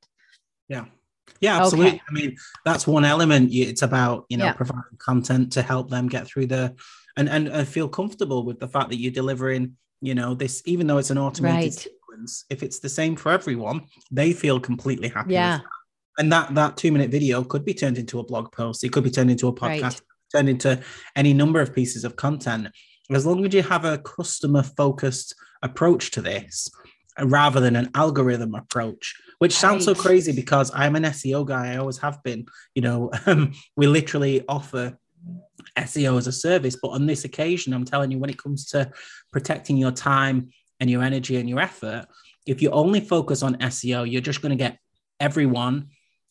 yeah 0.70 0.86
yeah 1.42 1.60
absolutely 1.60 1.94
okay. 1.94 2.02
i 2.10 2.14
mean 2.14 2.36
that's 2.64 2.88
one 2.88 3.04
element 3.04 3.52
it's 3.52 3.82
about 3.82 4.26
you 4.30 4.38
know 4.38 4.46
yeah. 4.46 4.54
providing 4.54 4.98
content 4.98 5.52
to 5.52 5.62
help 5.62 5.90
them 5.90 6.08
get 6.08 6.26
through 6.26 6.46
the 6.46 6.74
and, 7.18 7.28
and 7.28 7.48
and 7.48 7.68
feel 7.68 7.90
comfortable 7.90 8.46
with 8.46 8.60
the 8.60 8.68
fact 8.68 8.90
that 8.90 8.98
you're 8.98 9.12
delivering 9.12 9.76
you 10.02 10.16
know 10.16 10.34
this 10.34 10.62
even 10.66 10.88
though 10.88 10.98
it's 10.98 11.10
an 11.10 11.18
automated 11.18 11.64
right. 11.64 11.74
sequence 11.74 12.46
if 12.50 12.64
it's 12.64 12.80
the 12.80 12.90
same 12.90 13.16
for 13.16 13.32
everyone 13.32 13.82
they 14.12 14.32
feel 14.34 14.60
completely 14.60 15.10
happy 15.10 15.34
yeah 15.34 15.60
and 16.18 16.32
that 16.32 16.54
that 16.56 16.78
two 16.78 16.92
minute 16.92 17.12
video 17.12 17.44
could 17.44 17.66
be 17.66 17.74
turned 17.74 17.98
into 17.98 18.20
a 18.20 18.24
blog 18.24 18.52
post 18.52 18.84
it 18.84 18.92
could 18.92 19.04
be 19.04 19.12
turned 19.12 19.32
into 19.32 19.48
a 19.48 19.54
podcast 19.54 19.82
right. 19.84 20.02
turned 20.32 20.50
into 20.50 20.80
any 21.16 21.34
number 21.34 21.62
of 21.62 21.74
pieces 21.74 22.04
of 22.04 22.16
content 22.16 22.68
as 23.10 23.26
long 23.26 23.46
as 23.46 23.54
you 23.54 23.62
have 23.62 23.86
a 23.86 23.98
customer 24.00 24.64
focused 24.64 25.36
approach 25.64 26.12
to 26.12 26.22
this 26.22 26.70
uh, 27.20 27.28
rather 27.28 27.60
than 27.60 27.76
an 27.76 27.90
algorithm 27.96 28.56
approach 28.56 29.16
which 29.42 29.54
sounds 29.54 29.88
right. 29.88 29.98
so 29.98 30.00
crazy 30.00 30.32
because 30.32 30.72
i'm 30.76 30.96
an 30.96 31.02
seo 31.04 31.44
guy 31.44 31.74
i 31.74 31.78
always 31.78 31.98
have 31.98 32.22
been 32.22 32.46
you 32.76 32.82
know 32.82 33.10
um, 33.26 33.52
we 33.76 33.88
literally 33.88 34.46
offer 34.48 34.96
seo 35.80 36.16
as 36.16 36.28
a 36.28 36.32
service 36.32 36.78
but 36.80 36.90
on 36.90 37.08
this 37.08 37.26
occasion 37.26 37.74
i'm 37.74 37.84
telling 37.84 38.12
you 38.12 38.20
when 38.20 38.30
it 38.30 38.38
comes 38.38 38.68
to 38.68 38.92
protecting 39.32 39.78
your 39.78 39.92
time 39.92 40.52
and 40.80 40.92
your 40.92 41.02
energy 41.02 41.38
and 41.38 41.50
your 41.50 41.60
effort 41.60 42.06
if 42.46 42.62
you 42.62 42.70
only 42.70 43.00
focus 43.00 43.42
on 43.42 43.56
seo 43.56 44.10
you're 44.10 44.22
just 44.22 44.44
going 44.44 44.52
to 44.52 44.64
get 44.64 44.78
everyone 45.20 45.88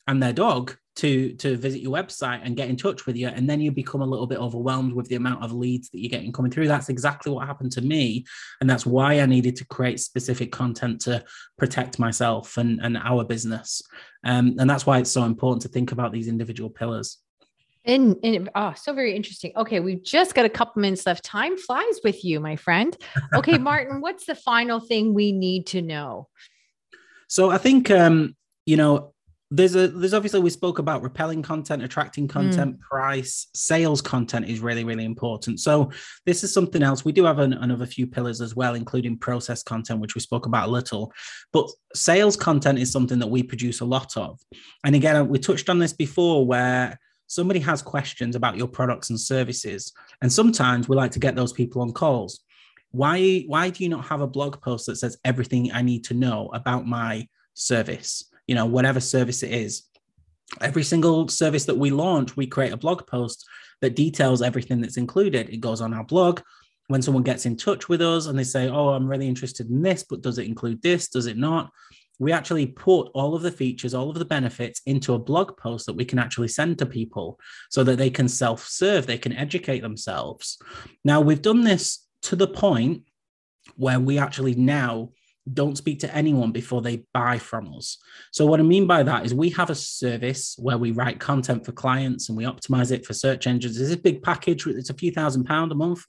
and 0.06 0.22
their 0.22 0.32
dog 0.32 0.76
to 0.96 1.32
to 1.34 1.56
visit 1.56 1.80
your 1.80 1.92
website 1.92 2.40
and 2.42 2.56
get 2.56 2.68
in 2.68 2.76
touch 2.76 3.06
with 3.06 3.16
you 3.16 3.28
and 3.28 3.48
then 3.48 3.60
you 3.60 3.70
become 3.70 4.00
a 4.00 4.06
little 4.06 4.26
bit 4.26 4.38
overwhelmed 4.38 4.92
with 4.92 5.08
the 5.08 5.14
amount 5.14 5.42
of 5.42 5.52
leads 5.52 5.88
that 5.90 6.00
you're 6.00 6.10
getting 6.10 6.32
coming 6.32 6.50
through 6.50 6.66
that's 6.66 6.88
exactly 6.88 7.30
what 7.30 7.46
happened 7.46 7.70
to 7.70 7.80
me 7.80 8.24
and 8.60 8.68
that's 8.68 8.84
why 8.84 9.20
i 9.20 9.26
needed 9.26 9.54
to 9.54 9.64
create 9.66 10.00
specific 10.00 10.50
content 10.50 11.00
to 11.00 11.22
protect 11.56 11.98
myself 11.98 12.56
and 12.56 12.80
and 12.82 12.96
our 12.96 13.24
business 13.24 13.82
um, 14.24 14.56
and 14.58 14.68
that's 14.68 14.84
why 14.84 14.98
it's 14.98 15.12
so 15.12 15.24
important 15.24 15.62
to 15.62 15.68
think 15.68 15.92
about 15.92 16.12
these 16.12 16.28
individual 16.28 16.70
pillars 16.70 17.18
and, 17.86 18.16
and 18.22 18.50
oh, 18.54 18.74
so 18.76 18.92
very 18.92 19.16
interesting. 19.16 19.52
Okay, 19.56 19.80
we've 19.80 20.02
just 20.02 20.34
got 20.34 20.44
a 20.44 20.50
couple 20.50 20.82
minutes 20.82 21.06
left. 21.06 21.24
Time 21.24 21.56
flies 21.56 22.00
with 22.04 22.22
you, 22.22 22.38
my 22.38 22.56
friend. 22.56 22.94
Okay, 23.34 23.56
Martin, 23.58 24.02
what's 24.02 24.26
the 24.26 24.34
final 24.34 24.80
thing 24.80 25.14
we 25.14 25.32
need 25.32 25.66
to 25.68 25.80
know? 25.80 26.28
So 27.26 27.48
I 27.48 27.56
think 27.56 27.90
um, 27.90 28.36
you 28.66 28.76
know, 28.76 29.14
there's 29.52 29.74
a 29.74 29.88
there's 29.88 30.14
obviously 30.14 30.40
we 30.40 30.50
spoke 30.50 30.78
about 30.78 31.02
repelling 31.02 31.42
content 31.42 31.82
attracting 31.82 32.24
hmm. 32.24 32.30
content 32.30 32.76
mm. 32.76 32.80
price 32.80 33.48
sales 33.54 34.00
content 34.00 34.48
is 34.48 34.60
really 34.60 34.84
really 34.84 35.04
important. 35.04 35.60
So 35.60 35.90
this 36.24 36.44
is 36.44 36.54
something 36.54 36.82
else. 36.82 37.04
We 37.04 37.12
do 37.12 37.24
have 37.24 37.40
an, 37.40 37.54
another 37.54 37.86
few 37.86 38.06
pillars 38.06 38.40
as 38.40 38.54
well 38.54 38.74
including 38.74 39.18
process 39.18 39.62
content 39.62 40.00
which 40.00 40.14
we 40.14 40.20
spoke 40.20 40.46
about 40.46 40.68
a 40.68 40.70
little. 40.70 41.12
But 41.52 41.68
sales 41.94 42.36
content 42.36 42.78
is 42.78 42.92
something 42.92 43.18
that 43.18 43.26
we 43.26 43.42
produce 43.42 43.80
a 43.80 43.84
lot 43.84 44.16
of. 44.16 44.38
And 44.84 44.94
again 44.94 45.28
we 45.28 45.38
touched 45.38 45.68
on 45.68 45.80
this 45.80 45.92
before 45.92 46.46
where 46.46 46.98
somebody 47.26 47.60
has 47.60 47.82
questions 47.82 48.36
about 48.36 48.56
your 48.56 48.68
products 48.68 49.10
and 49.10 49.20
services 49.20 49.92
and 50.22 50.32
sometimes 50.32 50.88
we 50.88 50.96
like 50.96 51.12
to 51.12 51.20
get 51.20 51.34
those 51.34 51.52
people 51.52 51.82
on 51.82 51.92
calls. 51.92 52.40
Why 52.92 53.44
why 53.48 53.70
do 53.70 53.82
you 53.82 53.90
not 53.90 54.04
have 54.04 54.20
a 54.20 54.28
blog 54.28 54.60
post 54.62 54.86
that 54.86 54.96
says 54.96 55.18
everything 55.24 55.72
i 55.72 55.82
need 55.82 56.04
to 56.04 56.14
know 56.14 56.50
about 56.52 56.86
my 56.86 57.26
service 57.54 58.29
you 58.50 58.56
know, 58.56 58.66
whatever 58.66 58.98
service 58.98 59.44
it 59.44 59.52
is. 59.52 59.84
Every 60.60 60.82
single 60.82 61.28
service 61.28 61.66
that 61.66 61.78
we 61.78 61.90
launch, 61.90 62.36
we 62.36 62.48
create 62.48 62.72
a 62.72 62.76
blog 62.76 63.06
post 63.06 63.48
that 63.80 63.94
details 63.94 64.42
everything 64.42 64.80
that's 64.80 64.96
included. 64.96 65.48
It 65.48 65.60
goes 65.60 65.80
on 65.80 65.94
our 65.94 66.02
blog. 66.02 66.40
When 66.88 67.00
someone 67.00 67.22
gets 67.22 67.46
in 67.46 67.56
touch 67.56 67.88
with 67.88 68.02
us 68.02 68.26
and 68.26 68.36
they 68.36 68.42
say, 68.42 68.68
Oh, 68.68 68.88
I'm 68.88 69.06
really 69.06 69.28
interested 69.28 69.70
in 69.70 69.82
this, 69.82 70.02
but 70.02 70.22
does 70.22 70.38
it 70.38 70.48
include 70.48 70.82
this? 70.82 71.08
Does 71.08 71.26
it 71.26 71.36
not? 71.36 71.70
We 72.18 72.32
actually 72.32 72.66
put 72.66 73.12
all 73.14 73.36
of 73.36 73.42
the 73.42 73.52
features, 73.52 73.94
all 73.94 74.10
of 74.10 74.18
the 74.18 74.24
benefits 74.24 74.82
into 74.84 75.14
a 75.14 75.18
blog 75.20 75.56
post 75.56 75.86
that 75.86 75.94
we 75.94 76.04
can 76.04 76.18
actually 76.18 76.48
send 76.48 76.80
to 76.80 76.86
people 76.86 77.38
so 77.70 77.84
that 77.84 77.98
they 77.98 78.10
can 78.10 78.26
self 78.26 78.66
serve, 78.66 79.06
they 79.06 79.16
can 79.16 79.32
educate 79.32 79.82
themselves. 79.82 80.58
Now, 81.04 81.20
we've 81.20 81.40
done 81.40 81.62
this 81.62 82.04
to 82.22 82.34
the 82.34 82.48
point 82.48 83.04
where 83.76 84.00
we 84.00 84.18
actually 84.18 84.56
now 84.56 85.10
don't 85.52 85.76
speak 85.76 86.00
to 86.00 86.14
anyone 86.14 86.52
before 86.52 86.82
they 86.82 87.04
buy 87.12 87.38
from 87.38 87.72
us. 87.74 87.98
So, 88.32 88.46
what 88.46 88.60
I 88.60 88.62
mean 88.62 88.86
by 88.86 89.02
that 89.02 89.24
is 89.24 89.34
we 89.34 89.50
have 89.50 89.70
a 89.70 89.74
service 89.74 90.56
where 90.58 90.78
we 90.78 90.92
write 90.92 91.20
content 91.20 91.64
for 91.64 91.72
clients 91.72 92.28
and 92.28 92.36
we 92.36 92.44
optimize 92.44 92.92
it 92.92 93.06
for 93.06 93.14
search 93.14 93.46
engines. 93.46 93.80
It's 93.80 93.92
a 93.92 93.96
big 93.96 94.22
package, 94.22 94.66
it's 94.66 94.90
a 94.90 94.94
few 94.94 95.12
thousand 95.12 95.44
pound 95.44 95.72
a 95.72 95.74
month. 95.74 96.04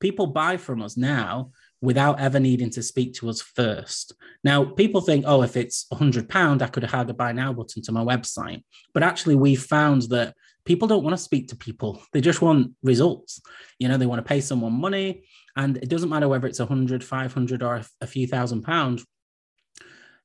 People 0.00 0.26
buy 0.26 0.56
from 0.56 0.82
us 0.82 0.96
now 0.96 1.52
without 1.80 2.20
ever 2.20 2.40
needing 2.40 2.70
to 2.70 2.82
speak 2.82 3.14
to 3.14 3.28
us 3.28 3.40
first. 3.40 4.14
Now, 4.44 4.64
people 4.64 5.00
think, 5.00 5.24
oh, 5.26 5.42
if 5.42 5.56
it's 5.56 5.86
a 5.90 5.96
hundred 5.96 6.28
pound, 6.28 6.62
I 6.62 6.68
could 6.68 6.82
have 6.82 6.92
had 6.92 7.10
a 7.10 7.14
buy 7.14 7.32
now 7.32 7.52
button 7.52 7.82
to 7.82 7.92
my 7.92 8.04
website. 8.04 8.62
But 8.94 9.02
actually, 9.02 9.34
we 9.34 9.56
found 9.56 10.02
that 10.02 10.34
people 10.64 10.88
don't 10.88 11.02
want 11.02 11.16
to 11.16 11.22
speak 11.22 11.48
to 11.48 11.56
people. 11.56 12.00
They 12.12 12.20
just 12.20 12.40
want 12.42 12.72
results. 12.82 13.40
You 13.78 13.88
know, 13.88 13.96
they 13.96 14.06
want 14.06 14.20
to 14.20 14.28
pay 14.28 14.40
someone 14.40 14.72
money 14.72 15.24
and 15.56 15.76
it 15.78 15.88
doesn't 15.88 16.08
matter 16.08 16.28
whether 16.28 16.46
it's 16.46 16.60
a 16.60 16.66
hundred, 16.66 17.04
five 17.04 17.32
hundred, 17.32 17.62
or 17.62 17.82
a 18.00 18.06
few 18.06 18.26
thousand 18.26 18.62
pounds. 18.62 19.04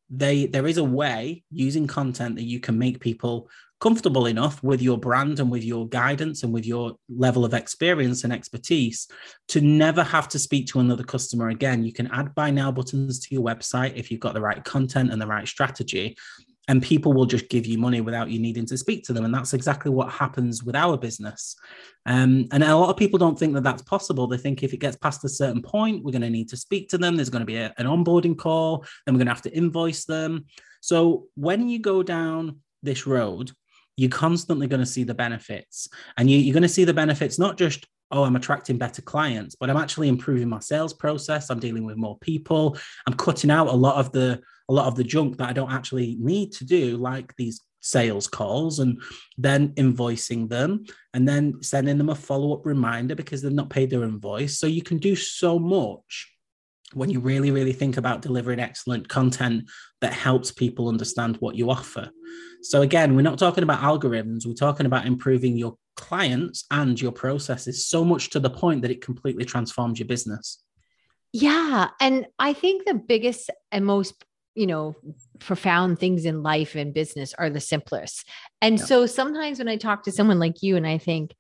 They 0.09 0.45
there 0.45 0.67
is 0.67 0.77
a 0.77 0.83
way 0.83 1.43
using 1.51 1.87
content 1.87 2.35
that 2.35 2.43
you 2.43 2.59
can 2.59 2.77
make 2.77 2.99
people 2.99 3.49
comfortable 3.79 4.25
enough 4.25 4.63
with 4.63 4.81
your 4.81 4.97
brand 4.97 5.39
and 5.39 5.51
with 5.51 5.63
your 5.63 5.87
guidance 5.89 6.43
and 6.43 6.51
with 6.51 6.65
your 6.65 6.95
level 7.09 7.45
of 7.45 7.53
experience 7.53 8.23
and 8.23 8.33
expertise 8.33 9.07
to 9.47 9.61
never 9.61 10.03
have 10.03 10.27
to 10.29 10.39
speak 10.39 10.65
to 10.67 10.79
another 10.79 11.03
customer 11.03 11.49
again. 11.49 11.83
You 11.83 11.93
can 11.93 12.07
add 12.07 12.33
buy 12.33 12.49
now 12.49 12.71
buttons 12.71 13.19
to 13.19 13.35
your 13.35 13.43
website 13.43 13.95
if 13.95 14.09
you've 14.09 14.19
got 14.19 14.33
the 14.33 14.41
right 14.41 14.63
content 14.63 15.11
and 15.11 15.21
the 15.21 15.27
right 15.27 15.47
strategy. 15.47 16.17
And 16.67 16.83
people 16.83 17.13
will 17.13 17.25
just 17.25 17.49
give 17.49 17.65
you 17.65 17.77
money 17.77 18.01
without 18.01 18.29
you 18.29 18.39
needing 18.39 18.65
to 18.65 18.77
speak 18.77 19.03
to 19.05 19.13
them. 19.13 19.25
And 19.25 19.33
that's 19.33 19.53
exactly 19.53 19.89
what 19.91 20.09
happens 20.09 20.63
with 20.63 20.75
our 20.75 20.97
business. 20.97 21.55
Um, 22.05 22.47
and 22.51 22.63
a 22.63 22.75
lot 22.75 22.89
of 22.89 22.97
people 22.97 23.19
don't 23.19 23.39
think 23.39 23.53
that 23.53 23.63
that's 23.63 23.81
possible. 23.83 24.27
They 24.27 24.37
think 24.37 24.63
if 24.63 24.73
it 24.73 24.79
gets 24.79 24.97
past 24.97 25.23
a 25.23 25.29
certain 25.29 25.61
point 25.61 26.03
we're 26.03 26.11
going 26.11 26.21
to 26.21 26.29
need 26.29 26.49
to 26.49 26.57
speak 26.57 26.89
to 26.89 26.97
them. 26.97 27.15
There's 27.15 27.29
going 27.29 27.41
to 27.41 27.45
be 27.45 27.57
a, 27.57 27.73
an 27.77 27.85
onboarding 27.85 28.37
call 28.37 28.85
then 29.05 29.15
we're 29.15 29.19
going 29.19 29.27
to 29.27 29.33
have 29.33 29.41
to 29.43 29.55
invoice 29.55 30.05
them. 30.05 30.45
So 30.81 31.27
when 31.35 31.69
you 31.69 31.79
go 31.79 32.03
down 32.03 32.59
this 32.83 33.07
road 33.07 33.51
you're 33.97 34.11
constantly 34.11 34.67
going 34.67 34.79
to 34.79 34.85
see 34.85 35.03
the 35.03 35.13
benefits. 35.13 35.89
And 36.17 36.29
you, 36.29 36.37
you're 36.37 36.53
going 36.53 36.61
to 36.61 36.69
see 36.69 36.83
the 36.83 36.93
benefits 36.93 37.39
not 37.39 37.57
just 37.57 37.85
oh, 38.09 38.23
I'm 38.23 38.37
attracting 38.37 38.77
better 38.77 39.01
clients, 39.01 39.55
but 39.55 39.69
I'm 39.69 39.75
actually 39.75 40.07
improving 40.07 40.47
my 40.47 40.59
sales 40.59 40.93
process. 40.93 41.49
I'm 41.49 41.59
dealing 41.59 41.83
with 41.83 41.97
more 41.97 42.17
people. 42.19 42.77
I'm 43.05 43.15
cutting 43.15 43.51
out 43.51 43.67
a 43.67 43.73
lot 43.73 43.97
of 43.97 44.13
the 44.13 44.41
a 44.69 44.73
lot 44.73 44.87
of 44.87 44.95
the 44.95 45.03
junk 45.03 45.37
that 45.37 45.49
I 45.49 45.53
don't 45.53 45.71
actually 45.71 46.17
need 46.19 46.51
to 46.53 46.65
do, 46.65 46.97
like 46.97 47.35
these 47.37 47.61
sales 47.79 48.27
calls, 48.27 48.79
and 48.79 49.01
then 49.37 49.69
invoicing 49.75 50.49
them 50.49 50.85
and 51.13 51.27
then 51.27 51.61
sending 51.61 51.97
them 51.97 52.09
a 52.09 52.15
follow-up 52.15 52.65
reminder 52.65 53.15
because 53.15 53.41
they've 53.41 53.51
not 53.51 53.69
paid 53.69 53.89
their 53.89 54.03
invoice. 54.03 54.59
So 54.59 54.67
you 54.67 54.81
can 54.81 54.97
do 54.97 55.15
so 55.15 55.57
much 55.57 56.31
when 56.93 57.09
you 57.09 57.19
really, 57.19 57.51
really 57.51 57.73
think 57.73 57.97
about 57.97 58.21
delivering 58.21 58.59
excellent 58.59 59.07
content 59.09 59.69
that 60.01 60.13
helps 60.13 60.51
people 60.51 60.87
understand 60.87 61.37
what 61.37 61.55
you 61.55 61.69
offer. 61.69 62.09
So, 62.61 62.81
again, 62.81 63.15
we're 63.15 63.21
not 63.21 63.39
talking 63.39 63.63
about 63.63 63.81
algorithms, 63.81 64.45
we're 64.45 64.53
talking 64.53 64.85
about 64.85 65.05
improving 65.05 65.57
your 65.57 65.77
clients 65.95 66.65
and 66.71 66.99
your 66.99 67.11
processes 67.11 67.87
so 67.87 68.05
much 68.05 68.29
to 68.31 68.39
the 68.39 68.49
point 68.49 68.81
that 68.81 68.91
it 68.91 69.01
completely 69.01 69.45
transforms 69.45 69.99
your 69.99 70.07
business. 70.07 70.63
Yeah. 71.33 71.89
And 71.99 72.27
I 72.39 72.53
think 72.53 72.85
the 72.85 72.93
biggest 72.93 73.49
and 73.71 73.85
most 73.85 74.23
you 74.57 74.67
know 74.67 74.95
profound 75.39 75.99
things 75.99 76.25
in 76.25 76.43
life 76.43 76.75
and 76.75 76.93
business 76.93 77.33
are 77.35 77.49
the 77.49 77.59
simplest 77.59 78.27
and 78.61 78.79
yeah. 78.79 78.85
so 78.85 79.05
sometimes 79.05 79.59
when 79.59 79.67
i 79.67 79.77
talk 79.77 80.03
to 80.03 80.11
someone 80.11 80.39
like 80.39 80.63
you 80.63 80.75
and 80.75 80.87
i 80.87 80.97
think 80.97 81.35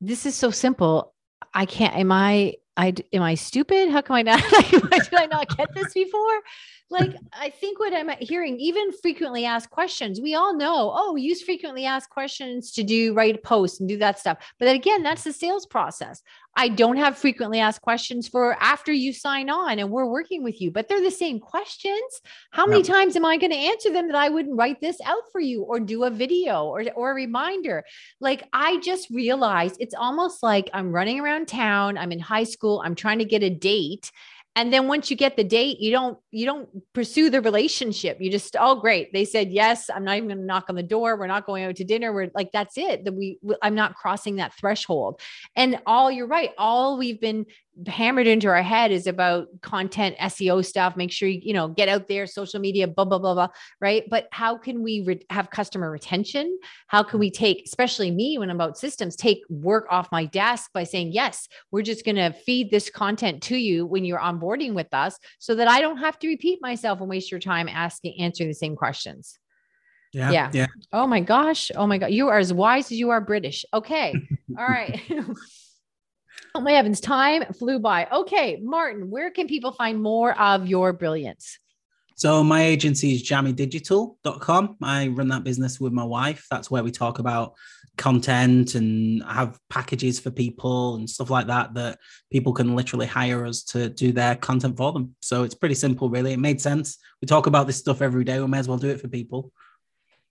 this 0.00 0.26
is 0.26 0.34
so 0.34 0.50
simple 0.50 1.14
i 1.54 1.64
can't 1.64 1.96
am 1.96 2.12
i 2.12 2.54
I 2.76 2.92
am 3.12 3.22
I 3.22 3.34
stupid? 3.34 3.90
How 3.90 4.02
come 4.02 4.16
I 4.16 4.22
not 4.22 4.42
like 4.52 4.70
why 4.70 4.98
did 4.98 5.14
I 5.14 5.26
not 5.26 5.56
get 5.56 5.72
this 5.74 5.94
before? 5.94 6.40
Like 6.90 7.16
I 7.32 7.50
think 7.50 7.80
what 7.80 7.94
I'm 7.94 8.10
hearing, 8.20 8.60
even 8.60 8.92
frequently 8.92 9.44
asked 9.44 9.70
questions, 9.70 10.20
we 10.20 10.34
all 10.34 10.54
know, 10.54 10.92
oh, 10.94 11.16
use 11.16 11.42
frequently 11.42 11.86
asked 11.86 12.10
questions 12.10 12.70
to 12.72 12.82
do 12.82 13.14
write 13.14 13.42
posts 13.42 13.80
and 13.80 13.88
do 13.88 13.96
that 13.98 14.18
stuff. 14.18 14.38
But 14.58 14.74
again, 14.74 15.02
that's 15.02 15.24
the 15.24 15.32
sales 15.32 15.66
process. 15.66 16.22
I 16.56 16.68
don't 16.68 16.96
have 16.96 17.18
frequently 17.18 17.60
asked 17.60 17.82
questions 17.82 18.26
for 18.26 18.56
after 18.60 18.92
you 18.92 19.12
sign 19.12 19.50
on 19.50 19.78
and 19.78 19.90
we're 19.90 20.06
working 20.06 20.42
with 20.42 20.60
you, 20.60 20.70
but 20.70 20.88
they're 20.88 21.02
the 21.02 21.10
same 21.10 21.38
questions. 21.38 22.22
How 22.50 22.66
many 22.66 22.82
times 22.82 23.14
am 23.14 23.26
I 23.26 23.36
going 23.36 23.52
to 23.52 23.58
answer 23.58 23.92
them 23.92 24.08
that 24.08 24.16
I 24.16 24.30
wouldn't 24.30 24.56
write 24.56 24.80
this 24.80 24.98
out 25.04 25.22
for 25.30 25.40
you 25.40 25.62
or 25.62 25.78
do 25.80 26.04
a 26.04 26.10
video 26.10 26.64
or, 26.64 26.82
or 26.94 27.10
a 27.10 27.14
reminder? 27.14 27.84
Like 28.20 28.48
I 28.54 28.80
just 28.80 29.10
realized 29.10 29.76
it's 29.80 29.94
almost 29.94 30.42
like 30.42 30.70
I'm 30.72 30.92
running 30.92 31.20
around 31.20 31.46
town. 31.46 31.98
I'm 31.98 32.12
in 32.12 32.20
high 32.20 32.44
school. 32.44 32.82
I'm 32.84 32.94
trying 32.94 33.18
to 33.18 33.26
get 33.26 33.42
a 33.42 33.50
date 33.50 34.10
and 34.56 34.72
then 34.72 34.88
once 34.88 35.10
you 35.10 35.16
get 35.16 35.36
the 35.36 35.44
date 35.44 35.78
you 35.78 35.92
don't 35.92 36.18
you 36.32 36.46
don't 36.46 36.68
pursue 36.92 37.30
the 37.30 37.40
relationship. 37.40 38.18
You 38.20 38.30
just 38.30 38.56
oh 38.58 38.80
great. 38.80 39.12
They 39.12 39.24
said 39.24 39.52
yes 39.52 39.88
i'm 39.94 40.04
not 40.04 40.16
even 40.16 40.28
going 40.28 40.38
to 40.40 40.44
knock 40.44 40.64
on 40.68 40.74
the 40.74 40.82
door. 40.82 41.16
We're 41.16 41.26
not 41.26 41.46
going 41.46 41.64
out 41.64 41.76
to 41.76 41.84
dinner. 41.84 42.12
We're 42.12 42.30
like 42.34 42.50
that's 42.52 42.76
it. 42.76 43.04
That 43.04 43.12
we 43.12 43.38
i'm 43.62 43.74
not 43.74 43.94
crossing 43.94 44.36
that 44.36 44.54
threshold. 44.54 45.20
And 45.54 45.80
all 45.86 46.10
you're 46.10 46.26
right 46.26 46.50
all 46.58 46.98
we've 46.98 47.20
been 47.20 47.46
hammered 47.86 48.26
into 48.26 48.48
our 48.48 48.62
head 48.62 48.90
is 48.90 49.06
about 49.06 49.48
content 49.60 50.16
SEO 50.18 50.64
stuff. 50.64 50.96
Make 50.96 51.12
sure 51.12 51.28
you, 51.28 51.40
you 51.42 51.52
know, 51.52 51.68
get 51.68 51.88
out 51.88 52.08
there, 52.08 52.26
social 52.26 52.60
media, 52.60 52.86
blah, 52.88 53.04
blah, 53.04 53.18
blah, 53.18 53.34
blah. 53.34 53.48
Right. 53.80 54.04
But 54.08 54.28
how 54.30 54.56
can 54.56 54.82
we 54.82 55.02
re- 55.06 55.26
have 55.30 55.50
customer 55.50 55.90
retention? 55.90 56.58
How 56.86 57.02
can 57.02 57.20
we 57.20 57.30
take, 57.30 57.64
especially 57.66 58.10
me 58.10 58.38
when 58.38 58.50
I'm 58.50 58.56
about 58.56 58.78
systems, 58.78 59.14
take 59.14 59.42
work 59.50 59.86
off 59.90 60.10
my 60.10 60.24
desk 60.24 60.70
by 60.72 60.84
saying, 60.84 61.12
yes, 61.12 61.48
we're 61.70 61.82
just 61.82 62.04
going 62.04 62.16
to 62.16 62.32
feed 62.32 62.70
this 62.70 62.88
content 62.88 63.42
to 63.44 63.56
you 63.56 63.84
when 63.84 64.04
you're 64.04 64.20
onboarding 64.20 64.72
with 64.72 64.92
us 64.92 65.18
so 65.38 65.54
that 65.54 65.68
I 65.68 65.80
don't 65.80 65.98
have 65.98 66.18
to 66.20 66.28
repeat 66.28 66.60
myself 66.62 67.00
and 67.00 67.08
waste 67.08 67.30
your 67.30 67.40
time 67.40 67.68
asking, 67.68 68.20
answering 68.20 68.48
the 68.48 68.54
same 68.54 68.76
questions. 68.76 69.38
Yeah. 70.12 70.30
Yeah. 70.30 70.50
yeah. 70.54 70.66
Oh 70.92 71.06
my 71.06 71.20
gosh. 71.20 71.70
Oh 71.74 71.86
my 71.86 71.98
God. 71.98 72.10
You 72.10 72.28
are 72.28 72.38
as 72.38 72.52
wise 72.52 72.90
as 72.90 72.98
you 72.98 73.10
are 73.10 73.20
British. 73.20 73.66
Okay. 73.74 74.14
All 74.58 74.66
right. 74.66 75.00
Oh 76.54 76.60
my 76.60 76.72
heavens, 76.72 77.00
time 77.00 77.44
flew 77.52 77.78
by. 77.78 78.06
Okay, 78.10 78.60
Martin, 78.62 79.10
where 79.10 79.30
can 79.30 79.46
people 79.46 79.72
find 79.72 80.02
more 80.02 80.38
of 80.40 80.66
your 80.66 80.92
brilliance? 80.92 81.58
So 82.16 82.42
my 82.42 82.62
agency 82.62 83.12
is 83.12 83.22
jammydigital.com. 83.22 84.76
I 84.82 85.08
run 85.08 85.28
that 85.28 85.44
business 85.44 85.78
with 85.78 85.92
my 85.92 86.04
wife. 86.04 86.46
That's 86.50 86.70
where 86.70 86.82
we 86.82 86.90
talk 86.90 87.18
about 87.18 87.56
content 87.98 88.74
and 88.74 89.22
have 89.24 89.58
packages 89.68 90.18
for 90.18 90.30
people 90.30 90.94
and 90.96 91.08
stuff 91.08 91.28
like 91.28 91.46
that 91.48 91.74
that 91.74 91.98
people 92.30 92.54
can 92.54 92.74
literally 92.74 93.06
hire 93.06 93.44
us 93.44 93.62
to 93.64 93.90
do 93.90 94.12
their 94.12 94.34
content 94.34 94.78
for 94.78 94.92
them. 94.92 95.14
So 95.20 95.42
it's 95.42 95.54
pretty 95.54 95.74
simple, 95.74 96.08
really. 96.08 96.32
It 96.32 96.38
made 96.38 96.60
sense. 96.60 96.96
We 97.20 97.26
talk 97.26 97.46
about 97.46 97.66
this 97.66 97.76
stuff 97.76 98.00
every 98.00 98.24
day. 98.24 98.40
We 98.40 98.46
may 98.46 98.58
as 98.58 98.68
well 98.68 98.78
do 98.78 98.88
it 98.88 99.00
for 99.00 99.08
people. 99.08 99.52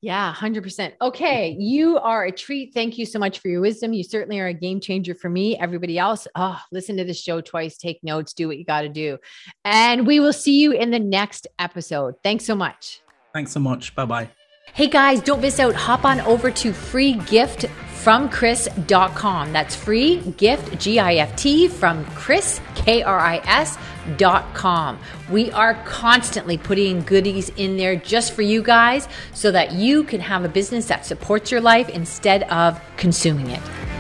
Yeah, 0.05 0.35
100%. 0.35 0.93
Okay. 1.01 1.55
You 1.57 1.97
are 1.97 2.25
a 2.25 2.31
treat. 2.31 2.75
Thank 2.75 2.99
you 2.99 3.07
so 3.07 3.17
much 3.17 3.39
for 3.39 3.47
your 3.47 3.59
wisdom. 3.59 3.91
You 3.91 4.03
certainly 4.03 4.39
are 4.39 4.45
a 4.45 4.53
game 4.53 4.79
changer 4.79 5.15
for 5.15 5.31
me. 5.31 5.57
Everybody 5.57 5.97
else, 5.97 6.27
oh, 6.35 6.61
listen 6.71 6.97
to 6.97 7.03
the 7.03 7.13
show 7.15 7.41
twice, 7.41 7.75
take 7.75 8.03
notes, 8.03 8.31
do 8.33 8.47
what 8.47 8.59
you 8.59 8.65
got 8.65 8.81
to 8.81 8.89
do. 8.89 9.17
And 9.63 10.05
we 10.05 10.19
will 10.19 10.31
see 10.31 10.61
you 10.61 10.73
in 10.73 10.91
the 10.91 10.99
next 10.99 11.47
episode. 11.57 12.13
Thanks 12.21 12.45
so 12.45 12.53
much. 12.53 13.01
Thanks 13.33 13.51
so 13.51 13.59
much. 13.59 13.95
Bye 13.95 14.05
bye. 14.05 14.29
Hey 14.75 14.85
guys, 14.85 15.21
don't 15.21 15.41
miss 15.41 15.59
out. 15.59 15.73
Hop 15.73 16.05
on 16.05 16.21
over 16.21 16.51
to 16.51 16.71
free 16.71 17.13
gift 17.13 17.65
from 18.03 18.29
Kris.com. 18.29 19.53
That's 19.53 19.75
free 19.75 20.17
gift, 20.37 20.79
G 20.79 20.99
I 20.99 21.15
F 21.15 21.35
T, 21.35 21.67
from 21.67 22.05
Kris, 22.11 22.61
K 22.75 23.01
R 23.01 23.19
I 23.19 23.37
S. 23.37 23.75
We 25.29 25.51
are 25.51 25.75
constantly 25.85 26.57
putting 26.57 27.01
goodies 27.01 27.49
in 27.49 27.77
there 27.77 27.95
just 27.95 28.33
for 28.33 28.41
you 28.41 28.61
guys 28.61 29.07
so 29.33 29.51
that 29.51 29.73
you 29.73 30.03
can 30.03 30.21
have 30.21 30.43
a 30.43 30.49
business 30.49 30.85
that 30.87 31.05
supports 31.05 31.51
your 31.51 31.61
life 31.61 31.89
instead 31.89 32.43
of 32.43 32.79
consuming 32.97 33.51
it. 33.51 33.94